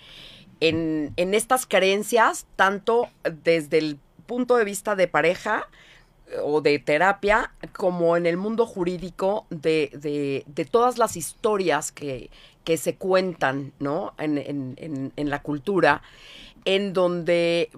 en, 0.61 1.33
estas 1.33 1.65
creencias, 1.65 2.45
tanto 2.55 3.09
desde 3.43 3.79
el 3.79 3.99
punto 4.27 4.55
de 4.55 4.63
vista 4.63 4.95
de 4.95 5.07
pareja 5.07 5.67
eh, 6.27 6.37
o 6.41 6.61
de 6.61 6.77
terapia, 6.79 7.51
como 7.73 8.15
en 8.15 8.25
el 8.27 8.37
mundo 8.37 8.65
jurídico 8.65 9.47
de, 9.49 10.45
todas 10.71 10.97
las 10.97 11.17
historias 11.17 11.91
que, 11.91 12.29
se 12.77 12.95
cuentan 12.95 13.73
¿no? 13.79 14.13
En, 14.17 15.11
la 15.17 15.41
cultura, 15.41 16.03
en 16.63 16.93
donde 16.93 17.71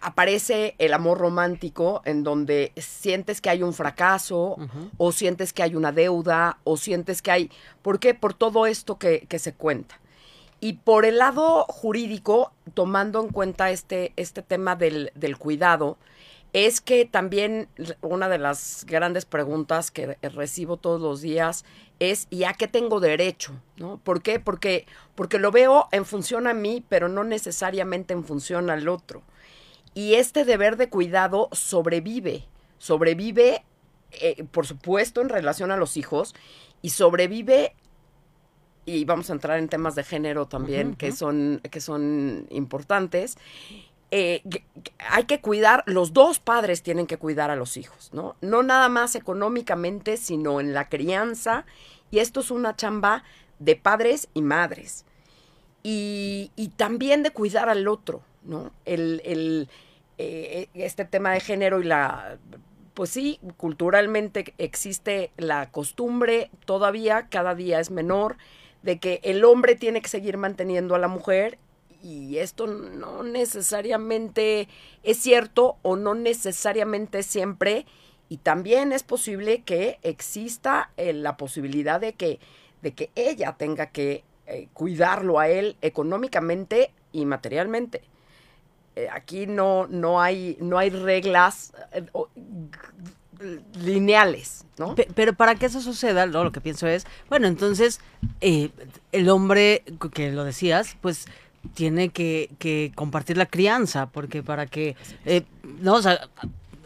aparece 0.00 0.76
el 0.78 0.94
amor 0.94 1.18
romántico, 1.18 2.02
en 2.04 2.22
donde 2.22 2.72
sientes 2.76 3.40
que 3.40 3.50
hay 3.50 3.64
un 3.64 3.74
fracaso, 3.74 4.56
o 4.96 5.12
sientes 5.12 5.52
que 5.52 5.64
hay 5.64 5.74
una 5.74 5.90
deuda, 5.90 6.58
o 6.62 6.76
sientes 6.76 7.20
que 7.20 7.32
hay... 7.32 7.50
¿Por 7.82 7.98
qué? 7.98 8.14
Por 8.14 8.32
todo 8.32 8.66
esto 8.66 8.96
que 8.96 9.38
se 9.38 9.54
cuenta. 9.54 9.98
Y 10.60 10.74
por 10.74 11.04
el 11.04 11.18
lado 11.18 11.64
jurídico, 11.68 12.52
tomando 12.74 13.20
en 13.20 13.28
cuenta 13.28 13.70
este, 13.70 14.12
este 14.16 14.42
tema 14.42 14.74
del, 14.74 15.12
cuidado, 15.38 15.98
es 16.52 16.80
que 16.80 17.04
también 17.04 17.68
una 18.00 18.28
de 18.28 18.38
las 18.38 18.84
grandes 18.86 19.24
preguntas 19.24 19.90
que 19.90 20.16
recibo 20.22 20.76
todos 20.76 21.00
los 21.00 21.20
días 21.20 21.64
es 22.00 22.26
¿y 22.30 22.44
a 22.44 22.54
qué 22.54 22.66
tengo 22.66 23.00
derecho? 23.00 23.52
¿No? 23.76 23.98
¿Por 23.98 24.22
qué? 24.22 24.40
Porque, 24.40 24.86
porque 25.14 25.38
lo 25.38 25.52
veo 25.52 25.88
en 25.92 26.04
función 26.04 26.46
a 26.46 26.54
mí, 26.54 26.82
pero 26.88 27.08
no 27.08 27.22
necesariamente 27.22 28.14
en 28.14 28.24
función 28.24 28.70
al 28.70 28.88
otro. 28.88 29.22
Y 29.94 30.14
este 30.14 30.44
deber 30.44 30.76
de 30.76 30.88
cuidado 30.88 31.48
sobrevive, 31.52 32.44
sobrevive, 32.78 33.64
eh, 34.12 34.44
por 34.50 34.66
supuesto, 34.66 35.20
en 35.20 35.28
relación 35.28 35.70
a 35.70 35.76
los 35.76 35.96
hijos, 35.96 36.34
y 36.82 36.90
sobrevive 36.90 37.74
y 38.88 39.04
vamos 39.04 39.28
a 39.28 39.34
entrar 39.34 39.58
en 39.58 39.68
temas 39.68 39.94
de 39.94 40.02
género 40.02 40.46
también, 40.46 40.94
que, 40.94 41.12
son, 41.12 41.60
que 41.70 41.80
son 41.80 42.46
importantes. 42.48 43.36
Eh, 44.10 44.42
hay 45.10 45.24
que 45.24 45.42
cuidar, 45.42 45.82
los 45.86 46.14
dos 46.14 46.38
padres 46.38 46.82
tienen 46.82 47.06
que 47.06 47.18
cuidar 47.18 47.50
a 47.50 47.56
los 47.56 47.76
hijos, 47.76 48.08
¿no? 48.14 48.36
No 48.40 48.62
nada 48.62 48.88
más 48.88 49.14
económicamente, 49.14 50.16
sino 50.16 50.60
en 50.60 50.72
la 50.72 50.88
crianza. 50.88 51.66
Y 52.10 52.20
esto 52.20 52.40
es 52.40 52.50
una 52.50 52.76
chamba 52.76 53.24
de 53.58 53.76
padres 53.76 54.28
y 54.32 54.40
madres. 54.40 55.04
Y, 55.82 56.50
también 56.76 57.22
de 57.22 57.30
cuidar 57.30 57.68
al 57.68 57.86
otro, 57.88 58.22
¿no? 58.42 58.72
El, 58.86 59.68
eh, 60.16 60.68
este 60.72 61.04
tema 61.04 61.32
de 61.32 61.40
género 61.40 61.80
y 61.80 61.84
la 61.84 62.38
pues 62.94 63.10
sí, 63.10 63.38
culturalmente 63.56 64.54
existe 64.58 65.30
la 65.36 65.70
costumbre, 65.70 66.50
todavía 66.64 67.28
cada 67.28 67.54
día 67.54 67.78
es 67.78 67.92
menor, 67.92 68.38
de 68.82 68.98
que 68.98 69.20
el 69.22 69.44
hombre 69.44 69.74
tiene 69.74 70.00
que 70.00 70.08
seguir 70.08 70.36
manteniendo 70.36 70.94
a 70.94 70.98
la 70.98 71.08
mujer 71.08 71.58
y 72.02 72.38
esto 72.38 72.66
no 72.66 73.22
necesariamente 73.24 74.68
es 75.02 75.18
cierto 75.18 75.76
o 75.82 75.96
no 75.96 76.14
necesariamente 76.14 77.22
siempre 77.22 77.86
y 78.28 78.38
también 78.38 78.92
es 78.92 79.02
posible 79.02 79.62
que 79.62 79.98
exista 80.02 80.90
eh, 80.96 81.12
la 81.12 81.36
posibilidad 81.36 82.00
de 82.00 82.12
que, 82.12 82.38
de 82.82 82.92
que 82.92 83.10
ella 83.14 83.56
tenga 83.58 83.86
que 83.86 84.24
eh, 84.46 84.68
cuidarlo 84.74 85.38
a 85.38 85.48
él 85.48 85.76
económicamente 85.80 86.92
y 87.12 87.24
materialmente. 87.24 88.02
Eh, 88.96 89.08
aquí 89.10 89.46
no, 89.46 89.86
no, 89.86 90.20
hay, 90.20 90.58
no 90.60 90.78
hay 90.78 90.90
reglas 90.90 91.72
lineales, 93.74 94.64
¿no? 94.78 94.94
Pero 95.14 95.32
para 95.32 95.54
que 95.54 95.66
eso 95.66 95.80
suceda, 95.80 96.26
lo 96.26 96.52
que 96.52 96.60
pienso 96.60 96.86
es, 96.86 97.06
bueno, 97.28 97.46
entonces 97.46 98.00
eh, 98.40 98.70
el 99.12 99.28
hombre, 99.28 99.82
que 100.12 100.32
lo 100.32 100.44
decías, 100.44 100.96
pues 101.00 101.26
tiene 101.74 102.10
que, 102.10 102.50
que 102.58 102.92
compartir 102.94 103.36
la 103.36 103.46
crianza, 103.46 104.06
porque 104.06 104.42
para 104.42 104.66
que, 104.66 104.96
eh, 105.24 105.42
no, 105.80 105.94
o 105.94 106.02
sea, 106.02 106.28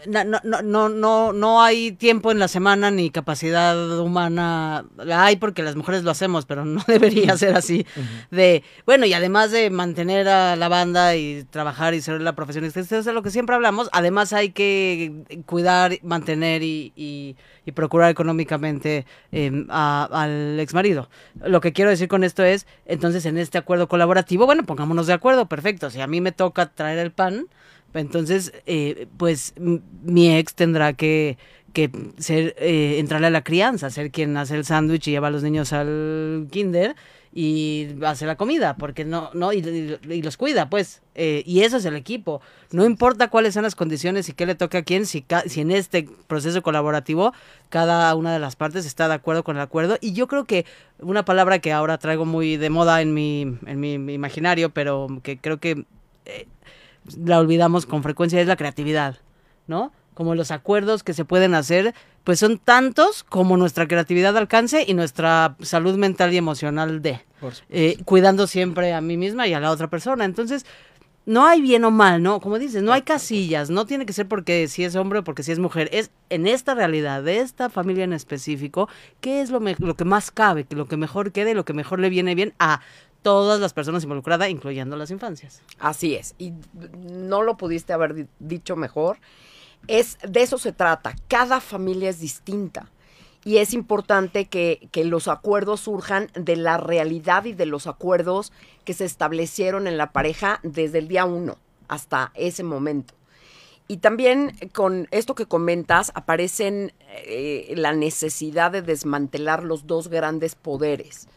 no, 0.07 0.25
no, 0.25 0.63
no, 0.63 0.89
no, 0.89 1.33
no 1.33 1.63
hay 1.63 1.93
tiempo 1.93 2.33
en 2.33 2.39
la 2.39 2.49
semana 2.49 2.91
ni 2.91 3.11
capacidad 3.11 3.99
humana. 4.01 4.85
hay 5.13 5.37
porque 5.37 5.63
las 5.63 5.77
mujeres 5.77 6.03
lo 6.03 6.11
hacemos, 6.11 6.47
pero 6.47 6.65
no 6.65 6.83
debería 6.87 7.37
ser 7.37 7.55
así. 7.57 7.87
De, 8.31 8.63
bueno, 8.87 9.07
y 9.07 9.15
además 9.15 9.51
de 9.51 9.71
mantener 9.71 10.29
a 10.29 10.57
la 10.57 10.69
banda 10.69 11.17
y 11.17 11.45
trabajar 11.45 11.95
y 11.95 12.01
ser 12.01 12.21
la 12.21 12.35
profesión, 12.35 12.65
eso 12.65 12.81
es 12.81 13.07
lo 13.07 13.23
que 13.23 13.31
siempre 13.31 13.55
hablamos. 13.55 13.89
Además 13.93 14.33
hay 14.33 14.51
que 14.51 15.13
cuidar, 15.47 15.99
mantener 16.03 16.63
y, 16.63 16.93
y, 16.97 17.37
procurar 17.73 18.11
económicamente 18.11 19.07
em, 19.31 19.67
al 19.71 20.59
ex 20.61 20.75
marido. 20.75 21.09
Lo 21.45 21.61
que 21.61 21.73
quiero 21.73 21.91
decir 21.91 22.09
con 22.09 22.25
esto 22.25 22.45
es, 22.45 22.67
entonces 22.87 23.25
en 23.25 23.39
este 23.39 23.59
acuerdo 23.59 23.89
colaborativo, 23.89 24.47
bueno, 24.47 24.65
pongámonos 24.65 25.07
de 25.07 25.13
acuerdo, 25.13 25.47
perfecto. 25.47 25.91
Si 25.91 26.01
a 26.01 26.07
mí 26.07 26.21
me 26.21 26.33
toca 26.33 26.67
traer 26.67 26.99
el 26.99 27.13
pan, 27.13 27.47
entonces, 27.95 28.53
eh, 28.67 29.07
pues 29.17 29.55
mi 29.57 30.37
ex 30.37 30.55
tendrá 30.55 30.93
que, 30.95 31.39
que 31.73 31.91
ser, 32.19 32.55
eh, 32.59 32.97
entrarle 32.99 33.29
a 33.29 33.31
la 33.31 33.45
crianza, 33.45 33.91
ser 33.91 34.11
quien 34.11 34.37
hace 34.37 34.57
el 34.57 34.65
sándwich 34.65 35.09
y 35.09 35.13
lleva 35.13 35.29
a 35.29 35.31
los 35.31 35.43
niños 35.43 35.73
al 35.73 36.49
kinder 36.51 36.97
y 37.35 37.89
hace 38.05 38.27
la 38.27 38.37
comida, 38.37 38.77
porque 38.77 39.07
no, 39.07 39.31
no, 39.33 39.55
y, 39.55 39.63
los 40.23 40.37
cuida, 40.37 40.69
pues. 40.69 41.01
Eh, 41.15 41.43
y 41.47 41.61
eso 41.61 41.79
es 41.79 41.85
el 41.87 41.97
equipo. 41.97 42.43
No 42.73 42.85
importa 42.85 43.29
cuáles 43.29 43.55
sean 43.55 43.63
las 43.63 43.75
condiciones 43.75 44.29
y 44.29 44.35
qué 44.35 44.45
le 44.45 44.55
toca 44.55 44.79
a 44.79 44.83
quién, 44.83 45.07
si, 45.07 45.25
si 45.47 45.63
en 45.63 45.71
este 45.71 46.07
proceso 46.27 46.63
colaborativo 46.63 47.33
cada 47.71 48.15
una 48.15 48.35
de 48.35 48.39
las 48.39 48.55
partes 48.57 48.85
está 48.85 49.09
de 49.09 49.15
acuerdo 49.15 49.45
con 49.45 49.57
el 49.57 49.63
acuerdo. 49.63 49.97
Y 50.03 50.13
yo 50.13 50.27
creo 50.29 50.45
que 50.45 50.67
una 50.99 51.25
palabra 51.25 51.59
que 51.59 51.73
ahora 51.73 51.97
traigo 51.97 52.27
muy 52.27 52.59
de 52.59 52.69
moda 52.69 53.01
en 53.01 53.15
mi, 53.15 53.57
en 53.67 53.81
mi, 53.81 53.95
imaginario, 53.95 54.69
pero 54.71 55.07
que 55.23 55.39
creo 55.39 55.59
que 55.59 55.87
la 57.17 57.39
olvidamos 57.39 57.87
con 57.87 58.03
frecuencia, 58.03 58.41
es 58.41 58.47
la 58.47 58.57
creatividad, 58.57 59.17
¿no? 59.67 59.93
Como 60.15 60.35
los 60.35 60.51
acuerdos 60.51 61.03
que 61.03 61.15
se 61.15 61.25
pueden 61.25 61.55
hacer, 61.55 61.95
pues 62.25 62.39
son 62.39 62.59
tantos 62.59 63.25
como 63.25 63.57
nuestra 63.57 63.89
creatividad 63.89 64.37
alcance 64.37 64.85
y 64.87 64.95
nuestra 64.95 65.57
salud 65.63 65.97
mental 65.97 66.33
y 66.33 66.37
emocional 66.37 67.03
de, 67.03 67.21
eh, 67.71 67.97
cuidando 68.05 68.47
siempre 68.47 68.93
a 68.93 69.01
mí 69.01 69.17
misma 69.17 69.47
y 69.47 69.55
a 69.55 69.61
la 69.61 69.71
otra 69.71 69.89
persona. 69.89 70.25
Entonces, 70.25 70.67
no 71.25 71.47
hay 71.47 71.61
bien 71.61 71.85
o 71.85 71.91
mal, 71.91 72.23
¿no? 72.23 72.41
Como 72.41 72.59
dices, 72.59 72.83
no 72.83 72.93
hay 72.93 73.03
casillas, 73.03 73.71
no 73.71 73.87
tiene 73.87 74.07
que 74.07 74.13
ser 74.13 74.27
porque 74.27 74.67
si 74.69 74.85
es 74.85 74.97
hombre 74.97 75.21
o 75.21 75.25
porque 75.25 75.43
si 75.43 75.53
es 75.53 75.59
mujer, 75.59 75.89
es 75.93 76.11
en 76.31 76.47
esta 76.47 76.75
realidad, 76.75 77.23
de 77.23 77.39
esta 77.39 77.71
familia 77.71 78.05
en 78.05 78.13
específico, 78.13 78.89
qué 79.21 79.41
es 79.41 79.51
lo, 79.51 79.61
lo 79.61 79.95
que 79.95 80.05
más 80.05 80.31
cabe, 80.31 80.67
lo 80.71 80.87
que 80.87 80.97
mejor 80.97 81.33
quede, 81.33 81.55
lo 81.55 81.65
que 81.65 81.75
mejor 81.75 82.01
le 82.01 82.11
viene 82.11 82.35
bien 82.35 82.55
a 82.59 82.81
todas 83.23 83.61
las 83.61 83.73
personas 83.73 84.03
involucradas, 84.03 84.51
incluyendo 84.51 84.97
las 84.97 85.11
infancias. 85.11 85.63
Así 85.79 86.15
es, 86.15 86.35
y 86.39 86.53
no 87.03 87.43
lo 87.43 87.57
pudiste 87.57 87.93
haber 87.93 88.29
dicho 88.39 88.77
mejor. 88.77 89.19
Es 89.89 90.19
de 90.27 90.43
eso 90.43 90.59
se 90.59 90.73
trata. 90.73 91.17
Cada 91.29 91.61
familia 91.61 92.11
es 92.11 92.21
distinta 92.21 92.91
y 93.45 93.57
es 93.57 93.75
importante 93.75 94.47
que, 94.47 94.89
que, 94.93 95.05
los 95.05 95.27
acuerdos 95.27 95.81
surjan 95.81 96.29
de 96.35 96.55
la 96.55 96.77
realidad 96.77 97.45
y 97.45 97.53
de 97.53 97.67
los 97.67 97.89
acuerdos 97.89 98.53
que 98.85 98.95
se 98.95 99.05
establecieron 99.05 99.89
en 99.89 99.97
la 99.97 100.13
pareja 100.13 100.61
desde 100.63 100.99
el 100.99 101.09
día 101.09 101.25
uno 101.25 101.57
hasta 101.89 102.31
ese 102.35 102.63
momento. 102.63 103.15
Y 103.89 103.97
también 103.97 104.57
con 104.73 105.09
esto 105.11 105.35
que 105.35 105.47
comentas 105.47 106.13
aparecen 106.15 106.93
eh, 107.27 107.75
la 107.77 107.93
necesidad 107.93 108.71
de 108.71 108.83
desmantelar 108.83 109.65
los 109.65 109.89
dos 109.89 110.09
grandes 110.09 110.55
poderes 110.55 111.29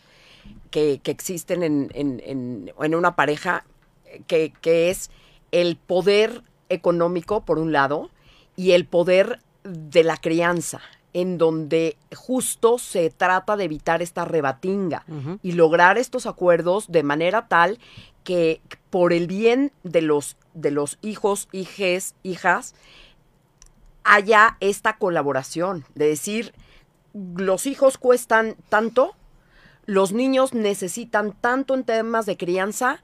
que, 0.71 0.99
que 1.03 1.11
existen 1.11 1.63
en, 1.63 1.89
en- 1.93 2.21
en- 2.25 2.71
en 2.79 2.95
una 2.95 3.15
pareja, 3.15 3.65
que, 4.27 4.53
que 4.61 4.89
es 4.89 5.09
el 5.51 5.77
poder 5.77 6.41
económico, 6.69 7.45
por 7.45 7.59
un 7.59 7.71
lado, 7.71 8.09
y 8.55 8.71
el 8.71 8.85
poder 8.85 9.39
de 9.63 10.03
la 10.03 10.17
crianza, 10.17 10.81
en 11.13 11.37
donde 11.37 11.97
justo 12.15 12.77
se 12.77 13.09
trata 13.09 13.55
de 13.57 13.63
evitar 13.65 14.01
esta 14.01 14.25
rebatinga 14.25 15.03
y 15.43 15.53
lograr 15.53 15.97
estos 15.97 16.25
acuerdos 16.25 16.91
de 16.91 17.03
manera 17.03 17.47
tal 17.47 17.79
que 18.23 18.59
por 18.89 19.13
el 19.13 19.27
bien 19.27 19.71
de 19.83 20.01
los, 20.01 20.35
de 20.53 20.71
los 20.71 20.97
hijos, 21.01 21.47
hijes, 21.51 22.15
hijas, 22.23 22.73
haya 24.03 24.57
esta 24.59 24.97
colaboración, 24.97 25.85
de 25.95 26.07
decir, 26.07 26.53
los 27.13 27.65
hijos 27.65 27.97
cuestan 27.97 28.55
tanto, 28.69 29.15
los 29.85 30.11
niños 30.13 30.53
necesitan 30.53 31.33
tanto 31.33 31.73
en 31.73 31.83
temas 31.83 32.25
de 32.25 32.37
crianza, 32.37 33.01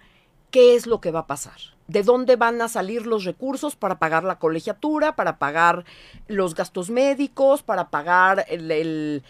¿qué 0.49 0.75
es 0.75 0.87
lo 0.87 0.99
que 1.01 1.11
va 1.11 1.21
a 1.21 1.27
pasar? 1.27 1.59
¿De 1.87 2.03
dónde 2.03 2.35
van 2.35 2.61
a 2.61 2.69
salir 2.69 3.05
los 3.05 3.25
recursos 3.25 3.75
para 3.75 3.99
pagar 3.99 4.23
la 4.23 4.39
colegiatura, 4.39 5.15
para 5.15 5.37
pagar 5.37 5.85
los 6.27 6.55
gastos 6.55 6.89
médicos, 6.89 7.63
para 7.63 7.89
pagar 7.89 8.45
el, 8.49 9.23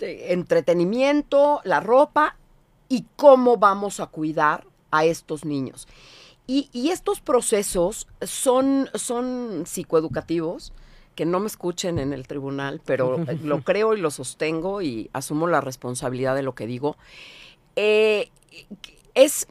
entretenimiento, 0.00 1.60
la 1.64 1.80
ropa? 1.80 2.36
¿Y 2.88 3.06
cómo 3.16 3.56
vamos 3.56 4.00
a 4.00 4.06
cuidar 4.06 4.64
a 4.90 5.04
estos 5.04 5.44
niños? 5.44 5.88
Y, 6.46 6.68
y 6.72 6.90
estos 6.90 7.20
procesos 7.20 8.06
son, 8.20 8.88
son 8.94 9.64
psicoeducativos, 9.66 10.72
que 11.14 11.24
no 11.26 11.40
me 11.40 11.46
escuchen 11.46 11.98
en 11.98 12.12
el 12.12 12.26
tribunal, 12.26 12.80
pero 12.84 13.16
eh, 13.28 13.38
lo 13.42 13.62
creo 13.62 13.94
y 13.94 14.00
lo 14.00 14.10
sostengo 14.10 14.82
y 14.82 15.10
asumo 15.12 15.46
la 15.46 15.60
responsabilidad 15.60 16.34
de 16.34 16.42
lo 16.42 16.54
que 16.54 16.66
digo. 16.66 16.96
Eh, 17.76 18.30
es, 19.14 19.46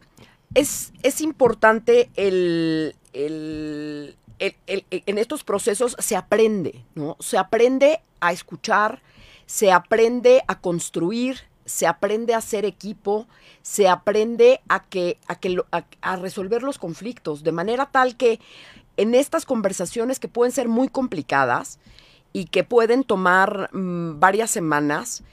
es, 0.54 0.91
es 1.04 1.21
importante 1.21 2.10
el, 2.15 2.95
el- 3.13 4.15
el- 4.39 4.56
el- 4.67 4.86
en 4.89 5.17
estos 5.17 5.43
procesos 5.43 5.95
se 6.00 6.15
aprende, 6.15 6.84
¿no? 6.95 7.15
Se 7.19 7.38
aprende 7.38 8.02
a 8.19 8.32
escuchar, 8.32 9.02
se 9.45 9.71
aprende 9.71 10.41
a 10.47 10.60
construir, 10.62 11.38
se 11.65 11.86
aprende 11.88 12.34
a 12.34 12.38
hacer 12.39 12.65
equipo, 12.65 13.28
se 13.62 13.88
aprende 13.88 14.62
a 14.67 14.84
que, 14.84 15.17
a 15.28 15.36
que 15.39 15.58
a 16.02 16.15
resolver 16.15 16.63
los 16.63 16.80
conflictos 16.80 17.43
de 17.43 17.52
manera 17.52 17.86
tal 17.91 18.17
que 18.17 18.39
en 19.02 19.16
estas 19.16 19.46
conversaciones 19.46 20.20
que 20.20 20.28
pueden 20.28 20.52
ser 20.52 20.68
muy 20.68 20.88
complicadas 20.88 21.80
y 22.34 22.46
que 22.46 22.64
pueden 22.64 23.04
tomar 23.04 23.70
mm, 23.74 24.20
varias 24.20 24.52
semanas, 24.52 25.24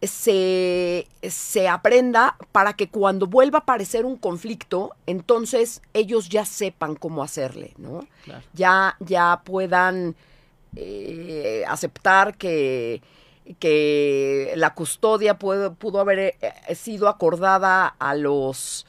se, 0.00 1.08
se 1.28 1.68
aprenda 1.68 2.36
para 2.52 2.72
que 2.74 2.88
cuando 2.88 3.26
vuelva 3.26 3.58
a 3.58 3.62
aparecer 3.62 4.04
un 4.06 4.16
conflicto, 4.16 4.92
entonces 5.06 5.82
ellos 5.92 6.28
ya 6.28 6.44
sepan 6.44 6.94
cómo 6.94 7.22
hacerle, 7.24 7.74
¿no? 7.78 8.06
Claro. 8.24 8.44
Ya, 8.54 8.96
ya 9.00 9.42
puedan 9.44 10.14
eh, 10.76 11.64
aceptar 11.66 12.36
que, 12.36 13.02
que 13.58 14.52
la 14.54 14.74
custodia 14.74 15.38
puede- 15.38 15.70
pudo 15.70 15.98
haber 16.00 16.36
eh, 16.40 16.74
sido 16.76 17.08
acordada 17.08 17.88
a 17.98 18.14
los 18.14 18.86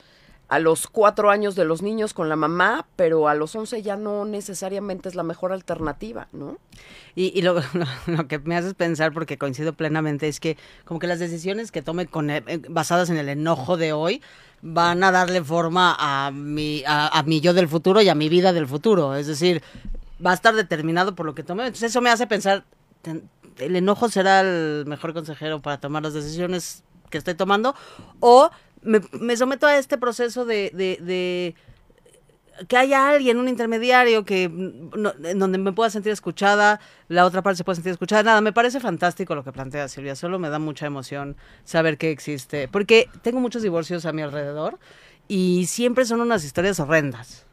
a 0.49 0.57
los 0.57 0.87
cuatro 0.87 1.29
años 1.29 1.55
de 1.55 1.63
los 1.63 1.83
niños 1.83 2.15
con 2.15 2.27
la 2.27 2.35
mamá, 2.35 2.87
pero 2.95 3.27
a 3.27 3.35
los 3.35 3.55
once 3.55 3.83
ya 3.83 3.95
no 3.95 4.25
necesariamente 4.25 5.07
es 5.07 5.13
la 5.13 5.21
mejor 5.21 5.51
alternativa, 5.51 6.27
¿no? 6.33 6.57
Y, 7.15 7.41
lo, 7.43 7.61
que 8.27 8.39
me 8.39 8.55
haces 8.55 8.73
pensar, 8.73 9.13
porque 9.13 9.37
coincido 9.37 9.73
plenamente, 9.73 10.27
es 10.27 10.39
que 10.39 10.57
como 10.85 10.99
que 10.99 11.05
las 11.05 11.19
decisiones 11.19 11.71
que 11.71 11.83
tome 11.83 12.07
con, 12.07 12.31
eh, 12.31 12.43
basadas 12.67 13.11
en 13.11 13.17
el 13.17 13.29
enojo 13.29 13.77
de 13.77 13.93
hoy 13.93 14.23
van 14.61 15.03
a 15.03 15.11
darle 15.11 15.43
forma 15.43 15.95
a 15.99 16.31
mi, 16.31 16.83
a, 16.87 17.23
mi 17.25 17.41
yo 17.41 17.53
del 17.53 17.67
futuro 17.67 18.01
y 18.01 18.09
a 18.09 18.15
mi 18.15 18.27
vida 18.27 18.51
del 18.51 18.67
futuro. 18.67 19.15
Es 19.15 19.27
decir, 19.27 19.61
va 20.25 20.31
a 20.31 20.33
estar 20.33 20.55
determinado 20.55 21.13
por 21.13 21.27
lo 21.27 21.35
que 21.35 21.43
tome. 21.43 21.63
Entonces 21.63 21.91
eso 21.91 22.01
me 22.01 22.09
hace 22.09 22.25
pensar, 22.25 22.65
¿el 23.59 23.75
enojo 23.75 24.09
será 24.09 24.41
el 24.41 24.85
mejor 24.87 25.13
consejero 25.13 25.61
para 25.61 25.79
tomar 25.79 26.01
las 26.01 26.15
decisiones 26.15 26.83
que 27.09 27.19
estoy 27.19 27.35
tomando? 27.35 27.75
¿O 28.19 28.49
me, 28.81 29.01
me 29.19 29.35
someto 29.37 29.67
a 29.67 29.77
este 29.77 29.97
proceso 29.97 30.45
de- 30.45 30.71
de- 30.73 30.97
de 31.01 31.55
que 32.67 32.75
haya 32.75 33.09
alguien, 33.09 33.37
un 33.37 33.47
intermediario 33.47 34.25
que 34.25 34.49
mm, 34.49 34.89
no- 34.99 35.13
en 35.23 35.39
donde 35.39 35.57
me 35.57 35.71
pueda 35.71 35.89
sentir 35.89 36.11
escuchada, 36.11 36.79
la 37.07 37.25
otra 37.25 37.41
parte 37.41 37.57
se 37.57 37.63
pueda 37.63 37.75
sentir 37.75 37.91
escuchada. 37.93 38.23
Nada, 38.23 38.41
me 38.41 38.51
parece 38.51 38.79
fantástico 38.81 39.33
lo 39.35 39.43
que 39.43 39.51
plantea 39.53 39.87
Silvia, 39.87 40.15
solo 40.15 40.39
me 40.39 40.49
da 40.49 40.59
mucha 40.59 40.85
emoción 40.85 41.37
saber 41.63 41.97
que 41.97 42.11
existe, 42.11 42.67
porque 42.67 43.09
tengo 43.21 43.39
muchos 43.39 43.61
divorcios 43.61 44.05
a 44.05 44.11
mi 44.11 44.21
alrededor 44.23 44.77
y 45.27 45.67
siempre 45.67 46.03
son 46.05 46.19
unas 46.21 46.43
historias 46.43 46.79
horrendas. 46.79 47.45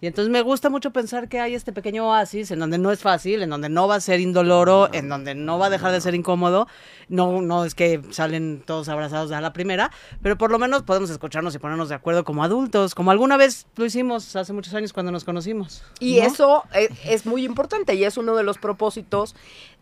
Y 0.00 0.06
entonces 0.06 0.30
me 0.30 0.42
gusta 0.42 0.70
mucho 0.70 0.92
pensar 0.92 1.28
que 1.28 1.40
hay 1.40 1.54
este 1.54 1.72
pequeño 1.72 2.08
oasis 2.08 2.52
en 2.52 2.60
donde 2.60 2.78
no 2.78 2.92
es 2.92 3.00
fácil, 3.00 3.42
en 3.42 3.50
donde 3.50 3.68
no 3.68 3.88
va 3.88 3.96
a 3.96 4.00
ser 4.00 4.20
indoloro, 4.20 4.88
en 4.92 5.08
donde 5.08 5.34
no 5.34 5.58
va 5.58 5.66
a 5.66 5.70
dejar 5.70 5.90
de 5.90 6.00
ser 6.00 6.14
incómodo. 6.14 6.68
No, 7.08 7.42
no 7.42 7.64
es 7.64 7.74
que 7.74 8.00
salen 8.10 8.62
todos 8.64 8.88
abrazados 8.88 9.32
a 9.32 9.40
la 9.40 9.52
primera, 9.52 9.90
pero 10.22 10.38
por 10.38 10.52
lo 10.52 10.58
menos 10.60 10.84
podemos 10.84 11.10
escucharnos 11.10 11.52
y 11.56 11.58
ponernos 11.58 11.88
de 11.88 11.96
acuerdo 11.96 12.22
como 12.22 12.44
adultos, 12.44 12.94
como 12.94 13.10
alguna 13.10 13.36
vez 13.36 13.66
lo 13.74 13.84
hicimos 13.84 14.36
hace 14.36 14.52
muchos 14.52 14.72
años 14.74 14.92
cuando 14.92 15.10
nos 15.10 15.24
conocimos. 15.24 15.82
Y 15.98 16.20
¿no? 16.20 16.26
eso 16.26 16.64
es, 16.74 16.90
es 17.04 17.26
muy 17.26 17.44
importante 17.44 17.94
y 17.94 18.04
es 18.04 18.16
uno 18.16 18.36
de 18.36 18.44
los 18.44 18.58
propósitos, 18.58 19.34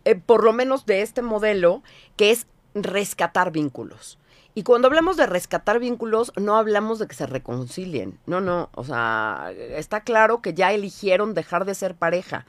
eh, 0.07 0.15
por 0.15 0.45
lo 0.45 0.55
menos 0.55 0.87
de 0.87 1.03
este 1.03 1.21
modelo, 1.21 1.83
que 2.17 2.31
es 2.31 2.47
rescatar 2.75 3.53
vínculos. 3.53 4.19
Y 4.57 4.63
cuando 4.63 4.89
hablamos 4.89 5.19
de 5.19 5.27
rescatar 5.27 5.79
vínculos, 5.79 6.33
no 6.35 6.57
hablamos 6.57 6.99
de 6.99 7.07
que 7.07 7.15
se 7.15 7.27
reconcilien. 7.27 8.19
No, 8.25 8.41
no. 8.41 8.71
O 8.75 8.85
sea, 8.85 9.53
está 9.55 10.01
claro 10.01 10.41
que 10.41 10.55
ya 10.55 10.73
eligieron 10.73 11.35
dejar 11.35 11.67
de 11.67 11.75
ser 11.75 11.95
pareja. 11.95 12.47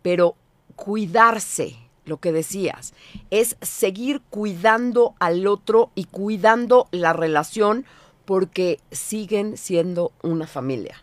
Pero 0.00 0.36
cuidarse, 0.74 1.76
lo 2.06 2.16
que 2.16 2.32
decías, 2.32 2.94
es 3.28 3.58
seguir 3.60 4.22
cuidando 4.30 5.14
al 5.18 5.46
otro 5.46 5.90
y 5.94 6.04
cuidando 6.04 6.88
la 6.92 7.12
relación 7.12 7.84
porque 8.24 8.80
siguen 8.90 9.58
siendo 9.58 10.12
una 10.22 10.46
familia. 10.46 11.02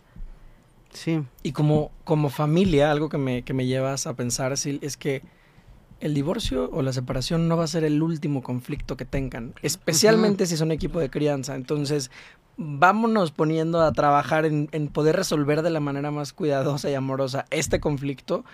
Sí. 0.89 1.23
Y 1.43 1.51
como, 1.51 1.91
como 2.03 2.31
familia, 2.31 2.89
algo 2.89 3.09
que 3.09 3.19
me, 3.19 3.43
que 3.43 3.53
me 3.53 3.67
llevas 3.67 4.07
a 4.07 4.15
pensar, 4.15 4.57
Sil, 4.57 4.81
es 4.81 4.97
que 4.97 5.21
el 5.99 6.13
divorcio 6.13 6.69
o 6.71 6.81
la 6.81 6.93
separación 6.93 7.47
no 7.47 7.57
va 7.57 7.63
a 7.63 7.67
ser 7.67 7.83
el 7.83 8.01
último 8.01 8.43
conflicto 8.43 8.97
que 8.97 9.05
tengan, 9.05 9.53
especialmente 9.61 10.45
si 10.45 10.57
son 10.57 10.71
equipo 10.71 10.99
de 10.99 11.09
crianza. 11.09 11.55
Entonces, 11.55 12.11
vámonos 12.57 13.31
poniendo 13.31 13.81
a 13.81 13.91
trabajar 13.91 14.45
en, 14.45 14.69
en 14.71 14.87
poder 14.87 15.15
resolver 15.15 15.61
de 15.61 15.69
la 15.69 15.79
manera 15.79 16.11
más 16.11 16.33
cuidadosa 16.33 16.89
y 16.89 16.93
amorosa 16.93 17.45
este 17.49 17.79
conflicto 17.79 18.45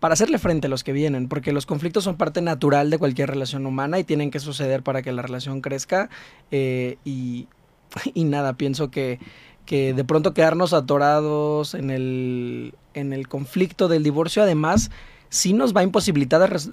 para 0.00 0.14
hacerle 0.14 0.38
frente 0.38 0.66
a 0.66 0.70
los 0.70 0.82
que 0.82 0.92
vienen, 0.92 1.28
porque 1.28 1.52
los 1.52 1.64
conflictos 1.64 2.02
son 2.02 2.16
parte 2.16 2.42
natural 2.42 2.90
de 2.90 2.98
cualquier 2.98 3.30
relación 3.30 3.66
humana 3.66 4.00
y 4.00 4.04
tienen 4.04 4.32
que 4.32 4.40
suceder 4.40 4.82
para 4.82 5.00
que 5.00 5.12
la 5.12 5.22
relación 5.22 5.60
crezca. 5.60 6.10
eh, 6.50 6.98
y, 7.04 7.46
y 8.14 8.24
nada, 8.24 8.54
pienso 8.54 8.90
que, 8.90 9.20
que 9.64 9.94
de 9.94 10.04
pronto 10.04 10.34
quedarnos 10.34 10.72
atorados 10.72 11.74
en 11.74 11.90
el, 11.90 12.74
en 12.94 13.12
el 13.12 13.28
conflicto 13.28 13.88
del 13.88 14.02
divorcio, 14.02 14.42
además, 14.42 14.90
sí 15.32 15.54
nos 15.54 15.74
va 15.74 15.80
a 15.80 15.84
imposibilitar 15.84 16.46
de, 16.46 16.72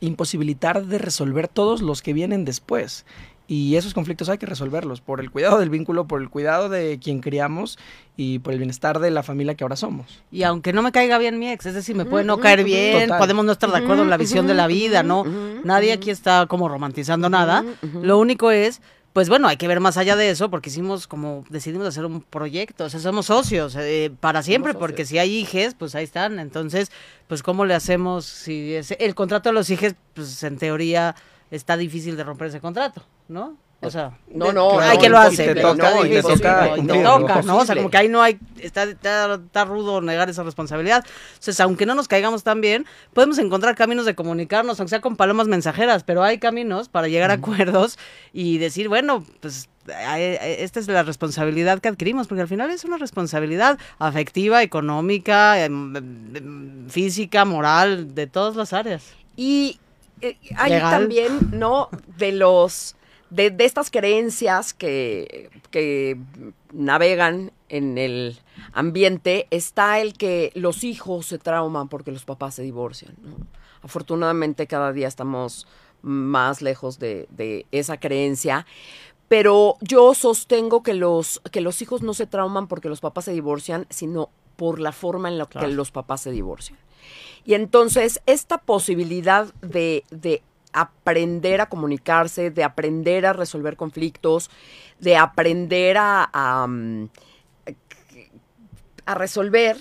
imposibilitar 0.00 0.86
de 0.86 0.96
resolver 0.96 1.46
todos 1.46 1.82
los 1.82 2.00
que 2.00 2.14
vienen 2.14 2.46
después. 2.46 3.04
Y 3.46 3.76
esos 3.76 3.92
conflictos 3.94 4.28
hay 4.30 4.38
que 4.38 4.46
resolverlos 4.46 5.00
por 5.02 5.20
el 5.20 5.30
cuidado 5.30 5.58
del 5.58 5.68
vínculo, 5.68 6.06
por 6.06 6.20
el 6.22 6.30
cuidado 6.30 6.68
de 6.70 6.98
quien 7.02 7.20
criamos 7.20 7.78
y 8.16 8.38
por 8.40 8.52
el 8.54 8.58
bienestar 8.58 8.98
de 8.98 9.10
la 9.10 9.22
familia 9.22 9.54
que 9.54 9.64
ahora 9.64 9.76
somos. 9.76 10.22
Y 10.30 10.42
aunque 10.42 10.72
no 10.72 10.82
me 10.82 10.90
caiga 10.92 11.18
bien 11.18 11.38
mi 11.38 11.50
ex, 11.50 11.66
es 11.66 11.74
decir, 11.74 11.96
me 11.96 12.06
puede 12.06 12.24
no 12.24 12.34
Ujú, 12.34 12.42
caer 12.42 12.60
ujú. 12.60 12.66
bien, 12.66 13.02
Total. 13.08 13.18
podemos 13.18 13.44
no 13.44 13.52
estar 13.52 13.70
de 13.70 13.78
acuerdo 13.78 14.02
en 14.02 14.10
la 14.10 14.16
visión 14.16 14.46
de 14.46 14.54
la 14.54 14.66
vida, 14.66 15.02
¿no? 15.02 15.24
Nadie 15.64 15.92
aquí 15.92 16.10
está 16.10 16.46
como 16.46 16.68
romantizando 16.68 17.28
nada. 17.28 17.64
Lo 18.02 18.18
único 18.18 18.50
es, 18.50 18.80
pues 19.12 19.28
bueno, 19.28 19.48
hay 19.48 19.56
que 19.56 19.68
ver 19.68 19.80
más 19.80 19.96
allá 19.96 20.16
de 20.16 20.30
eso, 20.30 20.50
porque 20.50 20.70
hicimos 20.70 21.06
como, 21.06 21.44
decidimos 21.48 21.86
hacer 21.86 22.04
un 22.04 22.20
proyecto, 22.22 22.84
o 22.84 22.88
sea, 22.88 23.00
somos 23.00 23.26
socios 23.26 23.74
eh, 23.76 24.12
para 24.20 24.42
siempre, 24.42 24.72
socios. 24.72 24.80
porque 24.80 25.04
si 25.04 25.18
hay 25.18 25.36
hijes, 25.36 25.74
pues 25.74 25.94
ahí 25.94 26.04
están. 26.04 26.38
Entonces, 26.38 26.92
pues 27.26 27.42
cómo 27.42 27.64
le 27.64 27.74
hacemos 27.74 28.24
si 28.26 28.74
es, 28.74 28.92
el 28.92 29.14
contrato 29.14 29.48
de 29.48 29.54
los 29.54 29.70
hijes, 29.70 29.96
pues 30.14 30.42
en 30.42 30.58
teoría 30.58 31.16
está 31.50 31.76
difícil 31.76 32.16
de 32.16 32.24
romper 32.24 32.48
ese 32.48 32.60
contrato, 32.60 33.04
¿no? 33.28 33.56
O 33.80 33.90
sea, 33.92 34.10
No, 34.34 34.52
no, 34.52 34.80
hay 34.80 34.96
no, 34.96 35.02
que 35.02 35.08
lo 35.08 35.16
y 35.22 35.26
hace, 35.26 35.54
te 35.54 35.60
toca- 35.60 36.04
y 36.04 36.10
te 36.10 36.20
toca 36.22 36.76
y 36.78 36.82
te 36.84 37.00
toca, 37.04 37.42
¿no? 37.42 37.58
O 37.58 37.64
sea, 37.64 37.76
como 37.76 37.90
que 37.90 37.96
ahí 37.96 38.08
no 38.08 38.20
hay, 38.20 38.36
está, 38.60 38.82
está, 38.82 39.34
está 39.34 39.64
rudo 39.66 40.00
negar 40.00 40.28
esa 40.28 40.42
responsabilidad. 40.42 41.04
Entonces, 41.34 41.60
aunque 41.60 41.86
no 41.86 41.94
nos 41.94 42.08
caigamos 42.08 42.42
tan 42.42 42.60
bien, 42.60 42.86
podemos 43.14 43.38
encontrar 43.38 43.76
caminos 43.76 44.04
de 44.04 44.16
comunicarnos, 44.16 44.80
aunque 44.80 44.90
sea 44.90 45.00
con 45.00 45.14
palomas 45.14 45.46
mensajeras, 45.46 46.02
pero 46.02 46.24
hay 46.24 46.38
caminos 46.38 46.88
para 46.88 47.06
llegar 47.06 47.30
a 47.30 47.34
acuerdos 47.34 47.98
y 48.32 48.58
decir, 48.58 48.88
bueno, 48.88 49.24
pues 49.40 49.68
a- 49.94 50.14
a- 50.14 50.18
esta 50.18 50.80
es 50.80 50.88
la 50.88 51.04
responsabilidad 51.04 51.78
que 51.78 51.86
adquirimos, 51.86 52.26
porque 52.26 52.42
al 52.42 52.48
final 52.48 52.72
es 52.72 52.84
una 52.84 52.98
responsabilidad 52.98 53.78
afectiva, 54.00 54.64
económica, 54.64 55.64
em, 55.64 55.94
em, 56.34 56.88
física, 56.90 57.44
moral, 57.44 58.12
de 58.16 58.26
todas 58.26 58.56
las 58.56 58.72
áreas. 58.72 59.04
Y 59.36 59.78
eh, 60.20 60.36
hay 60.56 60.72
Legal. 60.72 60.90
también, 60.90 61.38
¿no? 61.52 61.90
De 62.16 62.32
los 62.32 62.96
de, 63.30 63.50
de 63.50 63.64
estas 63.64 63.90
creencias 63.90 64.72
que, 64.72 65.50
que 65.70 66.18
navegan 66.72 67.52
en 67.68 67.98
el 67.98 68.38
ambiente 68.72 69.46
está 69.50 70.00
el 70.00 70.14
que 70.14 70.50
los 70.54 70.84
hijos 70.84 71.26
se 71.26 71.38
trauman 71.38 71.88
porque 71.88 72.12
los 72.12 72.24
papás 72.24 72.54
se 72.54 72.62
divorcian. 72.62 73.14
¿no? 73.22 73.36
Afortunadamente 73.82 74.66
cada 74.66 74.92
día 74.92 75.08
estamos 75.08 75.66
más 76.02 76.62
lejos 76.62 76.98
de, 76.98 77.28
de, 77.30 77.66
esa 77.72 77.98
creencia. 77.98 78.66
Pero 79.28 79.76
yo 79.82 80.14
sostengo 80.14 80.82
que 80.82 80.94
los, 80.94 81.42
que 81.52 81.60
los 81.60 81.82
hijos 81.82 82.02
no 82.02 82.14
se 82.14 82.26
trauman 82.26 82.66
porque 82.66 82.88
los 82.88 83.00
papás 83.00 83.26
se 83.26 83.32
divorcian, 83.32 83.86
sino 83.90 84.30
por 84.56 84.80
la 84.80 84.92
forma 84.92 85.28
en 85.28 85.36
la 85.36 85.46
claro. 85.46 85.68
que 85.68 85.74
los 85.74 85.90
papás 85.90 86.22
se 86.22 86.30
divorcian. 86.30 86.78
Y 87.44 87.54
entonces 87.54 88.20
esta 88.26 88.58
posibilidad 88.58 89.52
de, 89.60 90.04
de 90.10 90.42
aprender 90.72 91.60
a 91.60 91.68
comunicarse, 91.68 92.50
de 92.50 92.64
aprender 92.64 93.26
a 93.26 93.32
resolver 93.32 93.76
conflictos, 93.76 94.50
de 94.98 95.16
aprender 95.16 95.96
a, 95.98 96.28
a, 96.32 96.68
a 99.06 99.14
resolver, 99.14 99.76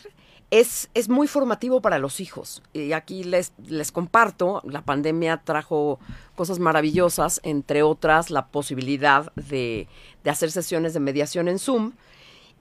es, 0.50 0.90
es, 0.94 1.10
muy 1.10 1.28
formativo 1.28 1.82
para 1.82 2.00
los 2.00 2.20
hijos. 2.22 2.64
Y 2.72 2.94
aquí 2.94 3.24
les, 3.24 3.52
les 3.66 3.92
comparto, 3.92 4.62
la 4.64 4.82
pandemia 4.82 5.42
trajo 5.44 6.00
cosas 6.36 6.60
maravillosas, 6.60 7.42
entre 7.44 7.84
otras 7.84 8.30
la 8.30 8.48
posibilidad 8.48 9.34
de, 9.36 9.90
de 10.24 10.30
hacer 10.30 10.52
sesiones 10.52 10.94
de 10.94 11.02
mediación 11.02 11.50
en 11.50 11.60
Zoom. 11.60 11.94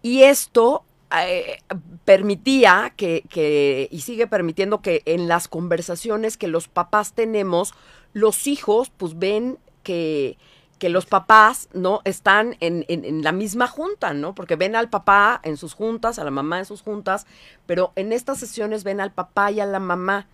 Y 0.03 0.23
esto 0.23 0.85
eh, 1.17 1.61
permitía 2.05 2.93
que, 2.97 3.23
que, 3.29 3.89
y 3.93 4.01
sigue 4.01 4.27
permitiendo 4.27 4.83
que 4.83 5.03
en 5.05 5.29
las 5.29 5.47
conversaciones 5.47 6.37
que 6.37 6.49
los 6.49 6.67
papás 6.67 7.13
tenemos, 7.13 7.75
los 8.17 8.47
hijos 8.47 8.91
pues 8.97 9.19
ven 9.19 9.59
que, 9.83 10.39
que 10.79 10.89
los 10.89 11.05
papás 11.05 11.69
no 11.75 12.01
están 12.05 12.57
en, 12.61 12.87
en, 12.89 13.05
en, 13.05 13.23
la 13.23 13.31
misma 13.31 13.67
junta, 13.67 14.15
¿no? 14.15 14.35
Porque 14.35 14.57
ven 14.57 14.75
al 14.75 14.89
papá 14.89 15.39
en 15.45 15.59
sus 15.59 15.75
juntas, 15.75 16.19
a 16.19 16.25
la 16.25 16.31
mamá 16.31 16.59
en 16.59 16.65
sus 16.65 16.81
juntas, 16.81 17.27
pero 17.67 17.93
en 17.95 18.15
estas 18.15 18.39
sesiones 18.39 18.85
ven 18.85 19.03
al 19.03 19.13
papá 19.13 19.51
y 19.51 19.61
a 19.61 19.67
la 19.67 19.81
mamá. 19.81 20.29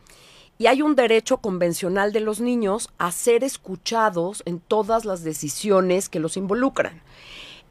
Y 0.58 0.68
hay 0.68 0.80
un 0.80 0.94
derecho 0.94 1.38
convencional 1.38 2.12
de 2.12 2.20
los 2.20 2.38
niños 2.38 2.88
a 2.98 3.10
ser 3.10 3.42
escuchados 3.42 4.44
en 4.46 4.60
todas 4.60 5.04
las 5.04 5.24
decisiones 5.24 6.08
que 6.08 6.20
los 6.20 6.36
involucran. 6.36 7.02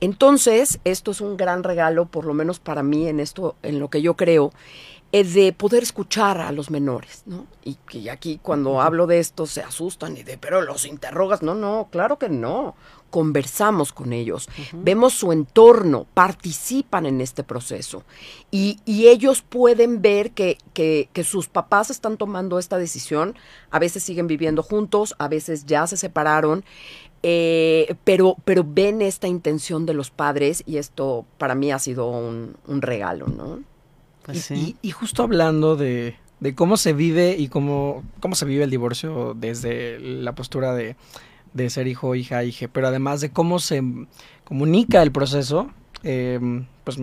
Entonces, 0.01 0.79
esto 0.83 1.11
es 1.11 1.21
un 1.21 1.37
gran 1.37 1.63
regalo, 1.63 2.07
por 2.07 2.25
lo 2.25 2.33
menos 2.33 2.59
para 2.59 2.83
mí, 2.83 3.07
en 3.07 3.19
esto, 3.19 3.55
en 3.61 3.79
lo 3.79 3.89
que 3.89 4.01
yo 4.01 4.15
creo, 4.15 4.51
es 5.11 5.33
de 5.33 5.51
poder 5.51 5.83
escuchar 5.83 6.39
a 6.39 6.51
los 6.51 6.69
menores, 6.69 7.23
¿no? 7.25 7.45
Y 7.63 7.75
que 7.87 8.09
aquí 8.09 8.39
cuando 8.41 8.81
hablo 8.81 9.07
de 9.07 9.19
esto 9.19 9.45
se 9.45 9.61
asustan 9.61 10.15
y 10.15 10.23
de, 10.23 10.37
pero 10.37 10.61
los 10.61 10.85
interrogas. 10.85 11.41
No, 11.41 11.53
no, 11.53 11.89
claro 11.91 12.17
que 12.17 12.29
no. 12.29 12.75
Conversamos 13.09 13.91
con 13.91 14.13
ellos, 14.13 14.47
uh 14.47 14.61
-huh. 14.61 14.83
vemos 14.85 15.13
su 15.13 15.33
entorno, 15.33 16.07
participan 16.13 17.05
en 17.05 17.19
este 17.19 17.43
proceso 17.43 18.05
y, 18.51 18.79
y 18.85 19.09
ellos 19.09 19.41
pueden 19.41 20.01
ver 20.01 20.31
que, 20.31 20.57
que, 20.73 21.09
que, 21.11 21.25
sus 21.25 21.49
papás 21.49 21.89
están 21.89 22.15
tomando 22.15 22.57
esta 22.57 22.77
decisión. 22.77 23.35
A 23.69 23.79
veces 23.79 24.03
siguen 24.03 24.27
viviendo 24.27 24.63
juntos, 24.63 25.13
a 25.19 25.27
veces 25.27 25.65
ya 25.65 25.87
se 25.87 25.97
separaron, 25.97 26.63
eh, 27.23 27.95
pero, 28.03 28.35
pero 28.45 28.65
ven 28.67 29.01
esta 29.01 29.27
intención 29.27 29.85
de 29.85 29.93
los 29.93 30.09
padres 30.11 30.63
y 30.65 30.77
esto 30.77 31.25
para 31.37 31.55
mí 31.55 31.71
ha 31.71 31.79
sido 31.79 32.09
un, 32.09 32.55
un 32.67 32.81
regalo, 32.81 33.27
¿no? 33.27 33.59
Pues 34.23 34.43
sí. 34.43 34.77
y, 34.81 34.87
y, 34.87 34.91
justo 34.91 35.23
hablando 35.23 35.75
de, 35.75 36.15
de, 36.39 36.53
cómo 36.55 36.77
se 36.77 36.93
vive 36.93 37.35
y 37.37 37.47
cómo, 37.47 38.03
cómo 38.19 38.35
se 38.35 38.45
vive 38.45 38.63
el 38.63 38.69
divorcio 38.69 39.33
desde 39.35 39.99
la 39.99 40.35
postura 40.35 40.75
de, 40.75 40.95
de 41.53 41.69
ser 41.69 41.87
hijo, 41.87 42.15
hija, 42.15 42.43
hija, 42.43 42.67
pero 42.71 42.87
además 42.87 43.21
de 43.21 43.31
cómo 43.31 43.59
se 43.59 43.83
comunica 44.43 45.01
el 45.01 45.11
proceso, 45.11 45.71
eh, 46.03 46.39
pues 46.83 46.97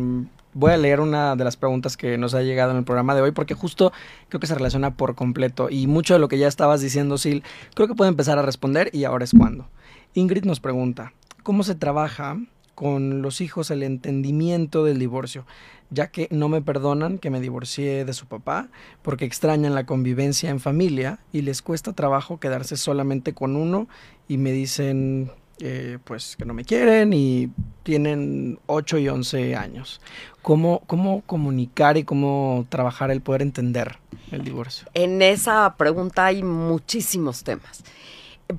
voy 0.55 0.73
a 0.73 0.77
leer 0.77 1.01
una 1.01 1.37
de 1.37 1.45
las 1.45 1.57
preguntas 1.57 1.97
que 1.97 2.19
nos 2.19 2.35
ha 2.35 2.43
llegado 2.43 2.73
en 2.73 2.79
el 2.79 2.85
programa 2.85 3.15
de 3.15 3.21
hoy 3.21 3.31
porque 3.33 3.55
justo 3.55 3.93
creo 4.29 4.41
que 4.41 4.47
se 4.47 4.55
relaciona 4.55 4.95
por 4.95 5.15
completo 5.15 5.69
y 5.71 5.87
mucho 5.87 6.15
de 6.15 6.21
lo 6.21 6.29
que 6.29 6.39
ya 6.39 6.49
estabas 6.49 6.81
diciendo, 6.81 7.19
Sil, 7.19 7.45
creo 7.75 7.89
que 7.89 7.95
puede 7.95 8.09
empezar 8.09 8.39
a 8.39 8.43
responder 8.43 8.91
y 8.93 9.05
ahora 9.05 9.25
es 9.25 9.33
cuando. 9.37 9.69
Ingrid 10.15 10.45
nos 10.45 10.61
pregunta, 10.61 11.13
¿cómo 11.43 11.63
se 11.63 11.75
trabaja 11.75 12.39
con 12.75 13.23
los 13.23 13.41
hijos 13.41 13.71
el 13.71 13.83
entendimiento 13.83 14.85
del 14.85 14.99
divorcio? 14.99 15.45
ya 15.91 16.09
que 16.09 16.29
no 16.31 16.49
me 16.49 16.61
perdonan 16.61 17.19
que 17.19 17.31
me 17.31 17.41
divorcié 17.41 18.05
de 18.05 18.13
su 18.13 18.27
papá, 18.27 18.69
porque 19.03 19.25
extrañan 19.25 19.75
la 19.75 19.87
convivencia 19.87 20.51
en 20.51 20.61
familia 20.61 21.19
y 21.33 21.43
les 21.43 21.63
cuesta 21.63 21.93
trabajo 21.93 22.39
quedarse 22.39 22.77
solamente 22.77 23.33
con 23.33 23.57
uno 23.57 23.89
y 24.29 24.37
me 24.37 24.53
dicen 24.53 25.31
eh, 25.61 25.99
pues 26.05 26.37
que 26.37 26.45
no 26.45 26.55
me 26.55 26.65
quieren 26.65 27.13
y 27.13 27.51
tienen 27.83 28.59
8 28.67 28.99
y 28.99 29.09
11 29.09 29.57
años. 29.57 30.01
¿Cómo, 30.43 30.83
¿Cómo 30.87 31.23
comunicar 31.23 31.97
y 31.97 32.05
cómo 32.05 32.67
trabajar 32.69 33.11
el 33.11 33.23
poder 33.23 33.43
entender 33.43 33.97
el 34.31 34.45
divorcio? 34.45 34.89
En 34.95 35.23
esa 35.23 35.75
pregunta 35.77 36.27
hay 36.27 36.43
muchísimos 36.43 37.43
temas. 37.45 37.83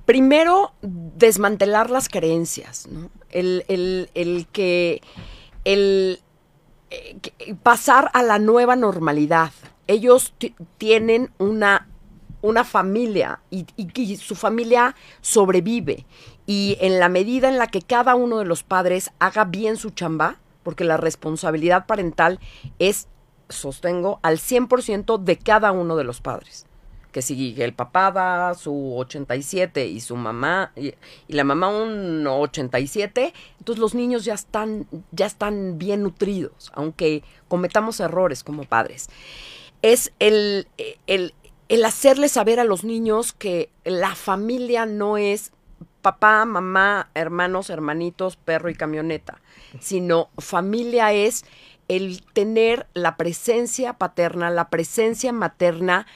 Primero, 0.05 0.73
desmantelar 0.81 1.89
las 1.89 2.09
creencias, 2.09 2.87
¿no? 2.87 3.09
El, 3.29 3.65
el, 3.67 4.09
el 4.13 4.47
que... 4.51 5.01
El, 5.65 6.19
pasar 7.63 8.09
a 8.13 8.23
la 8.23 8.39
nueva 8.39 8.75
normalidad. 8.75 9.51
Ellos 9.87 10.33
tienen 10.77 11.31
una, 11.37 11.87
una 12.41 12.63
familia 12.63 13.41
y, 13.49 13.65
y, 13.75 13.89
y, 13.93 14.17
su 14.17 14.35
familia 14.35 14.95
sobrevive. 15.21 16.05
Y 16.45 16.77
en 16.81 16.99
la 16.99 17.09
medida 17.09 17.47
en 17.47 17.57
la 17.57 17.67
que 17.67 17.81
cada 17.81 18.15
uno 18.15 18.39
de 18.39 18.45
los 18.45 18.63
padres 18.63 19.11
haga 19.19 19.45
bien 19.45 19.77
su 19.77 19.91
chamba, 19.91 20.37
porque 20.63 20.83
la 20.83 20.97
responsabilidad 20.97 21.85
parental 21.85 22.39
es, 22.79 23.07
sostengo, 23.49 24.19
al 24.21 24.37
100% 24.37 25.19
de 25.19 25.37
cada 25.37 25.71
uno 25.71 25.95
de 25.95 26.03
los 26.03 26.21
padres 26.21 26.65
que 27.11 27.21
si 27.21 27.55
el 27.61 27.73
papá 27.73 28.11
da 28.11 28.53
su 28.53 28.95
87 28.97 29.87
y 29.87 29.99
su 29.99 30.15
mamá 30.15 30.71
y, 30.75 30.93
la 31.27 31.43
mamá 31.43 31.69
un 31.69 32.25
87, 32.27 33.33
entonces 33.59 33.79
los 33.79 33.95
niños 33.95 34.25
ya 34.25 34.33
están 34.33 34.87
ya 35.11 35.25
están 35.25 35.77
bien 35.77 36.03
nutridos, 36.03 36.71
aunque 36.73 37.23
cometamos 37.47 37.99
errores 37.99 38.43
como 38.43 38.63
padres. 38.63 39.09
Es 39.81 40.11
el, 40.19 40.67
el, 41.07 41.33
el 41.69 41.85
hacerle 41.85 42.29
saber 42.29 42.59
a 42.59 42.63
los 42.63 42.83
niños 42.83 43.33
que 43.33 43.69
la 43.85 44.15
familia 44.15 44.85
no 44.85 45.17
es 45.17 45.51
papá, 46.01 46.45
mamá, 46.45 47.09
hermanos, 47.13 47.69
hermanitos, 47.69 48.35
perro 48.37 48.69
y 48.69 48.75
camioneta, 48.75 49.41
sino 49.79 50.29
familia 50.37 51.13
es 51.13 51.45
el 51.87 52.23
tener 52.33 52.87
la 52.93 53.17
presencia 53.17 53.93
paterna, 53.93 54.49
la 54.49 54.69
presencia 54.69 55.33
materna, 55.33 56.07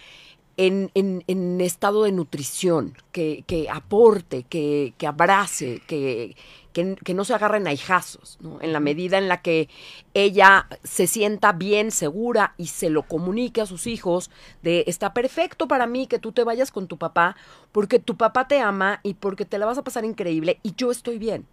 en, 0.57 0.91
en, 0.93 1.23
en, 1.27 1.61
estado 1.61 2.03
de 2.03 2.11
nutrición, 2.11 2.95
que, 3.11 3.43
que 3.47 3.69
aporte, 3.69 4.43
que, 4.43 4.93
que 4.97 5.07
abrace, 5.07 5.81
que, 5.87 6.35
que, 6.73 6.95
que, 6.95 7.13
no 7.13 7.25
se 7.25 7.33
agarren 7.33 7.67
a 7.67 7.73
hijazos, 7.73 8.37
¿no? 8.41 8.61
en 8.61 8.71
la 8.71 8.79
medida 8.79 9.17
en 9.17 9.27
la 9.27 9.41
que 9.41 9.67
ella 10.13 10.67
se 10.83 11.07
sienta 11.07 11.53
bien, 11.53 11.91
segura 11.91 12.53
y 12.57 12.67
se 12.67 12.89
lo 12.89 13.03
comunique 13.03 13.61
a 13.61 13.65
sus 13.65 13.87
hijos 13.87 14.29
de 14.61 14.83
está 14.87 15.13
perfecto 15.13 15.67
para 15.67 15.87
mí 15.87 16.07
que 16.07 16.19
tú 16.19 16.31
te 16.31 16.43
vayas 16.43 16.71
con 16.71 16.87
tu 16.87 16.97
papá 16.97 17.35
porque 17.71 17.99
tu 17.99 18.15
papá 18.15 18.47
te 18.47 18.59
ama 18.59 18.99
y 19.03 19.15
porque 19.15 19.45
te 19.45 19.57
la 19.57 19.65
vas 19.65 19.77
a 19.77 19.83
pasar 19.83 20.05
increíble 20.05 20.59
y 20.61 20.75
yo 20.75 20.91
estoy 20.91 21.17
bien. 21.17 21.47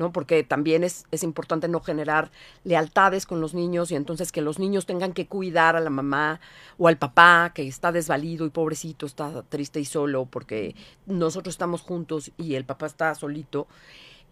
¿No? 0.00 0.14
Porque 0.14 0.42
también 0.44 0.82
es, 0.82 1.04
es, 1.10 1.22
importante 1.22 1.68
no 1.68 1.80
generar 1.80 2.30
lealtades 2.64 3.26
con 3.26 3.42
los 3.42 3.52
niños 3.52 3.92
y 3.92 3.96
entonces 3.96 4.32
que 4.32 4.40
los 4.40 4.58
niños 4.58 4.86
tengan 4.86 5.12
que 5.12 5.26
cuidar 5.26 5.76
a 5.76 5.80
la 5.80 5.90
mamá 5.90 6.40
o 6.78 6.88
al 6.88 6.96
papá 6.96 7.52
que 7.54 7.68
está 7.68 7.92
desvalido 7.92 8.46
y 8.46 8.50
pobrecito, 8.50 9.04
está 9.04 9.42
triste 9.42 9.78
y 9.78 9.84
solo 9.84 10.24
porque 10.24 10.74
nosotros 11.04 11.52
estamos 11.52 11.82
juntos 11.82 12.32
y 12.38 12.54
el 12.54 12.64
papá 12.64 12.86
está 12.86 13.14
solito. 13.14 13.68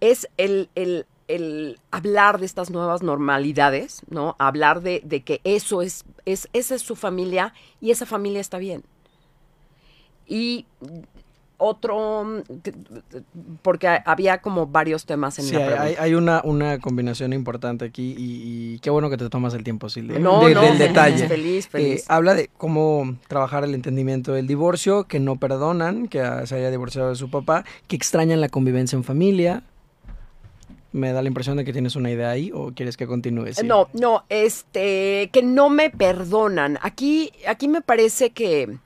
Es 0.01 0.27
el, 0.39 0.71
el, 0.75 1.05
el 1.29 1.79
hablar 1.91 2.41
de 2.41 2.47
estas 2.47 2.71
nuevas 2.71 3.03
normalidades, 3.03 4.01
¿no? 4.09 4.37
Hablar 4.39 4.81
de, 4.81 5.03
de 5.05 5.23
que 5.23 5.43
eso 5.45 5.83
es, 5.83 6.07
es, 6.25 6.49
esa 6.55 6.77
es 6.77 6.81
su 6.81 6.97
familia 6.97 7.53
y 7.83 7.91
esa 7.91 8.07
familia 8.07 8.41
está 8.41 8.57
bien. 8.57 8.85
Y 10.27 10.65
otro, 11.59 12.43
porque 13.63 13.89
había 14.05 14.39
como 14.39 14.67
varios 14.67 15.05
temas 15.05 15.39
en 15.39 15.45
sí, 15.45 15.53
la 15.53 15.59
pregunta. 15.67 15.83
Hay, 15.83 15.95
hay 15.99 16.15
una, 16.15 16.41
una 16.45 16.79
combinación 16.79 17.33
importante 17.33 17.85
aquí 17.85 18.15
y, 18.17 18.75
y, 18.75 18.79
qué 18.79 18.91
bueno 18.91 19.11
que 19.11 19.17
te 19.17 19.29
tomas 19.29 19.55
el 19.55 19.65
tiempo, 19.65 19.89
Silvia. 19.89 20.19
No, 20.21 20.47
de, 20.47 20.55
no, 20.55 20.63
del 20.63 20.71
feliz, 20.71 20.79
detalle. 20.89 21.29
Feliz, 21.29 21.69
feliz. 21.69 22.03
Eh, 22.03 22.05
habla 22.09 22.35
de 22.35 22.49
cómo 22.57 23.17
trabajar 23.27 23.65
el 23.65 23.75
entendimiento 23.75 24.33
del 24.33 24.47
divorcio, 24.47 25.05
que 25.05 25.19
no 25.19 25.37
perdonan 25.37 26.07
que 26.07 26.23
se 26.45 26.55
haya 26.55 26.71
divorciado 26.71 27.11
de 27.11 27.17
su 27.17 27.29
papá, 27.29 27.65
que 27.89 27.97
extrañan 27.97 28.41
la 28.41 28.49
convivencia 28.49 28.97
en 28.97 29.05
familia. 29.05 29.65
Me 30.93 31.13
da 31.13 31.21
la 31.23 31.29
impresión 31.29 31.57
de 31.57 31.65
que 31.65 31.73
tienes 31.73 31.97
una 31.97 32.11
idea 32.11 32.31
ahí 32.31 32.51
o 32.55 32.73
quieres 32.73 32.97
que 32.97 33.07
continúe. 33.07 33.53
Sí. 33.53 33.67
No, 33.67 33.89
no, 33.93 34.25
este, 34.29 35.29
que 35.33 35.43
no 35.43 35.69
me 35.69 35.91
perdonan. 35.91 36.79
Aquí, 36.83 37.33
aquí 37.47 37.69
me 37.69 37.83
parece 37.83 38.31
que 38.31 38.79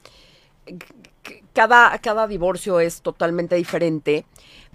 cada, 1.52 1.96
cada 1.98 2.26
divorcio 2.26 2.80
es 2.80 3.02
totalmente 3.02 3.56
diferente, 3.56 4.24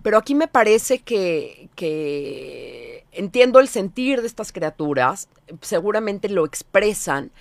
pero 0.04 0.18
aquí 0.18 0.36
me 0.36 0.48
parece 0.48 1.00
que, 1.00 1.70
que 1.76 3.06
entiendo 3.12 3.60
el 3.60 3.68
sentir 3.68 4.22
de 4.22 4.28
estas 4.28 4.52
criaturas, 4.52 5.28
seguramente 5.62 6.30
lo 6.30 6.46
expresan, 6.46 7.32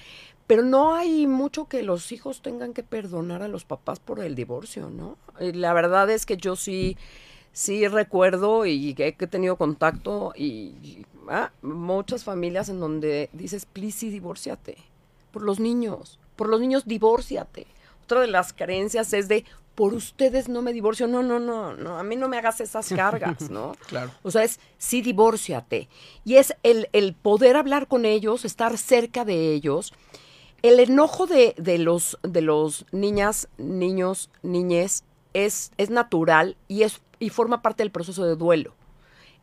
pero 0.46 0.62
no 0.62 0.94
hay 0.94 1.26
mucho 1.26 1.66
que 1.66 1.82
los 1.82 2.12
hijos 2.12 2.40
tengan 2.40 2.72
que 2.72 2.82
perdonar 2.82 3.42
a 3.42 3.48
los 3.48 3.64
papás 3.64 3.98
por 3.98 4.20
el 4.20 4.34
divorcio, 4.34 4.90
¿no? 4.90 5.18
La 5.38 5.72
verdad 5.72 6.08
es 6.08 6.24
que 6.24 6.36
yo 6.36 6.56
sí, 6.56 6.96
sí 7.52 7.88
recuerdo 7.88 8.64
y 8.64 8.94
he 8.96 9.12
tenido 9.12 9.56
contacto 9.56 10.32
y, 10.36 11.04
ah, 11.28 11.50
muchas 11.62 12.22
familias 12.22 12.68
en 12.68 12.78
donde 12.78 13.28
dices, 13.32 13.66
please, 13.66 13.98
sí, 13.98 14.10
divórciate. 14.10 14.76
Por 15.32 15.42
los 15.42 15.58
niños, 15.58 16.18
por 16.36 16.48
los 16.48 16.60
niños, 16.60 16.86
divórciate. 16.86 17.66
Otra 18.06 18.20
de 18.20 18.28
las 18.28 18.52
creencias 18.52 19.12
es 19.14 19.26
de, 19.26 19.44
por 19.74 19.92
ustedes 19.92 20.48
no 20.48 20.62
me 20.62 20.72
divorcio. 20.72 21.08
No, 21.08 21.24
no, 21.24 21.40
no, 21.40 21.74
no, 21.74 21.98
a 21.98 22.04
mí 22.04 22.14
no 22.14 22.28
me 22.28 22.38
hagas 22.38 22.60
esas 22.60 22.88
cargas, 22.88 23.50
¿no? 23.50 23.72
Claro. 23.88 24.12
O 24.22 24.30
sea, 24.30 24.44
es 24.44 24.60
sí, 24.78 25.02
divórciate. 25.02 25.88
Y 26.24 26.36
es 26.36 26.54
el, 26.62 26.88
el 26.92 27.14
poder 27.14 27.56
hablar 27.56 27.88
con 27.88 28.04
ellos, 28.04 28.44
estar 28.44 28.78
cerca 28.78 29.24
de 29.24 29.52
ellos. 29.52 29.92
El 30.62 30.78
enojo 30.78 31.26
de, 31.26 31.56
de, 31.58 31.78
los, 31.78 32.16
de 32.22 32.42
los 32.42 32.86
niñas, 32.92 33.48
niños, 33.58 34.30
niñez 34.44 35.02
es, 35.34 35.72
es 35.76 35.90
natural 35.90 36.56
y, 36.68 36.82
es, 36.84 37.02
y 37.18 37.30
forma 37.30 37.60
parte 37.60 37.82
del 37.82 37.90
proceso 37.90 38.24
de 38.24 38.36
duelo. 38.36 38.72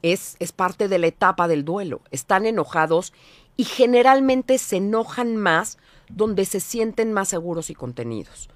Es, 0.03 0.37
es 0.39 0.53
parte 0.53 0.87
de 0.87 0.99
la 0.99 1.07
etapa 1.07 1.49
del 1.49 1.65
duelo. 1.65 1.99
Están 2.11 2.45
enojados 2.45 3.11
y 3.57 3.65
generalmente 3.65 4.57
se 4.57 4.77
enojan 4.77 5.35
más 5.35 5.77
donde 6.07 6.45
se 6.45 6.61
sienten 6.61 7.11
más 7.11 7.27
seguros 7.27 7.69
y 7.69 7.75
contenidos. 7.75 8.49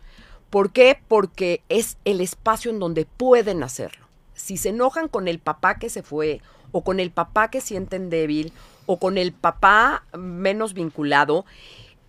¿Por 0.49 0.71
qué? 0.71 0.99
Porque 1.07 1.61
es 1.69 1.97
el 2.05 2.21
espacio 2.21 2.71
en 2.71 2.79
donde 2.79 3.05
pueden 3.05 3.63
hacerlo. 3.63 4.07
Si 4.33 4.57
se 4.57 4.69
enojan 4.69 5.07
con 5.07 5.27
el 5.27 5.39
papá 5.39 5.77
que 5.77 5.89
se 5.89 6.03
fue, 6.03 6.41
o 6.71 6.83
con 6.83 6.99
el 6.99 7.11
papá 7.11 7.49
que 7.49 7.61
sienten 7.61 8.09
débil, 8.09 8.53
o 8.85 8.99
con 8.99 9.17
el 9.17 9.33
papá 9.33 10.03
menos 10.17 10.73
vinculado, 10.73 11.45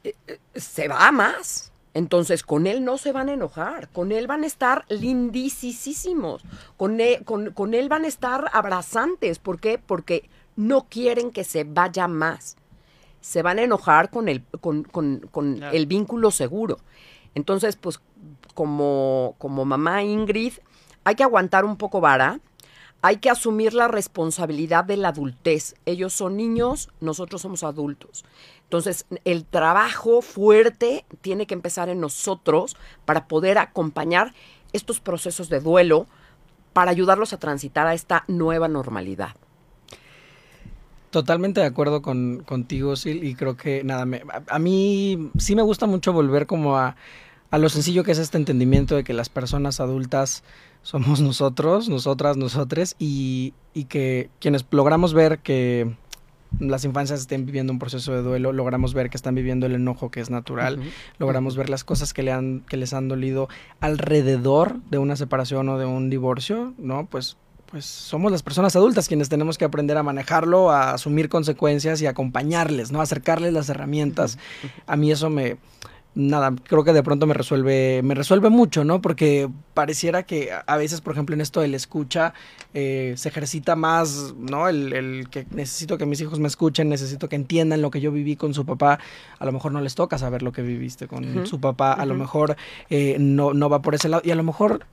eh, 0.04 0.14
eh, 0.26 0.38
se 0.54 0.88
va 0.88 1.10
más. 1.12 1.72
Entonces, 1.94 2.42
con 2.44 2.66
él 2.66 2.84
no 2.84 2.96
se 2.96 3.12
van 3.12 3.28
a 3.28 3.32
enojar, 3.32 3.88
con 3.88 4.12
él 4.12 4.26
van 4.26 4.44
a 4.44 4.46
estar 4.46 4.84
lindísimos, 4.88 6.44
con 6.76 7.00
él, 7.00 7.24
con, 7.24 7.50
con 7.52 7.74
él 7.74 7.88
van 7.88 8.04
a 8.04 8.08
estar 8.08 8.50
abrazantes. 8.52 9.38
¿Por 9.38 9.58
qué? 9.58 9.78
Porque 9.84 10.28
no 10.54 10.86
quieren 10.88 11.30
que 11.30 11.44
se 11.44 11.64
vaya 11.64 12.06
más. 12.06 12.56
Se 13.20 13.42
van 13.42 13.58
a 13.58 13.62
enojar 13.62 14.10
con 14.10 14.28
el, 14.28 14.44
con, 14.60 14.84
con, 14.84 15.62
el 15.72 15.86
vínculo 15.86 16.30
seguro. 16.30 16.78
Entonces, 17.38 17.76
pues 17.76 18.00
como, 18.52 19.36
como 19.38 19.64
mamá 19.64 20.02
Ingrid, 20.02 20.54
hay 21.04 21.14
que 21.14 21.22
aguantar 21.22 21.64
un 21.64 21.76
poco 21.76 22.00
vara, 22.00 22.40
hay 23.00 23.18
que 23.18 23.30
asumir 23.30 23.74
la 23.74 23.86
responsabilidad 23.86 24.84
de 24.84 24.96
la 24.96 25.10
adultez. 25.10 25.76
Ellos 25.86 26.12
son 26.12 26.36
niños, 26.36 26.90
nosotros 27.00 27.42
somos 27.42 27.62
adultos. 27.62 28.24
Entonces, 28.64 29.06
el 29.24 29.44
trabajo 29.44 30.20
fuerte 30.20 31.04
tiene 31.20 31.46
que 31.46 31.54
empezar 31.54 31.88
en 31.88 32.00
nosotros 32.00 32.76
para 33.04 33.28
poder 33.28 33.56
acompañar 33.56 34.34
estos 34.72 34.98
procesos 34.98 35.48
de 35.48 35.60
duelo, 35.60 36.08
para 36.72 36.90
ayudarlos 36.90 37.32
a 37.32 37.38
transitar 37.38 37.86
a 37.86 37.94
esta 37.94 38.24
nueva 38.26 38.66
normalidad. 38.66 39.36
Totalmente 41.10 41.60
de 41.60 41.66
acuerdo 41.66 42.02
con, 42.02 42.42
contigo, 42.44 42.96
Sil, 42.98 43.22
y 43.22 43.36
creo 43.36 43.56
que 43.56 43.84
nada, 43.84 44.04
a 44.48 44.58
mí 44.58 45.30
sí 45.38 45.54
me 45.54 45.62
gusta 45.62 45.86
mucho 45.86 46.12
volver 46.12 46.46
como 46.46 46.76
a, 46.76 46.96
a 47.50 47.58
lo 47.58 47.68
sencillo 47.68 48.04
que 48.04 48.12
es 48.12 48.18
este 48.18 48.36
entendimiento 48.36 48.96
de 48.96 49.04
que 49.04 49.12
las 49.12 49.28
personas 49.28 49.80
adultas 49.80 50.42
somos 50.82 51.20
nosotros, 51.20 51.88
nosotras, 51.88 52.36
nosotres, 52.36 52.94
y, 52.98 53.54
y 53.74 53.84
que 53.84 54.30
quienes 54.40 54.64
logramos 54.70 55.14
ver 55.14 55.38
que 55.40 55.94
las 56.60 56.84
infancias 56.84 57.20
estén 57.20 57.46
viviendo 57.46 57.72
un 57.72 57.78
proceso 57.78 58.12
de 58.12 58.22
duelo, 58.22 58.52
logramos 58.52 58.94
ver 58.94 59.10
que 59.10 59.16
están 59.16 59.34
viviendo 59.34 59.66
el 59.66 59.74
enojo 59.74 60.10
que 60.10 60.20
es 60.20 60.30
natural, 60.30 60.80
logramos 61.18 61.56
ver 61.56 61.68
las 61.68 61.84
cosas 61.84 62.14
que, 62.14 62.22
le 62.22 62.32
han, 62.32 62.60
que 62.68 62.76
les 62.76 62.92
han 62.92 63.08
dolido 63.08 63.48
alrededor 63.80 64.80
de 64.90 64.98
una 64.98 65.16
separación 65.16 65.68
o 65.68 65.78
de 65.78 65.84
un 65.84 66.10
divorcio, 66.10 66.72
¿no? 66.78 67.06
Pues, 67.06 67.36
pues 67.70 67.84
somos 67.84 68.32
las 68.32 68.42
personas 68.42 68.74
adultas 68.76 69.08
quienes 69.08 69.28
tenemos 69.28 69.58
que 69.58 69.66
aprender 69.66 69.98
a 69.98 70.02
manejarlo, 70.02 70.70
a 70.70 70.92
asumir 70.92 71.28
consecuencias 71.28 72.00
y 72.00 72.06
acompañarles, 72.06 72.92
¿no? 72.92 73.02
Acercarles 73.02 73.52
las 73.52 73.68
herramientas. 73.68 74.38
A 74.86 74.96
mí 74.96 75.10
eso 75.12 75.30
me... 75.30 75.58
Nada, 76.20 76.52
creo 76.64 76.82
que 76.82 76.92
de 76.92 77.04
pronto 77.04 77.28
me 77.28 77.34
resuelve, 77.34 78.00
me 78.02 78.16
resuelve 78.16 78.48
mucho, 78.50 78.82
¿no? 78.82 79.00
Porque 79.00 79.48
pareciera 79.72 80.24
que 80.24 80.50
a- 80.66 80.76
veces, 80.76 81.00
por 81.00 81.12
ejemplo, 81.12 81.32
en 81.36 81.40
esto 81.40 81.60
del 81.60 81.74
escucha, 81.76 82.34
eh, 82.74 83.14
se 83.16 83.28
ejercita 83.28 83.76
más, 83.76 84.34
¿no? 84.36 84.68
El, 84.68 84.92
el 84.92 85.28
que 85.30 85.46
necesito 85.52 85.96
que 85.96 86.06
mis 86.06 86.20
hijos 86.20 86.40
me 86.40 86.48
escuchen, 86.48 86.88
necesito 86.88 87.28
que 87.28 87.36
entiendan 87.36 87.82
lo 87.82 87.92
que 87.92 88.00
yo 88.00 88.10
viví 88.10 88.34
con 88.34 88.52
su 88.52 88.66
papá. 88.66 88.98
A 89.38 89.44
lo 89.44 89.52
mejor 89.52 89.70
no 89.70 89.80
les 89.80 89.94
toca 89.94 90.18
saber 90.18 90.42
lo 90.42 90.50
que 90.50 90.62
viviste 90.62 91.06
con 91.06 91.46
su 91.46 91.60
papá, 91.60 91.92
a 91.92 92.04
lo 92.04 92.14
mejor 92.14 92.56
eh, 92.90 93.16
no, 93.20 93.54
no 93.54 93.68
va 93.68 93.80
por 93.80 93.94
ese 93.94 94.08
lado 94.08 94.22
y 94.24 94.32
a 94.32 94.34
lo 94.34 94.42
mejor 94.42 94.84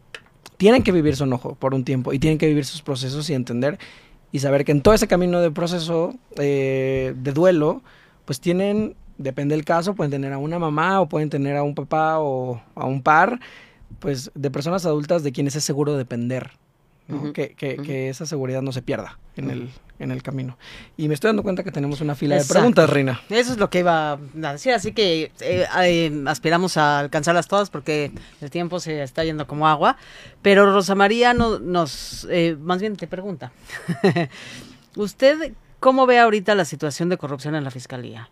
tienen 0.58 0.84
que 0.84 0.92
vivir 0.92 1.16
su 1.16 1.24
enojo 1.24 1.56
por 1.56 1.74
un 1.74 1.84
tiempo 1.84 2.14
y 2.14 2.20
tienen 2.20 2.38
que 2.38 2.46
vivir 2.48 2.66
sus 2.66 2.84
procesos 2.84 3.28
y 3.32 3.34
entender 3.34 3.80
y 4.32 4.40
saber 4.40 4.64
que 4.64 4.74
en 4.74 4.82
todo 4.82 4.94
ese 4.94 5.08
camino 5.08 5.42
de 5.42 5.50
proceso 5.50 6.14
eh, 6.38 7.16
de 7.18 7.32
duelo, 7.34 7.82
pues 8.26 8.40
tienen, 8.40 8.96
depende 9.18 9.56
del 9.56 9.66
caso, 9.66 9.96
pueden 9.96 10.12
tener 10.12 10.34
a 10.34 10.38
una 10.38 10.60
mamá 10.60 11.02
o 11.02 11.08
pueden 11.10 11.30
tener 11.30 11.56
a 11.58 11.64
un 11.64 11.76
papá 11.76 12.20
o 12.20 12.62
a 12.76 12.86
un 12.86 13.02
par, 13.02 13.40
pues 14.00 14.32
de 14.36 14.52
personas 14.52 14.86
adultas 14.86 15.24
de 15.24 15.32
quienes 15.32 15.56
es 15.56 15.64
seguro 15.64 15.96
depender. 15.98 16.52
¿no? 17.08 17.34
Que, 17.34 17.54
que- 17.54 17.76
ujú. 17.76 17.84
que 17.84 18.10
esa 18.10 18.26
seguridad 18.26 18.64
no 18.64 18.72
se 18.72 18.82
pierda 18.82 19.20
en, 19.36 19.52
el, 19.52 19.70
en 20.00 20.10
el 20.10 20.24
camino. 20.24 20.58
Y 20.98 21.08
me 21.08 21.14
estoy 21.14 21.30
dando 21.30 21.44
cuenta 21.44 21.64
que 21.64 21.72
tenemos 21.72 22.02
una 22.02 22.16
fila 22.16 22.36
de 22.36 22.44
preguntas, 22.44 22.90
Reina. 22.90 23.22
Eso 23.30 23.52
es 23.52 23.60
lo 23.60 23.70
que 23.70 23.78
iba 23.82 24.14
a 24.14 24.18
decir, 24.54 24.74
así 24.74 24.92
que 24.92 25.32
eh, 25.40 25.68
eh, 25.84 26.24
aspiramos 26.26 26.78
a 26.78 26.98
alcanzarlas 26.98 27.48
todas 27.48 27.70
porque 27.70 28.12
el 28.42 28.50
tiempo 28.50 28.80
se 28.80 29.04
está 29.04 29.24
yendo 29.24 29.46
como 29.46 29.68
agua. 29.68 29.98
Pero 30.42 30.66
Rosa 30.74 30.96
María 30.96 31.36
no, 31.36 31.60
nos, 31.60 32.26
eh, 32.32 32.58
más 32.60 32.82
bien 32.82 32.96
te 32.96 33.06
pregunta, 33.06 33.52
¿usted 34.96 35.54
cómo 35.80 36.06
ve 36.06 36.20
ahorita 36.20 36.56
la 36.56 36.66
situación 36.66 37.10
de 37.10 37.18
corrupción 37.18 37.56
en 37.56 37.64
la 37.64 37.72
fiscalía? 37.72 38.30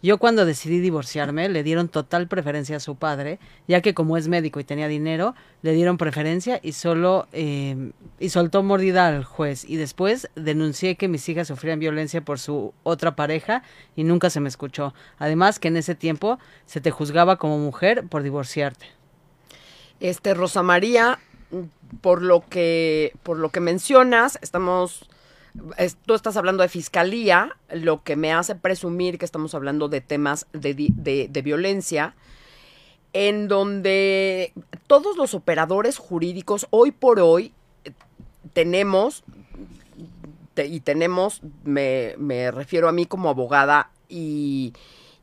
Yo 0.00 0.18
cuando 0.18 0.46
decidí 0.46 0.78
divorciarme 0.78 1.48
le 1.48 1.64
dieron 1.64 1.88
total 1.88 2.28
preferencia 2.28 2.76
a 2.76 2.80
su 2.80 2.94
padre, 2.94 3.40
ya 3.66 3.80
que 3.80 3.94
como 3.94 4.16
es 4.16 4.28
médico 4.28 4.60
y 4.60 4.64
tenía 4.64 4.86
dinero, 4.86 5.34
le 5.62 5.72
dieron 5.72 5.98
preferencia 5.98 6.60
y 6.62 6.72
solo 6.72 7.26
eh, 7.32 7.90
y 8.20 8.28
soltó 8.28 8.62
mordida 8.62 9.08
al 9.08 9.24
juez. 9.24 9.64
Y 9.64 9.76
después 9.76 10.30
denuncié 10.36 10.96
que 10.96 11.08
mis 11.08 11.28
hijas 11.28 11.48
sufrían 11.48 11.80
violencia 11.80 12.20
por 12.20 12.38
su 12.38 12.74
otra 12.84 13.16
pareja 13.16 13.64
y 13.96 14.04
nunca 14.04 14.30
se 14.30 14.38
me 14.38 14.48
escuchó. 14.48 14.94
Además 15.18 15.58
que 15.58 15.68
en 15.68 15.76
ese 15.76 15.96
tiempo 15.96 16.38
se 16.64 16.80
te 16.80 16.92
juzgaba 16.92 17.36
como 17.36 17.58
mujer 17.58 18.04
por 18.08 18.22
divorciarte. 18.22 18.86
Este, 19.98 20.34
Rosa 20.34 20.62
María, 20.62 21.18
por 22.00 22.22
lo 22.22 22.44
que, 22.48 23.14
por 23.24 23.38
lo 23.38 23.50
que 23.50 23.60
mencionas, 23.60 24.38
estamos, 24.42 25.07
tú 26.06 26.14
estás 26.14 26.36
hablando 26.36 26.62
de 26.62 26.68
fiscalía, 26.68 27.56
lo 27.70 28.02
que 28.02 28.16
me 28.16 28.32
hace 28.32 28.54
presumir 28.54 29.18
que 29.18 29.24
estamos 29.24 29.54
hablando 29.54 29.88
de 29.88 30.00
temas 30.00 30.46
de, 30.52 30.74
de- 30.74 31.28
de 31.30 31.42
violencia, 31.42 32.14
en 33.12 33.48
donde 33.48 34.52
todos 34.86 35.16
los 35.16 35.34
operadores 35.34 35.98
jurídicos 35.98 36.66
hoy 36.70 36.90
por 36.92 37.20
hoy 37.20 37.52
eh, 37.84 37.92
tenemos, 38.52 39.24
te- 40.54 40.66
y 40.66 40.80
tenemos, 40.80 41.40
me, 41.64 42.14
me 42.18 42.50
refiero 42.50 42.88
a 42.88 42.92
mí 42.92 43.06
como 43.06 43.28
abogada 43.30 43.90
y, 44.08 44.72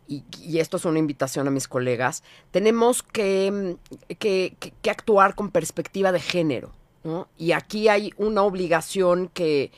y- 0.08 0.24
esto 0.60 0.78
es 0.78 0.86
una 0.86 1.00
invitación 1.00 1.48
a 1.48 1.52
mis 1.52 1.68
colegas, 1.68 2.24
tenemos 2.52 3.04
que, 3.04 3.78
que- 4.20 4.56
que- 4.82 4.90
actuar 4.90 5.36
con 5.36 5.52
perspectiva 5.52 6.12
de 6.12 6.20
género. 6.20 6.72
Y 7.38 7.52
aquí 7.52 7.88
hay 7.88 8.12
una 8.18 8.42
obligación 8.42 9.30
que, 9.32 9.72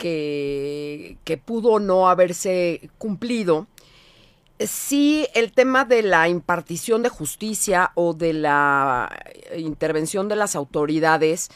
que, 0.00 1.42
pudo 1.44 1.78
no 1.78 2.08
haberse 2.08 2.90
cumplido. 2.98 3.66
Sí, 4.58 5.26
el 5.34 5.52
tema 5.52 5.84
de 5.84 6.02
la 6.02 6.28
impartición 6.28 7.02
de 7.02 7.08
justicia 7.08 7.92
o 7.94 8.14
de 8.14 8.32
la 8.32 9.10
intervención 9.56 10.28
de 10.28 10.36
las 10.36 10.56
autoridades, 10.56 11.50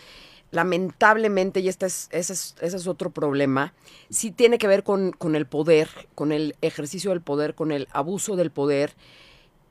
lamentablemente, 0.51 1.61
y 1.61 1.69
este 1.69 1.87
es, 1.87 2.09
ese, 2.13 2.33
es, 2.35 2.55
es 2.61 2.87
otro 2.87 3.11
problema, 3.11 3.75
sí 4.11 4.31
tiene 4.31 4.59
que 4.59 4.69
ver 4.69 4.85
con, 4.85 5.13
con 5.13 5.37
el 5.37 5.47
poder, 5.47 5.89
con 6.15 6.33
el 6.33 6.57
ejercicio 6.63 7.11
del 7.11 7.21
poder, 7.21 7.55
con 7.55 7.73
el 7.73 7.89
abuso 7.93 8.37
del 8.37 8.51
poder. 8.51 8.95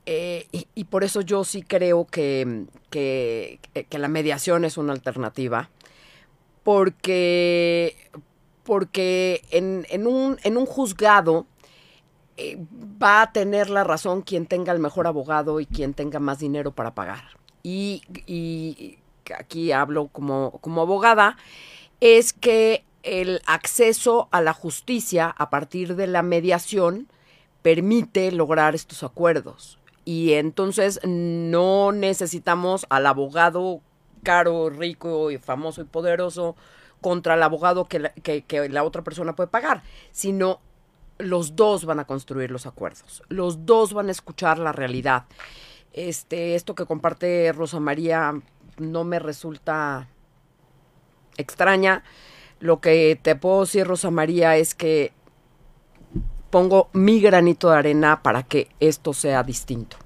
eh, 0.05 0.47
y, 0.51 0.83
por 0.85 1.03
eso 1.03 1.21
yo 1.21 1.43
sí 1.43 1.63
creo 1.63 2.05
que, 2.05 2.65
que 2.89 3.97
la 3.97 4.07
mediación 4.09 4.65
es 4.65 4.77
una 4.77 4.93
alternativa, 4.93 5.69
porque, 6.63 7.95
porque 8.63 9.41
en, 9.51 10.07
un, 10.07 10.37
en 10.43 10.57
un 10.57 10.65
juzgado 10.65 11.45
eh, 12.37 12.57
va 13.01 13.21
a 13.21 13.31
tener 13.31 13.69
la 13.69 13.83
razón 13.83 14.21
quien 14.21 14.45
tenga 14.45 14.73
el 14.73 14.79
mejor 14.79 15.07
abogado 15.07 15.59
y 15.59 15.65
quien 15.65 15.93
tenga 15.93 16.19
más 16.19 16.39
dinero 16.39 16.71
para 16.71 16.95
pagar. 16.95 17.23
y, 17.63 18.01
y 18.27 18.97
aquí 19.31 19.71
hablo 19.71 20.07
como, 20.07 20.59
abogada, 20.81 21.37
es 22.01 22.33
que 22.33 22.83
el 23.03 23.41
acceso 23.45 24.27
a 24.31 24.41
la 24.41 24.53
justicia 24.53 25.33
a 25.37 25.49
partir 25.49 25.95
de 25.95 26.07
la 26.07 26.23
mediación 26.23 27.07
permite 27.61 28.31
lograr 28.31 28.75
estos 28.75 29.03
acuerdos. 29.03 29.79
Y 30.05 30.33
entonces 30.33 30.99
no 31.05 31.91
necesitamos 31.93 32.85
al 32.89 33.05
abogado 33.05 33.81
caro, 34.21 34.69
rico 34.69 35.29
famoso 35.41 35.81
y 35.81 35.85
poderoso 35.85 36.55
contra 37.03 37.35
el 37.35 37.43
abogado 37.43 37.85
que 37.85 37.99
la, 37.99 38.09
que, 38.09 38.69
la 38.69 38.83
otra 38.83 39.03
persona 39.03 39.35
puede 39.35 39.49
pagar, 39.49 39.83
sino 40.11 40.59
los 41.19 41.55
dos 41.55 41.85
van 41.85 41.99
a 41.99 42.05
construir 42.05 42.49
los 42.49 42.65
acuerdos, 42.65 43.21
los 43.29 43.67
dos 43.67 43.93
van 43.93 44.07
a 44.07 44.11
escuchar 44.11 44.57
la 44.57 44.71
realidad. 44.71 45.25
Este, 45.93 46.55
esto 46.55 46.73
que 46.73 46.87
comparte 46.87 47.51
Rosa 47.53 47.79
María 47.79 48.33
no 48.79 49.03
me 49.03 49.19
resulta 49.19 50.07
extraña. 51.37 52.03
Lo 52.59 52.81
que 52.81 53.19
te 53.21 53.35
puedo 53.35 53.61
decir, 53.61 53.85
Rosa 53.85 54.09
María, 54.09 54.57
es 54.57 54.73
que 54.73 55.11
pongo 56.49 56.89
mi 56.93 57.19
granito 57.19 57.69
de 57.69 57.77
arena 57.77 58.21
para 58.23 58.43
que 58.43 58.69
esto 58.79 59.13
sea 59.13 59.43
distinto. 59.43 59.97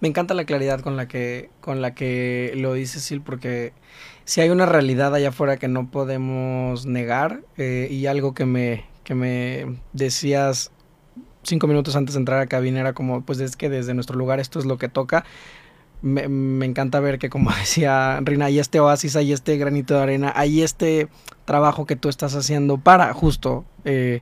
Me 0.00 0.08
encanta 0.08 0.34
la 0.34 0.44
claridad 0.44 0.80
con 0.80 0.96
la 0.96 1.06
que, 1.06 1.50
con 1.60 1.80
la 1.80 1.94
que 1.94 2.52
lo 2.56 2.72
dice 2.72 2.98
Sil, 2.98 3.22
porque 3.22 3.72
si 4.24 4.40
hay 4.40 4.50
una 4.50 4.66
realidad 4.66 5.14
allá 5.14 5.30
afuera 5.30 5.56
que 5.56 5.68
no 5.68 5.90
podemos 5.90 6.86
negar, 6.86 7.42
eh, 7.56 7.88
y 7.90 8.06
algo 8.06 8.34
que 8.34 8.46
me, 8.46 8.84
que 9.04 9.14
me 9.14 9.78
decías 9.92 10.70
cinco 11.42 11.66
minutos 11.66 11.96
antes 11.96 12.14
de 12.14 12.20
entrar 12.20 12.40
a 12.40 12.46
cabina 12.46 12.80
era 12.80 12.92
como, 12.92 13.22
pues 13.22 13.40
es 13.40 13.56
que 13.56 13.68
desde 13.68 13.94
nuestro 13.94 14.16
lugar 14.16 14.40
esto 14.40 14.58
es 14.58 14.64
lo 14.64 14.78
que 14.78 14.88
toca. 14.88 15.24
Me, 16.00 16.24
encanta 16.66 16.98
ver 16.98 17.18
que, 17.18 17.30
como 17.30 17.50
decía 17.60 18.18
Rina, 18.22 18.46
hay 18.46 18.58
este 18.58 18.80
oasis, 18.80 19.16
hay 19.16 19.32
este 19.32 19.56
granito 19.56 19.94
de 19.94 20.02
arena, 20.02 20.32
hay 20.34 20.62
este 20.62 21.08
trabajo 21.44 21.86
que 21.86 21.96
tú 21.96 22.08
estás 22.08 22.34
haciendo 22.34 22.78
para 22.78 23.12
justo 23.12 23.64
eh, 23.84 24.20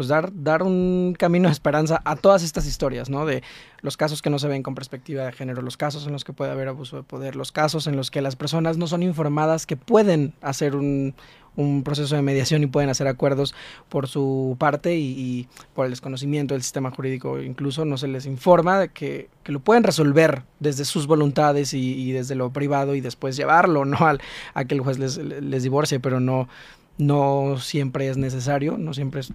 pues 0.00 0.08
dar, 0.08 0.30
dar 0.32 0.62
un 0.62 1.14
camino 1.18 1.48
de 1.48 1.52
esperanza 1.52 2.00
a 2.06 2.16
todas 2.16 2.42
estas 2.42 2.64
historias, 2.64 3.10
¿no? 3.10 3.26
De 3.26 3.42
los 3.82 3.98
casos 3.98 4.22
que 4.22 4.30
no 4.30 4.38
se 4.38 4.48
ven 4.48 4.62
con 4.62 4.74
perspectiva 4.74 5.26
de 5.26 5.32
género, 5.32 5.60
los 5.60 5.76
casos 5.76 6.06
en 6.06 6.12
los 6.12 6.24
que 6.24 6.32
puede 6.32 6.50
haber 6.50 6.68
abuso 6.68 6.96
de 6.96 7.02
poder, 7.02 7.36
los 7.36 7.52
casos 7.52 7.86
en 7.86 7.96
los 7.96 8.10
que 8.10 8.22
las 8.22 8.34
personas 8.34 8.78
no 8.78 8.86
son 8.86 9.02
informadas 9.02 9.66
que 9.66 9.76
pueden 9.76 10.32
hacer 10.40 10.74
un, 10.74 11.14
un 11.54 11.82
proceso 11.82 12.16
de 12.16 12.22
mediación 12.22 12.62
y 12.62 12.66
pueden 12.66 12.88
hacer 12.88 13.08
acuerdos 13.08 13.54
por 13.90 14.08
su 14.08 14.56
parte 14.58 14.96
y, 14.96 15.48
por 15.74 15.84
el 15.84 15.92
desconocimiento 15.92 16.54
del 16.54 16.62
sistema 16.62 16.90
jurídico. 16.90 17.38
Incluso 17.38 17.84
no 17.84 17.98
se 17.98 18.08
les 18.08 18.24
informa 18.24 18.78
de 18.78 18.88
que, 18.88 19.28
que 19.44 19.52
lo 19.52 19.60
pueden 19.60 19.82
resolver 19.82 20.44
desde 20.60 20.86
sus 20.86 21.06
voluntades 21.06 21.74
y, 21.74 22.10
desde 22.12 22.36
lo 22.36 22.54
privado 22.54 22.94
y 22.94 23.02
después 23.02 23.36
llevarlo, 23.36 23.84
¿no? 23.84 23.98
Al, 23.98 24.22
a 24.54 24.64
que 24.64 24.74
el 24.74 24.80
juez 24.80 24.98
les, 24.98 25.18
les 25.18 25.62
divorcie, 25.62 26.00
pero 26.00 26.20
no, 26.20 26.48
no 26.96 27.58
siempre 27.58 28.08
es 28.08 28.16
necesario, 28.16 28.78
no 28.78 28.94
siempre 28.94 29.20
es 29.20 29.34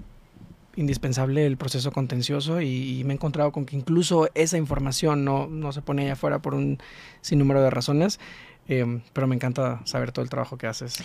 indispensable 0.76 1.46
el 1.46 1.58
proceso 1.58 1.92
contencioso 1.92 2.62
y, 2.62 3.04
me 3.06 3.14
he 3.14 3.16
encontrado 3.16 3.52
con 3.52 3.66
que 3.66 3.76
incluso 3.76 4.30
esa 4.34 4.58
información 4.58 5.24
no, 5.26 5.48
no 5.48 5.72
se 5.72 5.82
pone 5.82 6.04
allá 6.04 6.14
afuera 6.14 6.40
por 6.40 6.54
un 6.54 6.80
sinnúmero 7.22 7.62
de 7.62 7.70
razones. 7.70 8.20
Em, 8.68 9.02
pero 9.14 9.28
me 9.28 9.36
encanta 9.36 9.82
saber 9.86 10.12
todo 10.12 10.24
el 10.24 10.30
trabajo 10.30 10.58
que 10.58 10.66
haces. 10.66 10.98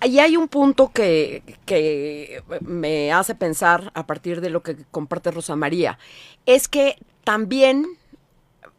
Ahí 0.00 0.18
hay 0.18 0.36
un 0.36 0.48
punto 0.48 0.90
que, 0.92 1.42
que 1.64 2.42
me 2.60 3.10
hace 3.10 3.34
pensar 3.34 3.90
a 3.94 4.06
partir 4.06 4.42
de 4.42 4.50
lo 4.50 4.62
que 4.62 4.76
comparte 4.90 5.30
Rosa 5.30 5.56
María. 5.56 5.98
Es 6.44 6.68
que 6.68 6.98
también 7.24 7.86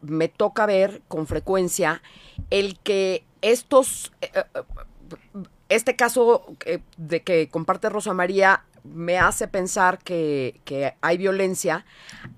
me 0.02 0.28
toca 0.28 0.66
ver 0.66 1.02
con 1.08 1.26
frecuencia 1.26 2.00
el 2.50 2.78
que 2.78 3.24
estos, 3.42 4.12
eh, 4.20 4.30
eh, 4.34 4.62
este 5.68 5.96
caso 5.96 6.46
de 6.96 7.22
que 7.22 7.48
comparte 7.48 7.88
Rosa 7.88 8.14
María 8.14 8.62
me 8.92 9.18
hace 9.18 9.48
pensar 9.48 9.98
que, 9.98 10.60
que, 10.64 10.94
hay 11.00 11.16
violencia. 11.16 11.84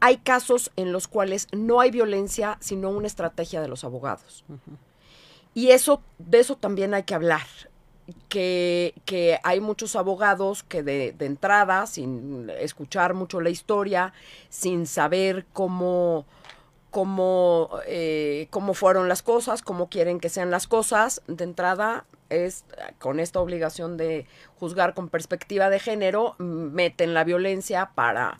Hay 0.01 0.19
casos 0.19 0.71
en 0.77 0.93
los 0.93 1.09
cuales 1.09 1.49
no 1.53 1.81
hay 1.81 1.91
violencia, 1.91 2.57
sino 2.61 2.91
una 2.91 3.07
estrategia 3.07 3.61
de 3.61 3.69
los 3.69 3.85
abogados. 3.85 4.45
Y 5.55 5.71
eso, 5.71 6.03
de 6.19 6.41
eso 6.41 6.57
también 6.57 6.95
hay 6.95 7.05
que 7.05 7.15
hablar. 7.15 7.47
Que, 8.31 8.95
que 9.05 9.39
hay 9.45 9.61
muchos 9.61 9.95
abogados 9.95 10.63
que 10.63 10.83
de, 10.83 11.13
de, 11.13 11.27
entrada, 11.27 11.87
sin 11.87 12.49
escuchar 12.59 13.13
mucho 13.13 13.43
la 13.43 13.51
historia, 13.51 14.15
sin 14.49 14.87
saber 14.87 15.45
cómo, 15.53 16.25
cómo, 16.91 17.69
eh, 17.87 18.49
cómo 18.51 18.73
fueron 18.73 19.09
las 19.09 19.23
cosas, 19.23 19.63
cómo 19.63 19.89
quieren 19.89 20.21
que 20.21 20.31
sean 20.31 20.51
las 20.51 20.67
cosas, 20.67 21.23
de 21.27 21.45
entrada 21.45 22.07
es 22.31 22.65
con 22.99 23.21
esta 23.21 23.41
obligación 23.41 23.97
de 23.97 24.27
juzgar 24.59 24.95
con 24.95 25.09
perspectiva 25.09 25.71
de 25.71 25.79
género, 25.79 26.35
meten 26.39 27.15
la 27.15 27.25
violencia 27.25 27.93
para 27.95 28.39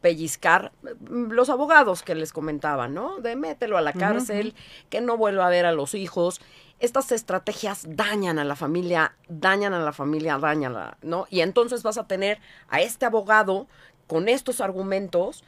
pellizcar 0.00 0.72
mm, 0.82 1.30
los 1.30 1.50
abogados 1.50 2.02
que 2.02 2.14
les 2.14 2.32
comentaba, 2.32 2.88
¿no? 2.88 3.18
De 3.18 3.36
mételo 3.36 3.76
a 3.76 3.82
la 3.82 3.92
cárcel, 3.92 4.54
que 4.88 5.00
no 5.00 5.16
vuelva 5.16 5.46
a 5.46 5.50
ver 5.50 5.66
a 5.66 5.72
los 5.72 5.94
hijos. 5.94 6.40
Estas 6.78 7.12
estrategias 7.12 7.84
dañan 7.86 8.38
a 8.38 8.44
la 8.44 8.56
familia, 8.56 9.14
dañan 9.28 9.74
a 9.74 9.80
la 9.80 9.92
familia, 9.92 10.38
dañan 10.38 10.74
¿no? 11.02 11.26
Y 11.28 11.40
entonces 11.40 11.82
vas 11.82 11.98
a 11.98 12.06
tener 12.06 12.38
a 12.68 12.80
este 12.80 13.04
abogado 13.04 13.66
con 14.06 14.28
estos 14.28 14.60
argumentos 14.60 15.44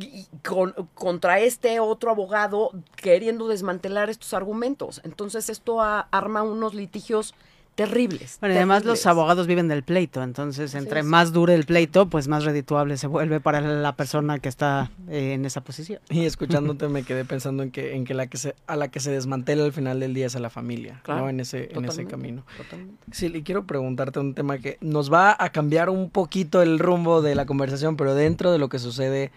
y 0.00 0.26
con, 0.46 0.74
contra 0.94 1.40
este 1.40 1.80
otro 1.80 2.10
abogado 2.10 2.70
queriendo 2.96 3.48
desmantelar 3.48 4.10
estos 4.10 4.34
argumentos. 4.34 5.00
Entonces 5.04 5.48
esto 5.48 5.80
arma 5.80 6.42
unos 6.42 6.74
litigios 6.74 7.34
terribles. 7.76 8.38
Bueno, 8.40 8.56
además 8.56 8.84
los 8.84 9.06
abogados 9.06 9.46
viven 9.46 9.68
del 9.68 9.84
pleito, 9.84 10.22
entonces 10.22 10.74
entre 10.74 11.02
más 11.02 11.32
dure 11.32 11.54
el 11.54 11.66
pleito, 11.66 12.08
pues 12.08 12.26
más 12.26 12.44
redituable 12.44 12.96
se 12.96 13.06
vuelve 13.06 13.38
para 13.38 13.60
la 13.60 13.94
persona 13.94 14.38
que 14.38 14.48
está 14.48 14.90
eh, 15.08 15.34
en 15.34 15.44
esa 15.44 15.60
posición. 15.60 16.00
Y 16.08 16.24
escuchándote 16.24 16.88
me 16.88 17.04
quedé 17.04 17.24
pensando 17.24 17.62
en 17.62 17.70
que 17.70 17.94
en 17.94 18.04
que 18.04 18.14
la 18.14 18.26
que 18.26 18.38
se 18.38 18.56
a 18.66 18.76
la 18.76 18.88
que 18.88 18.98
se 18.98 19.10
desmantela 19.10 19.64
al 19.64 19.72
final 19.72 20.00
del 20.00 20.14
día 20.14 20.26
es 20.26 20.34
a 20.34 20.40
la 20.40 20.50
familia, 20.50 21.02
¿no? 21.06 21.28
En 21.28 21.38
ese 21.38 21.68
en 21.72 21.84
ese 21.84 22.06
camino. 22.06 22.44
Sí, 23.12 23.30
y 23.32 23.42
quiero 23.42 23.66
preguntarte 23.66 24.18
un 24.20 24.34
tema 24.34 24.56
que 24.58 24.78
nos 24.80 25.12
va 25.12 25.36
a 25.38 25.50
cambiar 25.50 25.90
un 25.90 26.08
poquito 26.08 26.62
el 26.62 26.78
rumbo 26.78 27.20
de 27.20 27.34
la 27.34 27.44
conversación, 27.44 27.96
pero 27.96 28.14
dentro 28.14 28.50
de 28.52 28.58
lo 28.58 28.70
que 28.70 28.78
sucede 28.78 29.30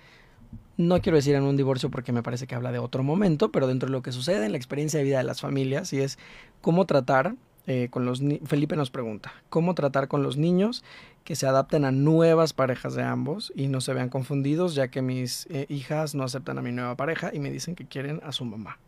no 0.79 1.01
quiero 1.01 1.17
decir 1.17 1.35
en 1.35 1.43
un 1.43 1.57
divorcio 1.57 1.91
porque 1.91 2.13
me 2.13 2.23
parece 2.23 2.47
que 2.47 2.55
habla 2.55 2.71
de 2.71 2.79
otro 2.79 3.03
momento, 3.03 3.51
pero 3.51 3.67
dentro 3.67 3.87
de 3.87 3.91
lo 3.91 4.01
que 4.01 4.13
sucede 4.13 4.45
en 4.45 4.53
la 4.53 4.57
experiencia 4.57 4.97
de 4.97 5.03
vida 5.03 5.17
de 5.17 5.25
las 5.25 5.41
familias 5.41 5.91
y 5.91 5.99
es 5.99 6.17
cómo 6.61 6.85
tratar 6.85 7.35
eh, 7.67 7.89
con 7.91 8.05
los 8.05 8.21
Felipe 8.45 8.77
nos 8.77 8.89
pregunta, 8.89 9.33
¿cómo 9.49 9.75
tratar 9.75 10.07
con 10.07 10.23
los 10.23 10.37
niños 10.37 10.85
que 11.25 11.35
se 11.35 11.45
adapten 11.47 11.83
a 11.83 11.91
nuevas 11.91 12.53
parejas 12.53 12.95
de 12.95 13.03
ambos 13.03 13.51
y 13.57 13.67
no 13.67 13.81
se 13.81 13.93
vean 13.93 14.07
confundidos 14.07 14.73
ya 14.73 14.87
que 14.87 15.01
mis 15.01 15.47
eh, 15.49 15.65
hijas 15.67 16.15
no 16.15 16.23
aceptan 16.23 16.57
a 16.57 16.61
mi 16.61 16.71
nueva 16.71 16.95
pareja 16.95 17.29
y 17.33 17.39
me 17.39 17.51
dicen 17.51 17.75
que 17.75 17.85
quieren 17.85 18.21
a 18.23 18.31
su 18.31 18.45
mamá? 18.45 18.79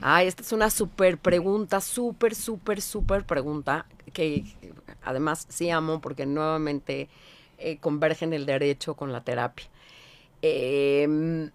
Ah, 0.00 0.24
esta 0.24 0.42
es 0.42 0.50
una 0.50 0.68
súper 0.68 1.16
pregunta, 1.16 1.80
súper, 1.80 2.34
súper, 2.34 2.82
súper 2.82 3.24
pregunta 3.24 3.86
que 4.12 4.42
además 5.04 5.46
sí 5.48 5.70
amo 5.70 6.00
porque 6.00 6.26
nuevamente 6.26 7.08
eh, 7.58 7.78
convergen 7.78 8.32
el 8.32 8.46
derecho 8.46 8.94
con 8.94 9.12
la 9.12 9.20
terapia. 9.20 9.66
Eh, 10.48 11.50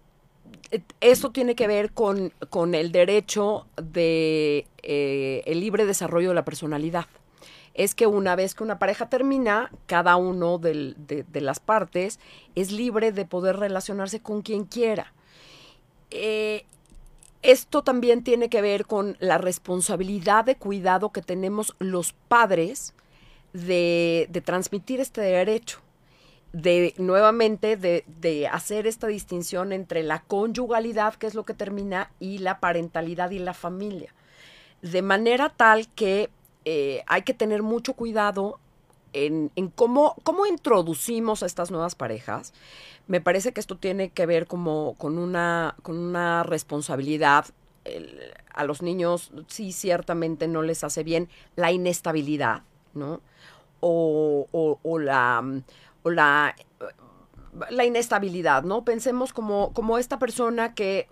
eso 1.00 1.30
tiene 1.30 1.54
que 1.54 1.66
ver 1.66 1.92
con, 1.92 2.32
con 2.50 2.74
el 2.74 2.92
derecho 2.92 3.66
de 3.76 4.66
eh, 4.82 5.42
el 5.46 5.60
libre 5.60 5.84
desarrollo 5.84 6.30
de 6.30 6.34
la 6.34 6.44
personalidad. 6.44 7.06
Es 7.74 7.94
que 7.94 8.06
una 8.06 8.36
vez 8.36 8.54
que 8.54 8.64
una 8.64 8.78
pareja 8.78 9.08
termina, 9.08 9.70
cada 9.86 10.16
uno 10.16 10.58
de, 10.58 10.94
las 11.32 11.60
partes 11.60 12.20
es 12.54 12.70
libre 12.70 13.12
de 13.12 13.24
poder 13.24 13.56
relacionarse 13.56 14.20
con 14.20 14.42
quien 14.42 14.64
quiera. 14.64 15.12
Eh, 16.10 16.64
esto 17.42 17.82
también 17.82 18.24
tiene 18.24 18.48
que 18.48 18.62
ver 18.62 18.86
con 18.86 19.16
la 19.20 19.38
responsabilidad 19.38 20.44
de 20.44 20.56
cuidado 20.56 21.12
que 21.12 21.22
tenemos 21.22 21.74
los 21.78 22.12
padres 22.12 22.94
de 23.52 24.42
transmitir 24.44 25.00
este 25.00 25.20
derecho 25.20 25.80
de 26.52 26.94
nuevamente 26.98 27.76
de, 27.76 28.04
de, 28.06 28.46
hacer 28.46 28.86
esta 28.86 29.06
distinción 29.06 29.72
entre 29.72 30.02
la 30.02 30.20
conyugalidad, 30.22 31.14
que 31.14 31.26
es 31.26 31.34
lo 31.34 31.44
que 31.44 31.54
termina, 31.54 32.10
y 32.20 32.38
la 32.38 32.60
parentalidad 32.60 33.30
y 33.30 33.38
la 33.38 33.54
familia. 33.54 34.14
De 34.82 35.02
manera 35.02 35.48
tal 35.48 35.88
que 35.88 36.30
eh, 36.64 37.02
hay 37.06 37.22
que 37.22 37.34
tener 37.34 37.62
mucho 37.62 37.94
cuidado 37.94 38.58
en, 39.12 39.50
en, 39.56 39.68
cómo, 39.68 40.16
cómo 40.22 40.46
introducimos 40.46 41.42
a 41.42 41.46
estas 41.46 41.70
nuevas 41.70 41.94
parejas. 41.94 42.52
Me 43.06 43.20
parece 43.20 43.52
que 43.52 43.60
esto 43.60 43.76
tiene 43.76 44.10
que 44.10 44.26
ver 44.26 44.46
como 44.46 44.94
con 44.98 45.18
una, 45.18 45.76
con 45.82 45.98
una 45.98 46.42
responsabilidad. 46.42 47.46
a 48.54 48.64
los 48.64 48.82
niños 48.82 49.32
sí 49.48 49.72
ciertamente 49.72 50.46
no 50.48 50.62
les 50.62 50.84
hace 50.84 51.02
bien 51.02 51.28
la 51.56 51.72
inestabilidad, 51.72 52.62
¿no? 52.94 53.20
O, 53.80 54.46
o, 54.52 54.98
la 55.00 55.42
la 56.04 56.54
la 57.70 57.84
inestabilidad, 57.84 58.62
¿no? 58.62 58.84
Pensemos 58.84 59.32
como, 59.32 59.72
como 59.72 59.98
esta 59.98 60.18
persona 60.18 60.74
que 60.74 61.08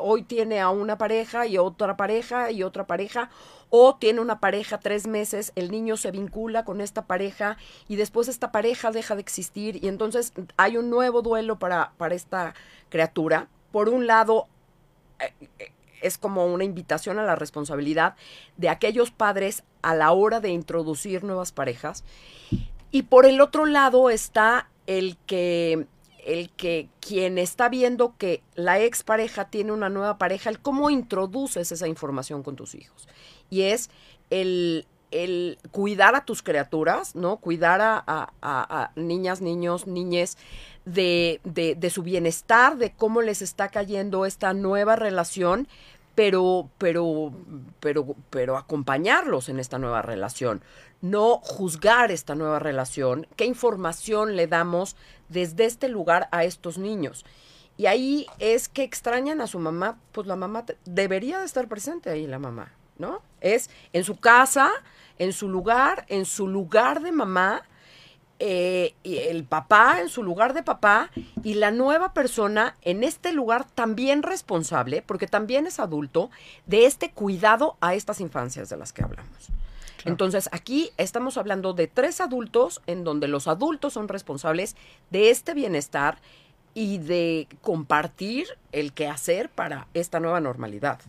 hoy 0.00 0.22
tiene 0.22 0.60
a 0.60 0.70
una 0.70 0.96
pareja 0.96 1.46
y 1.46 1.58
otra 1.58 1.96
pareja 1.96 2.50
y 2.50 2.62
otra 2.62 2.86
pareja, 2.86 3.30
o 3.68 3.96
tiene 3.96 4.20
una 4.20 4.40
pareja 4.40 4.78
tres 4.80 5.06
meses, 5.06 5.52
el 5.56 5.70
niño 5.70 5.96
se 5.96 6.10
vincula 6.10 6.64
con 6.64 6.80
esta 6.80 7.06
pareja 7.06 7.58
y 7.88 7.96
después 7.96 8.28
esta 8.28 8.50
pareja 8.52 8.92
deja 8.92 9.14
de 9.14 9.20
existir 9.20 9.84
y 9.84 9.88
entonces 9.88 10.32
hay 10.56 10.76
un 10.76 10.90
nuevo 10.90 11.22
duelo 11.22 11.58
para, 11.58 11.92
para 11.98 12.14
esta 12.14 12.54
criatura. 12.88 13.48
Por 13.70 13.88
un 13.88 14.06
lado, 14.06 14.46
eh, 15.18 15.72
es 16.00 16.18
como 16.18 16.46
una 16.46 16.64
invitación 16.64 17.18
a 17.18 17.24
la 17.24 17.34
responsabilidad 17.34 18.14
de 18.56 18.68
aquellos 18.68 19.10
padres 19.10 19.64
a 19.82 19.94
la 19.94 20.12
hora 20.12 20.40
de 20.40 20.50
introducir 20.50 21.24
nuevas 21.24 21.52
parejas. 21.52 22.04
Y 22.94 23.02
por 23.02 23.26
el 23.26 23.40
otro 23.40 23.66
lado 23.66 24.08
está 24.08 24.68
el 24.86 25.16
que 25.26 25.88
el 26.24 26.48
que 26.50 26.88
quien 27.00 27.38
está 27.38 27.68
viendo 27.68 28.14
que 28.16 28.40
la 28.54 28.78
expareja 28.78 29.46
tiene 29.46 29.72
una 29.72 29.88
nueva 29.88 30.16
pareja, 30.16 30.48
el 30.48 30.60
cómo 30.60 30.90
introduces 30.90 31.72
esa 31.72 31.88
información 31.88 32.44
con 32.44 32.54
tus 32.54 32.76
hijos. 32.76 33.08
Y 33.50 33.62
es 33.62 33.90
el, 34.30 34.86
el 35.10 35.58
cuidar 35.72 36.14
a 36.14 36.24
tus 36.24 36.44
criaturas, 36.44 37.16
¿no? 37.16 37.38
Cuidar 37.38 37.80
a, 37.82 38.92
niñas, 38.94 39.40
niños, 39.40 39.88
niñes 39.88 40.38
de, 40.84 41.40
de, 41.42 41.74
de, 41.74 41.90
su 41.90 42.04
bienestar, 42.04 42.76
de 42.76 42.92
cómo 42.92 43.22
les 43.22 43.42
está 43.42 43.70
cayendo 43.70 44.24
esta 44.24 44.54
nueva 44.54 44.94
relación, 44.94 45.66
pero, 46.14 46.70
pero, 46.78 47.32
pero, 47.80 48.14
pero 48.30 48.56
acompañarlos 48.56 49.48
en 49.48 49.58
esta 49.58 49.78
nueva 49.78 50.02
relación, 50.02 50.62
no 51.00 51.38
juzgar 51.42 52.10
esta 52.10 52.34
nueva 52.34 52.58
relación, 52.58 53.26
qué 53.36 53.44
información 53.44 54.36
le 54.36 54.46
damos 54.46 54.96
desde 55.28 55.64
este 55.64 55.88
lugar 55.88 56.28
a 56.32 56.44
estos 56.44 56.78
niños. 56.78 57.24
Y 57.76 57.86
ahí 57.86 58.26
es 58.38 58.68
que 58.68 58.84
extrañan 58.84 59.40
a 59.40 59.48
su 59.48 59.58
mamá, 59.58 59.98
pues 60.12 60.26
la 60.26 60.36
mamá 60.36 60.64
debería 60.84 61.40
de 61.40 61.46
estar 61.46 61.66
presente 61.66 62.10
ahí, 62.10 62.26
la 62.26 62.38
mamá, 62.38 62.72
¿no? 62.98 63.20
Es 63.40 63.68
en 63.92 64.04
su 64.04 64.16
casa, 64.16 64.70
en 65.18 65.32
su 65.32 65.48
lugar, 65.48 66.06
en 66.08 66.24
su 66.24 66.46
lugar 66.46 67.02
de 67.02 67.10
mamá, 67.10 67.62
eh, 68.46 68.94
el 69.04 69.44
papá 69.44 70.02
en 70.02 70.10
su 70.10 70.22
lugar 70.22 70.52
de 70.52 70.62
papá 70.62 71.10
y 71.42 71.54
la 71.54 71.70
nueva 71.70 72.12
persona 72.12 72.76
en 72.82 73.02
este 73.02 73.32
lugar 73.32 73.64
también 73.64 74.22
responsable, 74.22 75.00
porque 75.00 75.26
también 75.26 75.66
es 75.66 75.80
adulto, 75.80 76.28
de 76.66 76.84
este 76.84 77.10
cuidado 77.10 77.78
a 77.80 77.94
estas 77.94 78.20
infancias 78.20 78.68
de 78.68 78.76
las 78.76 78.92
que 78.92 79.02
hablamos. 79.02 79.48
Entonces, 80.04 80.50
aquí 80.52 80.90
estamos 80.98 81.38
hablando 81.38 81.72
de 81.72 81.86
tres 81.86 82.20
adultos 82.20 82.82
en 82.86 83.02
donde 83.02 83.28
los 83.28 83.48
adultos 83.48 83.94
son 83.94 84.08
responsables 84.08 84.76
de 85.08 85.30
este 85.30 85.54
bienestar 85.54 86.18
y 86.74 86.98
de 86.98 87.48
compartir 87.62 88.46
el 88.72 88.92
quehacer 88.92 89.48
para 89.48 89.86
esta 89.94 90.20
nueva 90.20 90.40
normalidad. 90.40 91.00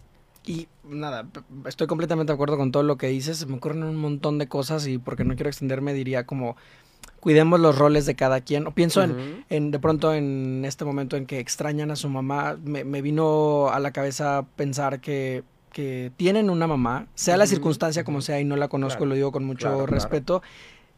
Y 0.45 0.69
nada, 0.85 1.27
estoy 1.65 1.87
completamente 1.87 2.31
de 2.31 2.35
acuerdo 2.35 2.55
con 2.55 2.71
todo 2.71 2.83
lo 2.83 2.97
que 2.97 3.07
dices. 3.07 3.45
Me 3.45 3.57
ocurren 3.57 3.83
un 3.83 3.97
montón 3.97 4.37
de 4.37 4.47
cosas 4.47 4.87
y 4.87 4.99
porque 4.99 5.25
no 5.25 5.35
quiero 5.35 5.49
extenderme 5.49 5.93
diría 5.93 6.25
como 6.25 6.55
cuidemos 7.19 7.59
los 7.59 7.77
roles 7.77 8.05
de 8.05 8.15
cada 8.15 8.41
quien. 8.41 8.67
O 8.67 8.71
pienso 8.71 9.01
en, 9.01 9.45
en, 9.49 9.71
de 9.71 9.79
pronto 9.79 10.13
en 10.13 10.63
este 10.65 10.85
momento 10.85 11.17
en 11.17 11.25
que 11.25 11.39
extrañan 11.39 11.91
a 11.91 11.95
su 11.95 12.09
mamá, 12.09 12.57
me, 12.63 12.83
me 12.83 13.01
vino 13.01 13.69
a 13.69 13.79
la 13.79 13.91
cabeza 13.91 14.45
pensar 14.55 14.99
que, 14.99 15.43
que 15.75 16.11
tienen 16.15 16.49
una 16.49 16.67
mamá, 16.67 17.07
sea 17.15 17.35
la 17.35 17.47
circunstancia 17.47 18.05
como 18.05 18.21
sea 18.21 18.39
y 18.39 18.45
no 18.45 18.55
la 18.55 18.69
conozco, 18.69 19.05
lo 19.05 19.13
digo 19.13 19.33
con 19.33 19.43
mucho 19.43 19.85
respeto, 19.85 20.41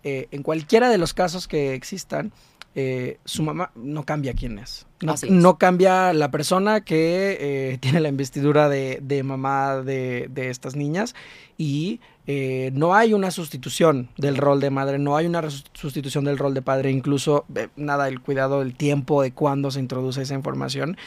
eh, 0.03 0.27
en 0.29 0.43
cualquiera 0.43 0.89
de 0.89 0.99
los 0.99 1.15
casos 1.15 1.47
que 1.47 1.73
existan, 1.73 2.31
eh, 2.75 3.17
su 3.25 3.41
mamá 3.41 3.71
no 3.73 4.05
cambia 4.05 4.35
quién 4.35 4.59
es. 4.59 4.85
No, 5.29 5.57
cambia 5.57 6.13
la 6.13 6.29
persona 6.29 6.81
que 6.81 7.37
eh, 7.39 7.77
tiene 7.81 7.99
la 8.01 8.09
investidura 8.09 8.69
de, 8.69 9.23
mamá 9.23 9.77
de, 9.77 10.29
estas 10.35 10.75
niñas 10.75 11.15
y 11.57 11.99
eh, 12.27 12.71
no 12.73 12.93
hay 12.93 13.13
una 13.13 13.31
sustitución 13.31 14.09
del 14.17 14.37
rol 14.37 14.59
de 14.59 14.69
madre, 14.69 14.99
no 14.99 15.15
hay 15.15 15.25
una 15.25 15.41
sustitución 15.49 16.25
del 16.25 16.37
rol 16.37 16.53
de 16.53 16.61
padre, 16.61 16.91
incluso 16.91 17.45
nada, 17.75 18.07
el 18.07 18.21
cuidado 18.21 18.59
del 18.59 18.75
tiempo 18.75 19.21
de 19.21 19.31
cuándo 19.31 19.71
se 19.71 19.79
introduce 19.79 20.21
esa 20.21 20.35
información, 20.35 20.97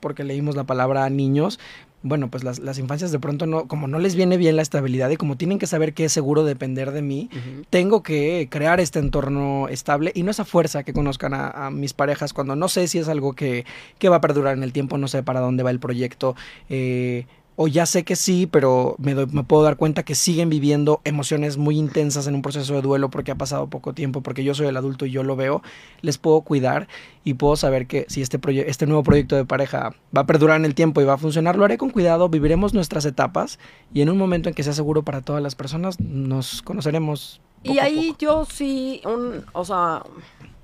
porque 0.00 0.24
leímos 0.24 0.56
la 0.56 0.64
palabra 0.64 1.08
niños, 1.10 1.58
bueno, 2.02 2.30
pues 2.30 2.44
las, 2.44 2.58
las, 2.58 2.78
infancias 2.78 3.12
de 3.12 3.18
pronto 3.18 3.46
no, 3.46 3.68
como 3.68 3.86
no 3.86 3.98
les 3.98 4.14
viene 4.14 4.38
bien 4.38 4.56
la 4.56 4.62
estabilidad 4.62 5.10
y 5.10 5.16
como 5.16 5.36
tienen 5.36 5.58
que 5.58 5.66
saber 5.66 5.92
que 5.92 6.06
es 6.06 6.12
seguro 6.12 6.44
depender 6.44 6.92
de 6.92 7.02
mí, 7.02 7.28
tengo 7.68 8.02
que 8.02 8.48
crear 8.50 8.80
este 8.80 8.98
entorno 8.98 9.68
estable 9.68 10.10
y 10.14 10.22
no 10.22 10.30
esa 10.30 10.46
fuerza 10.46 10.82
que 10.82 10.94
conozcan 10.94 11.34
a, 11.34 11.70
mis 11.70 11.92
parejas 11.92 12.32
cuando 12.32 12.56
no 12.56 12.68
sé 12.68 12.88
si 12.88 12.98
es 12.98 13.08
algo 13.08 13.34
que, 13.34 13.66
que, 13.98 14.08
va 14.08 14.16
a 14.16 14.20
perdurar 14.20 14.56
en 14.56 14.62
el 14.62 14.72
tiempo, 14.72 14.96
no 14.96 15.08
sé 15.08 15.22
para 15.22 15.40
dónde 15.40 15.62
va 15.62 15.70
el 15.70 15.80
proyecto. 15.80 16.36
Eh, 16.70 17.26
o 17.62 17.68
ya 17.68 17.84
sé 17.84 18.04
que 18.04 18.16
sí, 18.16 18.46
pero 18.46 18.96
me, 18.96 19.14
me, 19.14 19.44
puedo 19.44 19.62
dar 19.62 19.76
cuenta 19.76 20.02
que 20.02 20.14
siguen 20.14 20.48
viviendo 20.48 21.02
emociones 21.04 21.58
muy 21.58 21.76
intensas 21.76 22.26
en 22.26 22.34
un 22.34 22.40
proceso 22.40 22.72
de 22.72 22.80
duelo 22.80 23.10
porque 23.10 23.32
ha 23.32 23.34
pasado 23.34 23.66
poco 23.66 23.92
tiempo, 23.92 24.22
porque 24.22 24.42
yo 24.44 24.54
soy 24.54 24.68
el 24.68 24.78
adulto 24.78 25.04
y 25.04 25.10
yo 25.10 25.24
lo 25.24 25.36
veo, 25.36 25.60
les 26.00 26.16
puedo 26.16 26.40
cuidar 26.40 26.88
y 27.22 27.34
puedo 27.34 27.56
saber 27.56 27.86
que 27.86 28.06
si 28.08 28.22
este, 28.22 28.40
este 28.66 28.86
nuevo 28.86 29.02
proyecto 29.02 29.36
de 29.36 29.44
pareja 29.44 29.94
va 30.16 30.22
a 30.22 30.26
perdurar 30.26 30.56
en 30.56 30.64
el 30.64 30.74
tiempo 30.74 31.02
y 31.02 31.04
va 31.04 31.12
a 31.12 31.18
funcionar, 31.18 31.56
lo 31.56 31.66
haré 31.66 31.76
con 31.76 31.90
cuidado, 31.90 32.30
viviremos 32.30 32.72
nuestras 32.72 33.04
etapas 33.04 33.58
y 33.92 34.00
en 34.00 34.08
un 34.08 34.16
momento 34.16 34.48
en 34.48 34.54
que 34.54 34.62
sea 34.62 34.72
seguro 34.72 35.02
para 35.02 35.20
todas 35.20 35.42
las 35.42 35.54
personas, 35.54 36.00
nos 36.00 36.62
conoceremos. 36.62 37.42
y 37.62 37.78
ahí 37.78 38.14
yo 38.18 38.46
sí, 38.46 39.02
un, 39.04 39.44
o 39.52 39.66
sea, 39.66 40.02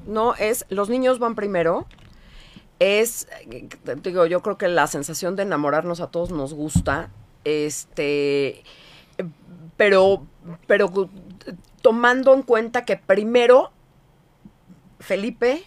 no 0.07 0.34
es, 0.36 0.64
los 0.70 0.88
niños 0.88 1.18
van 1.18 1.34
primero 1.34 1.86
es, 2.79 3.29
digo, 4.03 4.27
yo 4.27 4.43
creo 4.43 4.59
que 4.59 4.68
la 4.68 4.87
sensación 4.87 5.37
de 5.37 5.43
enamorarnos 5.43 6.01
a 6.01 6.11
todos 6.11 6.31
nos 6.31 6.55
gusta, 6.55 7.11
este, 7.45 8.62
pero, 9.77 10.27
pero 10.66 10.93
tomando 11.83 12.35
en 12.35 12.43
cuenta 12.43 12.85
que 12.85 12.97
primero 12.97 13.70
Felipe, 15.01 15.62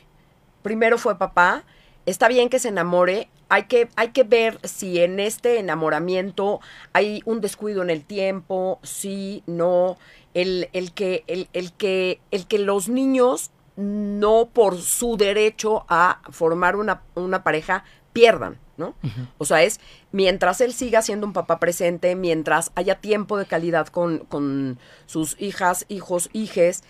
primero 0.62 0.98
fue 0.98 1.18
papá, 1.18 1.64
está 2.06 2.28
bien 2.28 2.50
que 2.50 2.60
se 2.60 2.70
enamore, 2.70 3.30
hay 3.50 3.64
que, 3.64 3.90
hay 3.96 4.10
que 4.10 4.24
ver 4.24 4.60
si 4.64 5.00
en 5.00 5.20
este 5.20 5.60
enamoramiento 5.60 6.60
hay 6.94 7.22
un 7.26 7.42
descuido 7.42 7.82
en 7.82 7.90
el 7.90 8.04
tiempo, 8.04 8.80
sí, 8.84 9.44
no, 9.48 9.98
el, 10.34 10.70
el 10.74 10.92
que, 10.92 11.24
el, 11.28 11.50
el 11.54 11.74
que, 11.74 12.20
el 12.32 12.46
que 12.48 12.60
los 12.60 12.90
niños 12.90 13.52
no 13.80 14.50
por 14.52 14.78
su 14.78 15.16
derecho 15.16 15.86
a 15.88 16.20
formar 16.32 16.76
una, 16.76 17.44
pareja 17.44 17.86
pierdan, 18.12 18.58
¿no? 18.76 18.94
O 19.38 19.46
sea, 19.46 19.64
es 19.64 19.80
mientras 20.12 20.60
él 20.60 20.74
siga 20.74 21.02
siendo 21.02 21.26
un 21.26 21.32
papá 21.32 21.60
presente, 21.60 22.16
mientras 22.16 22.74
haya 22.76 22.96
tiempo 22.96 23.38
de 23.38 23.46
calidad 23.46 23.88
con, 23.88 24.78
sus 25.06 25.40
hijas, 25.40 25.86
hijos, 25.88 26.30
hijes, 26.34 26.84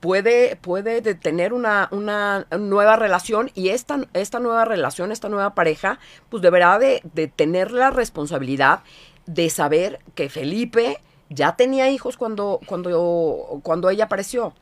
puede, 0.00 0.56
puede 0.56 1.02
tener 1.14 1.52
una, 1.52 1.88
una, 1.90 2.46
nueva 2.58 2.96
relación 2.96 3.50
y 3.54 3.68
esta, 3.68 4.00
esta 4.14 4.40
nueva 4.40 4.64
relación, 4.64 5.12
esta 5.12 5.28
nueva 5.28 5.54
pareja, 5.54 5.98
pues 6.30 6.42
deberá 6.42 6.78
de, 6.78 7.02
de 7.12 7.28
tener 7.28 7.70
la 7.70 7.90
responsabilidad 7.90 8.80
de 9.26 9.50
saber 9.50 10.00
que 10.14 10.30
Felipe 10.30 11.00
ya 11.34 11.56
tenía 11.56 11.90
hijos 11.90 12.16
cuando, 12.16 12.60
cuando, 12.66 13.60
cuando 13.62 13.90
ella 13.90 14.04
apareció. 14.04 14.54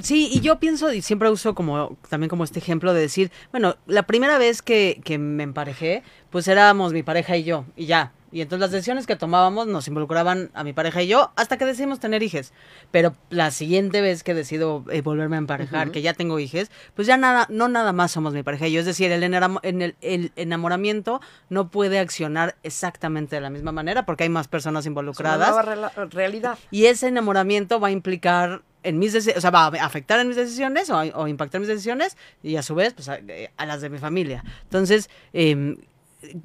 Sí, 0.00 0.28
y 0.30 0.40
yo 0.40 0.58
pienso, 0.58 0.92
y 0.92 1.00
siempre 1.00 1.30
uso 1.30 1.54
como 1.54 1.96
también 2.10 2.28
como 2.28 2.44
este 2.44 2.58
ejemplo 2.58 2.92
de 2.92 3.00
decir, 3.00 3.30
bueno, 3.50 3.76
la 3.86 4.02
primera 4.02 4.36
vez 4.36 4.60
que, 4.60 5.00
que 5.04 5.16
me 5.16 5.42
emparejé, 5.42 6.02
pues 6.30 6.48
éramos 6.48 6.92
mi 6.92 7.02
pareja 7.02 7.36
y 7.36 7.44
yo, 7.44 7.64
y 7.76 7.86
ya, 7.86 8.12
y 8.36 8.42
entonces 8.42 8.60
las 8.60 8.70
decisiones 8.70 9.06
que 9.06 9.16
tomábamos 9.16 9.66
nos 9.66 9.88
involucraban 9.88 10.50
a 10.52 10.62
mi 10.62 10.74
pareja 10.74 11.02
y 11.02 11.06
yo 11.06 11.32
hasta 11.36 11.56
que 11.56 11.64
decidimos 11.64 12.00
tener 12.00 12.22
hijos. 12.22 12.52
Pero 12.90 13.16
la 13.30 13.50
siguiente 13.50 14.02
vez 14.02 14.22
que 14.22 14.34
decido 14.34 14.84
eh, 14.90 15.00
volverme 15.00 15.36
a 15.36 15.38
emparejar, 15.38 15.90
que 15.90 16.02
ya 16.02 16.12
tengo 16.12 16.38
hijos, 16.38 16.70
pues 16.92 17.08
ya 17.08 17.16
nada, 17.16 17.46
no 17.48 17.68
nada 17.68 17.94
más 17.94 18.12
somos 18.12 18.34
mi 18.34 18.42
pareja 18.42 18.68
y 18.68 18.72
yo. 18.72 18.80
Es 18.80 18.84
decir, 18.84 19.10
el, 19.10 19.22
el, 19.22 20.32
enamoramiento 20.36 21.22
no 21.48 21.70
puede 21.70 21.98
accionar 21.98 22.56
exactamente 22.62 23.36
de 23.36 23.40
la 23.40 23.48
misma 23.48 23.72
manera 23.72 24.04
porque 24.04 24.24
hay 24.24 24.28
más 24.28 24.48
personas 24.48 24.84
involucradas. 24.84 25.48
Es 25.48 25.54
una 25.54 25.74
nueva 25.74 26.04
realidad. 26.10 26.58
Y 26.70 26.84
ese 26.84 27.08
enamoramiento 27.08 27.80
va 27.80 27.88
a 27.88 27.92
implicar 27.92 28.60
en 28.82 28.98
mis 28.98 29.14
o 29.14 29.40
sea, 29.40 29.50
va 29.50 29.64
a 29.64 29.86
afectar 29.86 30.20
en 30.20 30.28
mis 30.28 30.36
decisiones 30.36 30.90
o, 30.90 31.26
impactar 31.26 31.58
mis 31.58 31.68
decisiones 31.68 32.18
y 32.42 32.56
a 32.56 32.62
su 32.62 32.74
vez 32.74 32.92
pues, 32.92 33.08
a, 33.08 33.18
a 33.56 33.64
las 33.64 33.80
de 33.80 33.88
mi 33.88 33.96
familia. 33.96 34.44
Entonces, 34.64 35.08
eh, 35.32 35.78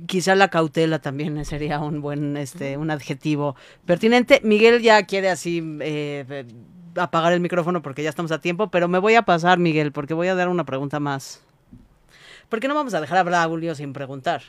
quizá 0.07 0.35
la 0.35 0.49
cautela 0.49 0.99
también 0.99 1.43
sería 1.45 1.79
un 1.79 2.01
buen, 2.01 2.37
este, 2.37 2.77
un 2.77 2.91
adjetivo 2.91 3.55
pertinente. 3.85 4.41
Miguel 4.43 4.81
ya 4.81 5.03
quiere 5.03 5.29
así 5.29 5.61
eh, 5.81 6.45
apagar 6.95 7.33
el 7.33 7.39
micrófono 7.39 7.81
porque 7.81 8.03
ya 8.03 8.09
estamos 8.09 8.31
a 8.31 8.41
tiempo, 8.41 8.69
pero 8.69 8.87
me 8.87 8.99
voy 8.99 9.15
a 9.15 9.23
pasar, 9.23 9.59
Miguel, 9.59 9.91
porque 9.91 10.13
voy 10.13 10.27
a 10.27 10.35
dar 10.35 10.49
una 10.49 10.65
pregunta 10.65 10.99
más. 10.99 11.41
¿Por 12.49 12.59
qué 12.59 12.67
no 12.67 12.75
vamos 12.75 12.93
a 12.93 13.01
dejar 13.01 13.17
a 13.17 13.23
Braulio 13.23 13.75
sin 13.75 13.93
preguntar? 13.93 14.41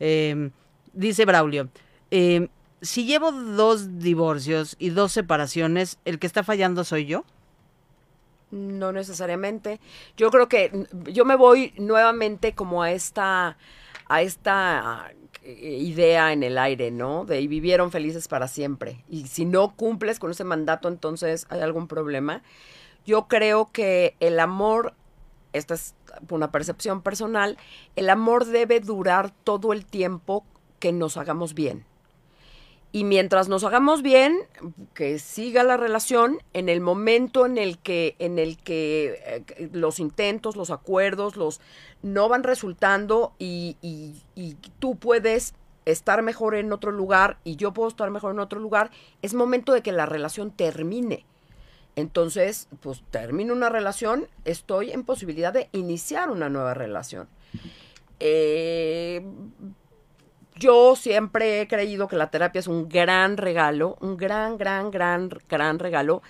Em, 0.00 0.50
dice 0.92 1.24
Braulio, 1.24 1.70
em, 2.10 2.48
si 2.82 3.04
llevo 3.04 3.32
dos 3.32 3.98
divorcios 3.98 4.76
y 4.78 4.90
dos 4.90 5.12
separaciones, 5.12 5.98
¿el 6.04 6.18
que 6.18 6.26
está 6.26 6.44
fallando 6.44 6.84
soy 6.84 7.06
yo? 7.06 7.24
no 8.50 8.92
necesariamente. 8.92 9.80
Yo 10.16 10.30
creo 10.30 10.48
que 10.48 10.86
yo 11.04 11.24
me 11.24 11.36
voy 11.36 11.72
nuevamente 11.76 12.54
como 12.54 12.82
a 12.82 12.92
esta, 12.92 13.56
a 14.08 14.22
esta 14.22 15.12
eh, 15.42 15.78
idea 15.80 16.32
en 16.32 16.42
el 16.42 16.58
aire, 16.58 16.90
¿no? 16.90 17.24
De 17.24 17.40
y 17.40 17.46
vivieron 17.46 17.90
felices 17.90 18.28
para 18.28 18.48
siempre. 18.48 19.04
Y 19.08 19.26
si 19.26 19.44
no 19.44 19.74
cumples 19.76 20.18
con 20.18 20.30
ese 20.30 20.44
mandato, 20.44 20.88
entonces 20.88 21.46
hay 21.50 21.60
algún 21.60 21.88
problema. 21.88 22.42
Yo 23.06 23.28
creo 23.28 23.70
que 23.72 24.14
el 24.20 24.40
amor, 24.40 24.94
esta 25.52 25.74
es 25.74 25.94
una 26.30 26.50
percepción 26.50 27.02
personal, 27.02 27.56
el 27.96 28.10
amor 28.10 28.44
debe 28.44 28.80
durar 28.80 29.30
todo 29.44 29.72
el 29.72 29.86
tiempo 29.86 30.44
que 30.78 30.92
nos 30.92 31.16
hagamos 31.16 31.54
bien. 31.54 31.84
Y 32.90 33.04
mientras 33.04 33.48
nos 33.48 33.64
hagamos 33.64 34.02
bien, 34.02 34.38
que 34.94 35.18
siga 35.18 35.62
la 35.62 35.76
relación, 35.76 36.38
en 36.54 36.68
el 36.68 36.80
momento 36.80 37.44
en 37.44 37.58
el 37.58 37.78
que, 37.78 38.16
en 38.18 38.38
el 38.38 38.56
que 38.56 39.44
eh, 39.58 39.68
los 39.72 40.00
intentos, 40.00 40.56
los 40.56 40.70
acuerdos, 40.70 41.36
los 41.36 41.60
no 42.02 42.28
van 42.28 42.44
resultando 42.44 43.34
y, 43.38 43.76
y 43.82 44.56
tú 44.78 44.96
puedes 44.96 45.54
estar 45.84 46.22
mejor 46.22 46.54
en 46.54 46.72
otro 46.72 46.92
lugar 46.92 47.38
y 47.44 47.56
yo 47.56 47.72
puedo 47.72 47.88
estar 47.88 48.10
mejor 48.10 48.32
en 48.32 48.40
otro 48.40 48.60
lugar, 48.60 48.90
es 49.22 49.34
momento 49.34 49.72
de 49.72 49.82
que 49.82 49.92
la 49.92 50.06
relación 50.06 50.50
termine. 50.50 51.24
Entonces, 51.96 52.68
pues 52.80 53.02
termino 53.10 53.52
una 53.54 53.70
relación, 53.70 54.28
estoy 54.44 54.92
en 54.92 55.02
posibilidad 55.04 55.52
de 55.52 55.68
iniciar 55.72 56.30
una 56.30 56.48
nueva 56.48 56.74
relación. 56.74 57.28
Eh, 58.20 59.24
yo 60.58 60.96
siempre 60.96 61.60
he 61.60 61.68
creído 61.68 62.08
que 62.08 62.16
la 62.16 62.30
terapia 62.30 62.58
es 62.60 62.68
un 62.68 62.88
gran 62.88 63.36
regalo, 63.36 63.96
un 64.00 64.16
gran, 64.16 64.58
gran, 64.58 64.90
gran, 64.90 65.30
gran 65.48 65.78
regalo. 65.78 66.22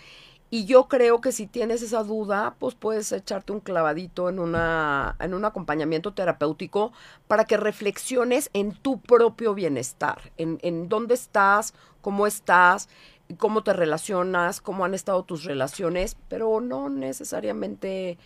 Y 0.50 0.64
yo 0.64 0.88
creo 0.88 1.20
que 1.20 1.30
si 1.30 1.46
tienes 1.46 1.82
esa 1.82 2.02
duda, 2.02 2.54
pues 2.58 2.74
puedes 2.74 3.12
echarte 3.12 3.52
un 3.52 3.60
clavadito 3.60 4.30
en, 4.30 4.38
una, 4.38 5.14
en 5.20 5.34
un 5.34 5.44
acompañamiento 5.44 6.14
terapéutico 6.14 6.92
para 7.26 7.44
que 7.44 7.58
reflexiones 7.58 8.48
en 8.54 8.72
tu 8.72 8.98
propio 8.98 9.54
bienestar, 9.54 10.32
en, 10.38 10.58
en 10.62 10.88
dónde 10.88 11.14
estás, 11.14 11.74
cómo 12.00 12.26
estás, 12.26 12.88
cómo 13.36 13.62
te 13.62 13.74
relacionas, 13.74 14.62
cómo 14.62 14.86
han 14.86 14.94
estado 14.94 15.22
tus 15.22 15.44
relaciones, 15.44 16.16
pero 16.28 16.62
no 16.62 16.88
necesariamente, 16.88 18.16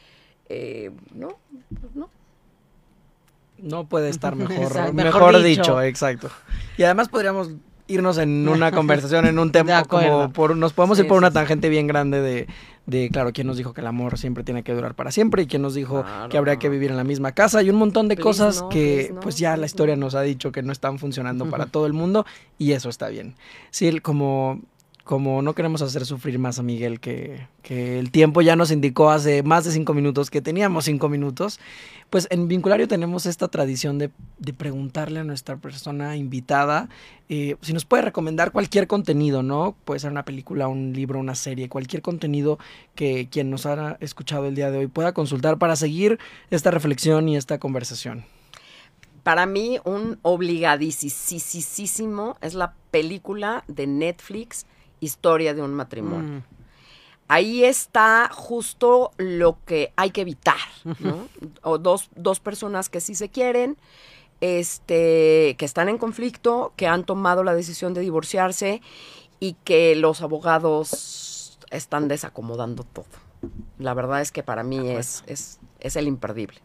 eh, 0.48 0.92
no, 1.12 1.38
no. 1.94 2.08
No 3.62 3.86
puede 3.86 4.10
estar 4.10 4.36
mejor, 4.36 4.92
mejor, 4.92 5.42
dicho. 5.42 5.80
exacto. 5.80 6.28
Y 6.76 6.82
además 6.82 7.08
podríamos 7.08 7.50
irnos 7.86 8.18
en 8.18 8.48
una 8.48 8.70
conversación, 8.72 9.26
en 9.26 9.38
un 9.38 9.52
tema 9.52 9.84
como 9.84 10.32
por, 10.32 10.56
nos 10.56 10.72
podemos 10.72 10.98
ir 10.98 11.06
por 11.06 11.18
una 11.18 11.30
tangente 11.30 11.68
bien 11.68 11.86
grande 11.86 12.20
de, 12.20 12.46
de, 12.86 13.08
claro, 13.10 13.32
quién 13.32 13.46
nos 13.46 13.56
dijo 13.56 13.72
que 13.72 13.80
el 13.80 13.86
amor 13.86 14.18
siempre 14.18 14.44
tiene 14.44 14.62
que 14.62 14.74
durar 14.74 14.94
para 14.94 15.10
siempre 15.10 15.42
y 15.42 15.46
quién 15.46 15.62
nos 15.62 15.74
dijo 15.74 16.04
que 16.30 16.36
habría 16.36 16.56
que 16.56 16.68
vivir 16.68 16.90
en 16.90 16.96
la 16.96 17.04
misma 17.04 17.32
casa 17.32 17.62
y 17.62 17.70
un 17.70 17.76
montón 17.76 18.08
de 18.08 18.16
cosas 18.16 18.64
que 18.70 19.14
pues 19.20 19.38
ya 19.38 19.56
la 19.56 19.66
historia 19.66 19.96
nos 19.96 20.14
ha 20.14 20.22
dicho 20.22 20.52
que 20.52 20.62
no 20.62 20.72
están 20.72 20.98
funcionando 20.98 21.48
para 21.48 21.66
todo 21.72 21.86
el 21.86 21.92
mundo 21.92 22.26
y 22.58 22.72
eso 22.72 22.88
está 22.88 23.08
bien. 23.08 23.36
Sí, 23.70 24.00
como 24.00 24.60
como 25.04 25.42
no 25.42 25.54
queremos 25.54 25.82
hacer 25.82 26.06
sufrir 26.06 26.38
más 26.38 26.58
a 26.58 26.62
Miguel, 26.62 27.00
que, 27.00 27.46
que, 27.62 27.98
el 27.98 28.10
tiempo 28.10 28.40
ya 28.40 28.56
nos 28.56 28.70
indicó 28.70 29.10
hace 29.10 29.42
más 29.42 29.64
de 29.64 29.72
cinco 29.72 29.94
minutos 29.94 30.30
que 30.30 30.40
teníamos 30.40 30.84
cinco 30.84 31.08
minutos, 31.08 31.58
pues 32.10 32.28
en 32.30 32.46
Vinculario 32.46 32.86
tenemos 32.86 33.26
esta 33.26 33.48
tradición 33.48 33.98
de, 33.98 34.10
de 34.38 34.52
preguntarle 34.52 35.20
a 35.20 35.24
nuestra 35.24 35.56
persona 35.56 36.16
invitada 36.16 36.88
eh, 37.28 37.56
si 37.62 37.72
nos 37.72 37.86
puede 37.86 38.02
recomendar 38.02 38.52
cualquier 38.52 38.86
contenido, 38.86 39.42
¿no? 39.42 39.74
Puede 39.86 40.00
ser 40.00 40.10
una 40.10 40.24
película, 40.24 40.68
un 40.68 40.92
libro, 40.92 41.18
una 41.18 41.34
serie, 41.34 41.70
cualquier 41.70 42.02
contenido 42.02 42.58
que 42.94 43.28
quien 43.30 43.48
nos 43.48 43.64
haya 43.64 43.96
escuchado 44.00 44.46
el 44.46 44.54
día 44.54 44.70
de 44.70 44.78
hoy 44.78 44.86
pueda 44.86 45.14
consultar 45.14 45.56
para 45.56 45.74
seguir 45.74 46.18
esta 46.50 46.70
reflexión 46.70 47.30
y 47.30 47.38
esta 47.38 47.58
conversación. 47.58 48.24
Para 49.22 49.46
mí, 49.46 49.78
un 49.84 50.18
obligadísimo 50.22 52.36
es 52.42 52.54
la 52.54 52.74
película 52.90 53.64
de 53.66 53.86
Netflix 53.86 54.66
historia 55.02 55.52
de 55.52 55.62
un 55.62 55.74
matrimonio. 55.74 56.38
Mm. 56.38 56.42
Ahí 57.28 57.64
está 57.64 58.30
justo 58.32 59.12
lo 59.16 59.58
que 59.64 59.92
hay 59.96 60.10
que 60.10 60.22
evitar, 60.22 60.58
¿no? 61.00 61.28
O 61.62 61.78
dos, 61.78 62.10
dos 62.14 62.40
personas 62.40 62.88
que 62.88 63.00
sí 63.00 63.14
se 63.14 63.28
quieren, 63.28 63.76
este, 64.40 65.54
que 65.58 65.64
están 65.64 65.88
en 65.88 65.98
conflicto, 65.98 66.72
que 66.76 66.86
han 66.86 67.04
tomado 67.04 67.42
la 67.44 67.54
decisión 67.54 67.94
de 67.94 68.00
divorciarse 68.00 68.82
y 69.40 69.54
que 69.64 69.94
los 69.96 70.22
abogados 70.22 71.58
están 71.70 72.08
desacomodando 72.08 72.84
todo. 72.84 73.06
La 73.78 73.94
verdad 73.94 74.20
es 74.20 74.30
que 74.30 74.42
para 74.42 74.62
mí 74.62 74.90
es, 74.90 75.24
es, 75.26 75.58
es 75.80 75.96
el 75.96 76.06
imperdible 76.06 76.60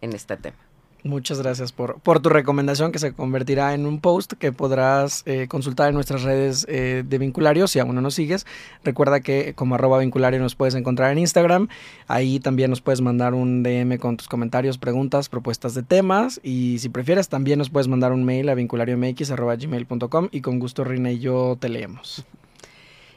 en 0.00 0.12
este 0.12 0.36
tema. 0.36 0.58
Muchas 1.02 1.40
gracias 1.40 1.72
por, 1.72 1.98
por 2.00 2.20
tu 2.20 2.28
recomendación 2.28 2.92
que 2.92 2.98
se 2.98 3.12
convertirá 3.12 3.72
en 3.72 3.86
un 3.86 4.00
post 4.00 4.34
que 4.34 4.52
podrás 4.52 5.22
eh, 5.24 5.46
consultar 5.48 5.88
en 5.88 5.94
nuestras 5.94 6.22
redes 6.22 6.66
eh, 6.68 7.04
de 7.06 7.18
vinculario 7.18 7.66
si 7.68 7.78
aún 7.78 7.94
no 7.94 8.02
nos 8.02 8.14
sigues. 8.14 8.46
Recuerda 8.84 9.20
que 9.20 9.54
como 9.54 9.76
arroba 9.76 9.98
vinculario 9.98 10.40
nos 10.40 10.54
puedes 10.54 10.74
encontrar 10.74 11.12
en 11.12 11.18
Instagram. 11.18 11.68
Ahí 12.06 12.38
también 12.38 12.68
nos 12.68 12.82
puedes 12.82 13.00
mandar 13.00 13.32
un 13.32 13.62
DM 13.62 13.96
con 13.98 14.18
tus 14.18 14.28
comentarios, 14.28 14.76
preguntas, 14.76 15.30
propuestas 15.30 15.74
de 15.74 15.82
temas. 15.82 16.38
Y 16.42 16.78
si 16.80 16.90
prefieres 16.90 17.30
también 17.30 17.58
nos 17.58 17.70
puedes 17.70 17.88
mandar 17.88 18.12
un 18.12 18.24
mail 18.24 18.50
a 18.50 18.54
vinculariomx.gmail.com 18.54 20.28
y 20.30 20.40
con 20.42 20.58
gusto 20.58 20.84
Rina 20.84 21.12
y 21.12 21.18
yo 21.20 21.56
te 21.58 21.70
leemos. 21.70 22.26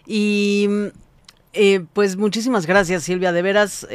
Y 0.06 0.70
eh, 1.52 1.84
pues 1.92 2.16
muchísimas 2.16 2.66
gracias 2.66 3.04
Silvia, 3.04 3.34
de 3.34 3.42
veras... 3.42 3.86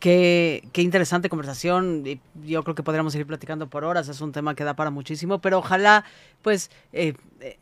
Qué, 0.00 0.68
qué, 0.72 0.82
interesante 0.82 1.28
conversación. 1.28 2.04
Yo 2.44 2.62
creo 2.62 2.74
que 2.74 2.82
podríamos 2.82 3.12
seguir 3.12 3.26
platicando 3.26 3.68
por 3.68 3.84
horas. 3.84 4.08
Es 4.08 4.20
un 4.20 4.32
tema 4.32 4.54
que 4.54 4.64
da 4.64 4.74
para 4.74 4.90
muchísimo, 4.90 5.40
pero 5.40 5.58
ojalá, 5.58 6.04
pues, 6.42 6.70
eh, 6.92 7.14
eh, 7.40 7.58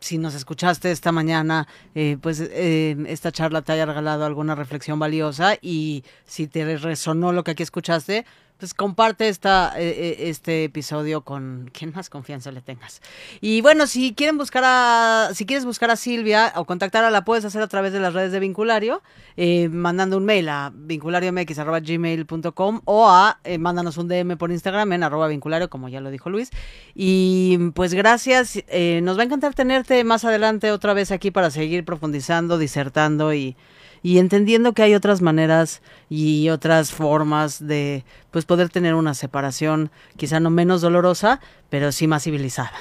si 0.00 0.18
nos 0.18 0.34
escuchaste 0.34 0.90
esta 0.90 1.12
mañana, 1.12 1.68
eh, 1.94 2.18
pues 2.20 2.40
esta 2.40 3.32
charla 3.32 3.62
te 3.62 3.72
haya 3.72 3.86
regalado 3.86 4.24
alguna 4.26 4.54
reflexión 4.54 4.98
valiosa 4.98 5.56
y 5.62 6.04
si 6.26 6.46
te 6.46 6.76
resonó 6.76 7.32
lo 7.32 7.44
que 7.44 7.52
aquí 7.52 7.62
escuchaste, 7.62 8.26
pues 8.58 8.72
comparte 8.72 9.28
esta, 9.28 9.72
eh, 9.76 9.88
eh, 9.88 10.16
este 10.28 10.64
episodio 10.64 11.22
con 11.22 11.70
quien 11.72 11.92
más 11.92 12.08
confianza 12.08 12.52
le 12.52 12.60
tengas. 12.60 13.00
Y 13.40 13.60
bueno, 13.60 13.86
si 13.86 14.14
quieren 14.14 14.38
buscar 14.38 14.62
a, 14.64 15.30
si 15.34 15.44
quieres 15.44 15.64
buscar 15.64 15.90
a 15.90 15.96
Silvia 15.96 16.52
o 16.56 16.64
contactarla, 16.64 17.10
la 17.10 17.24
puedes 17.24 17.44
hacer 17.44 17.62
a 17.62 17.68
través 17.68 17.92
de 17.92 18.00
las 18.00 18.14
redes 18.14 18.32
de 18.32 18.40
Vinculario, 18.40 19.02
eh, 19.36 19.68
mandando 19.68 20.16
un 20.16 20.24
mail 20.24 20.48
a 20.48 20.72
vinculariomx.gmail.com 20.74 22.80
o 22.84 23.08
a 23.08 23.38
mándanos 23.58 23.96
un 23.96 24.08
DM 24.08 24.36
por 24.36 24.52
Instagram 24.52 24.92
en 24.92 25.02
arroba 25.02 25.28
vinculario, 25.28 25.68
como 25.68 25.88
ya 25.88 26.00
lo 26.00 26.10
dijo 26.10 26.30
Luis. 26.30 26.50
Y 26.94 27.58
pues 27.74 27.94
gracias, 27.94 28.62
nos 29.02 29.18
va 29.18 29.22
a 29.22 29.24
encantar 29.24 29.54
tenerte 29.54 30.04
más 30.04 30.24
adelante 30.24 30.70
otra 30.70 30.94
vez 30.94 31.10
aquí 31.10 31.30
para 31.30 31.50
seguir 31.50 31.84
profundizando, 31.84 32.58
disertando 32.58 33.34
y 33.34 33.56
y 34.04 34.18
entendiendo 34.18 34.74
que 34.74 34.82
hay 34.82 34.94
otras 34.94 35.22
maneras 35.22 35.80
y 36.10 36.50
otras 36.50 36.92
formas 36.92 37.66
de 37.66 38.04
pues 38.30 38.44
poder 38.44 38.68
tener 38.68 38.94
una 38.94 39.14
separación 39.14 39.90
quizá 40.18 40.40
no 40.40 40.50
menos 40.50 40.82
dolorosa, 40.82 41.40
pero 41.70 41.90
sí 41.90 42.06
más 42.06 42.22
civilizada. 42.22 42.74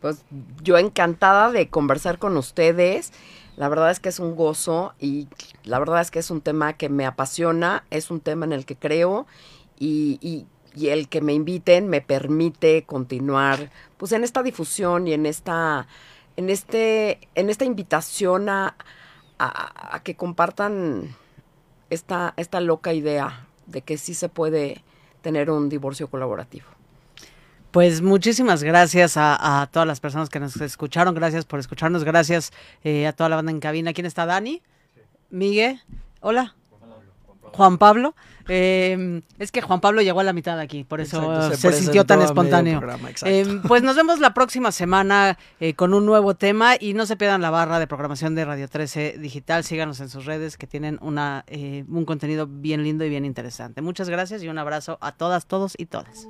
Pues 0.00 0.24
yo 0.64 0.78
encantada 0.78 1.52
de 1.52 1.68
conversar 1.68 2.18
con 2.18 2.36
ustedes. 2.36 3.12
La 3.56 3.68
verdad 3.68 3.92
es 3.92 4.00
que 4.00 4.08
es 4.08 4.18
un 4.18 4.34
gozo 4.34 4.94
y 4.98 5.28
la 5.62 5.78
verdad 5.78 6.00
es 6.00 6.10
que 6.10 6.18
es 6.18 6.32
un 6.32 6.40
tema 6.40 6.72
que 6.72 6.88
me 6.88 7.06
apasiona, 7.06 7.84
es 7.90 8.10
un 8.10 8.18
tema 8.18 8.46
en 8.46 8.52
el 8.52 8.66
que 8.66 8.74
creo 8.74 9.28
y, 9.78 10.18
y, 10.20 10.44
y 10.74 10.88
el 10.88 11.08
que 11.08 11.20
me 11.20 11.34
inviten 11.34 11.86
me 11.86 12.00
permite 12.00 12.82
continuar 12.82 13.70
pues 13.96 14.10
en 14.10 14.24
esta 14.24 14.42
difusión 14.42 15.06
y 15.06 15.12
en 15.12 15.24
esta 15.24 15.86
en 16.36 16.50
este 16.50 17.20
en 17.36 17.48
esta 17.48 17.64
invitación 17.64 18.48
a, 18.48 18.74
a, 19.38 20.00
que 20.04 20.16
compartan 20.16 21.14
esta, 21.90 22.34
esta 22.36 22.60
loca 22.60 22.92
idea 22.92 23.46
de 23.66 23.82
que 23.82 23.98
sí 23.98 24.14
se 24.14 24.28
puede 24.28 24.82
tener 25.22 25.50
un 25.50 25.68
divorcio 25.68 26.08
colaborativo. 26.08 26.66
Pues 27.70 28.00
muchísimas 28.00 28.62
gracias 28.62 29.14
a, 29.16 29.68
todas 29.70 29.86
las 29.86 30.00
personas 30.00 30.30
que 30.30 30.40
nos 30.40 30.56
escucharon, 30.60 31.14
gracias 31.14 31.44
por 31.44 31.60
escucharnos, 31.60 32.04
gracias 32.04 32.52
eh, 32.84 33.06
a 33.06 33.12
toda 33.12 33.28
la 33.28 33.36
banda 33.36 33.52
en 33.52 33.60
cabina. 33.60 33.92
¿Quién 33.92 34.06
está? 34.06 34.24
Dani, 34.24 34.62
Miguel, 35.30 35.82
hola. 36.20 36.54
Juan 37.52 37.78
Pablo. 37.78 38.14
Eh, 38.48 39.22
es 39.38 39.52
que 39.52 39.60
Juan 39.60 39.80
Pablo 39.80 40.02
llegó 40.02 40.20
a 40.20 40.24
la 40.24 40.32
mitad 40.32 40.58
aquí, 40.58 40.84
por 40.84 41.00
eso 41.00 41.50
se, 41.54 41.72
sintió 41.72 42.04
tan 42.04 42.22
espontáneo. 42.22 42.80
Eh, 43.24 43.60
pues 43.68 43.82
nos 43.82 43.96
vemos 43.96 44.20
la 44.20 44.34
próxima 44.34 44.72
semana 44.72 45.38
eh, 45.60 45.74
con 45.74 45.94
un 45.94 46.06
nuevo 46.06 46.34
tema 46.34 46.74
y 46.78 46.94
no 46.94 47.06
se 47.06 47.16
pierdan 47.16 47.42
la 47.42 47.50
barra 47.50 47.78
de 47.78 47.86
programación 47.86 48.34
de 48.34 48.44
Radio 48.44 48.68
13 48.68 49.16
Digital. 49.18 49.64
Síganos 49.64 50.00
en 50.00 50.08
sus 50.08 50.24
redes 50.24 50.56
que 50.56 50.66
tienen 50.66 50.98
una, 51.02 51.44
un 51.88 52.04
contenido 52.04 52.46
bien 52.46 52.82
lindo 52.82 53.04
y 53.04 53.08
bien 53.08 53.24
interesante. 53.24 53.82
Muchas 53.82 54.08
gracias 54.08 54.42
y 54.42 54.48
un 54.48 54.58
abrazo 54.58 54.98
a 55.00 55.12
todas, 55.12 55.46
todos 55.46 55.74
y 55.76 55.86
todas. 55.86 56.28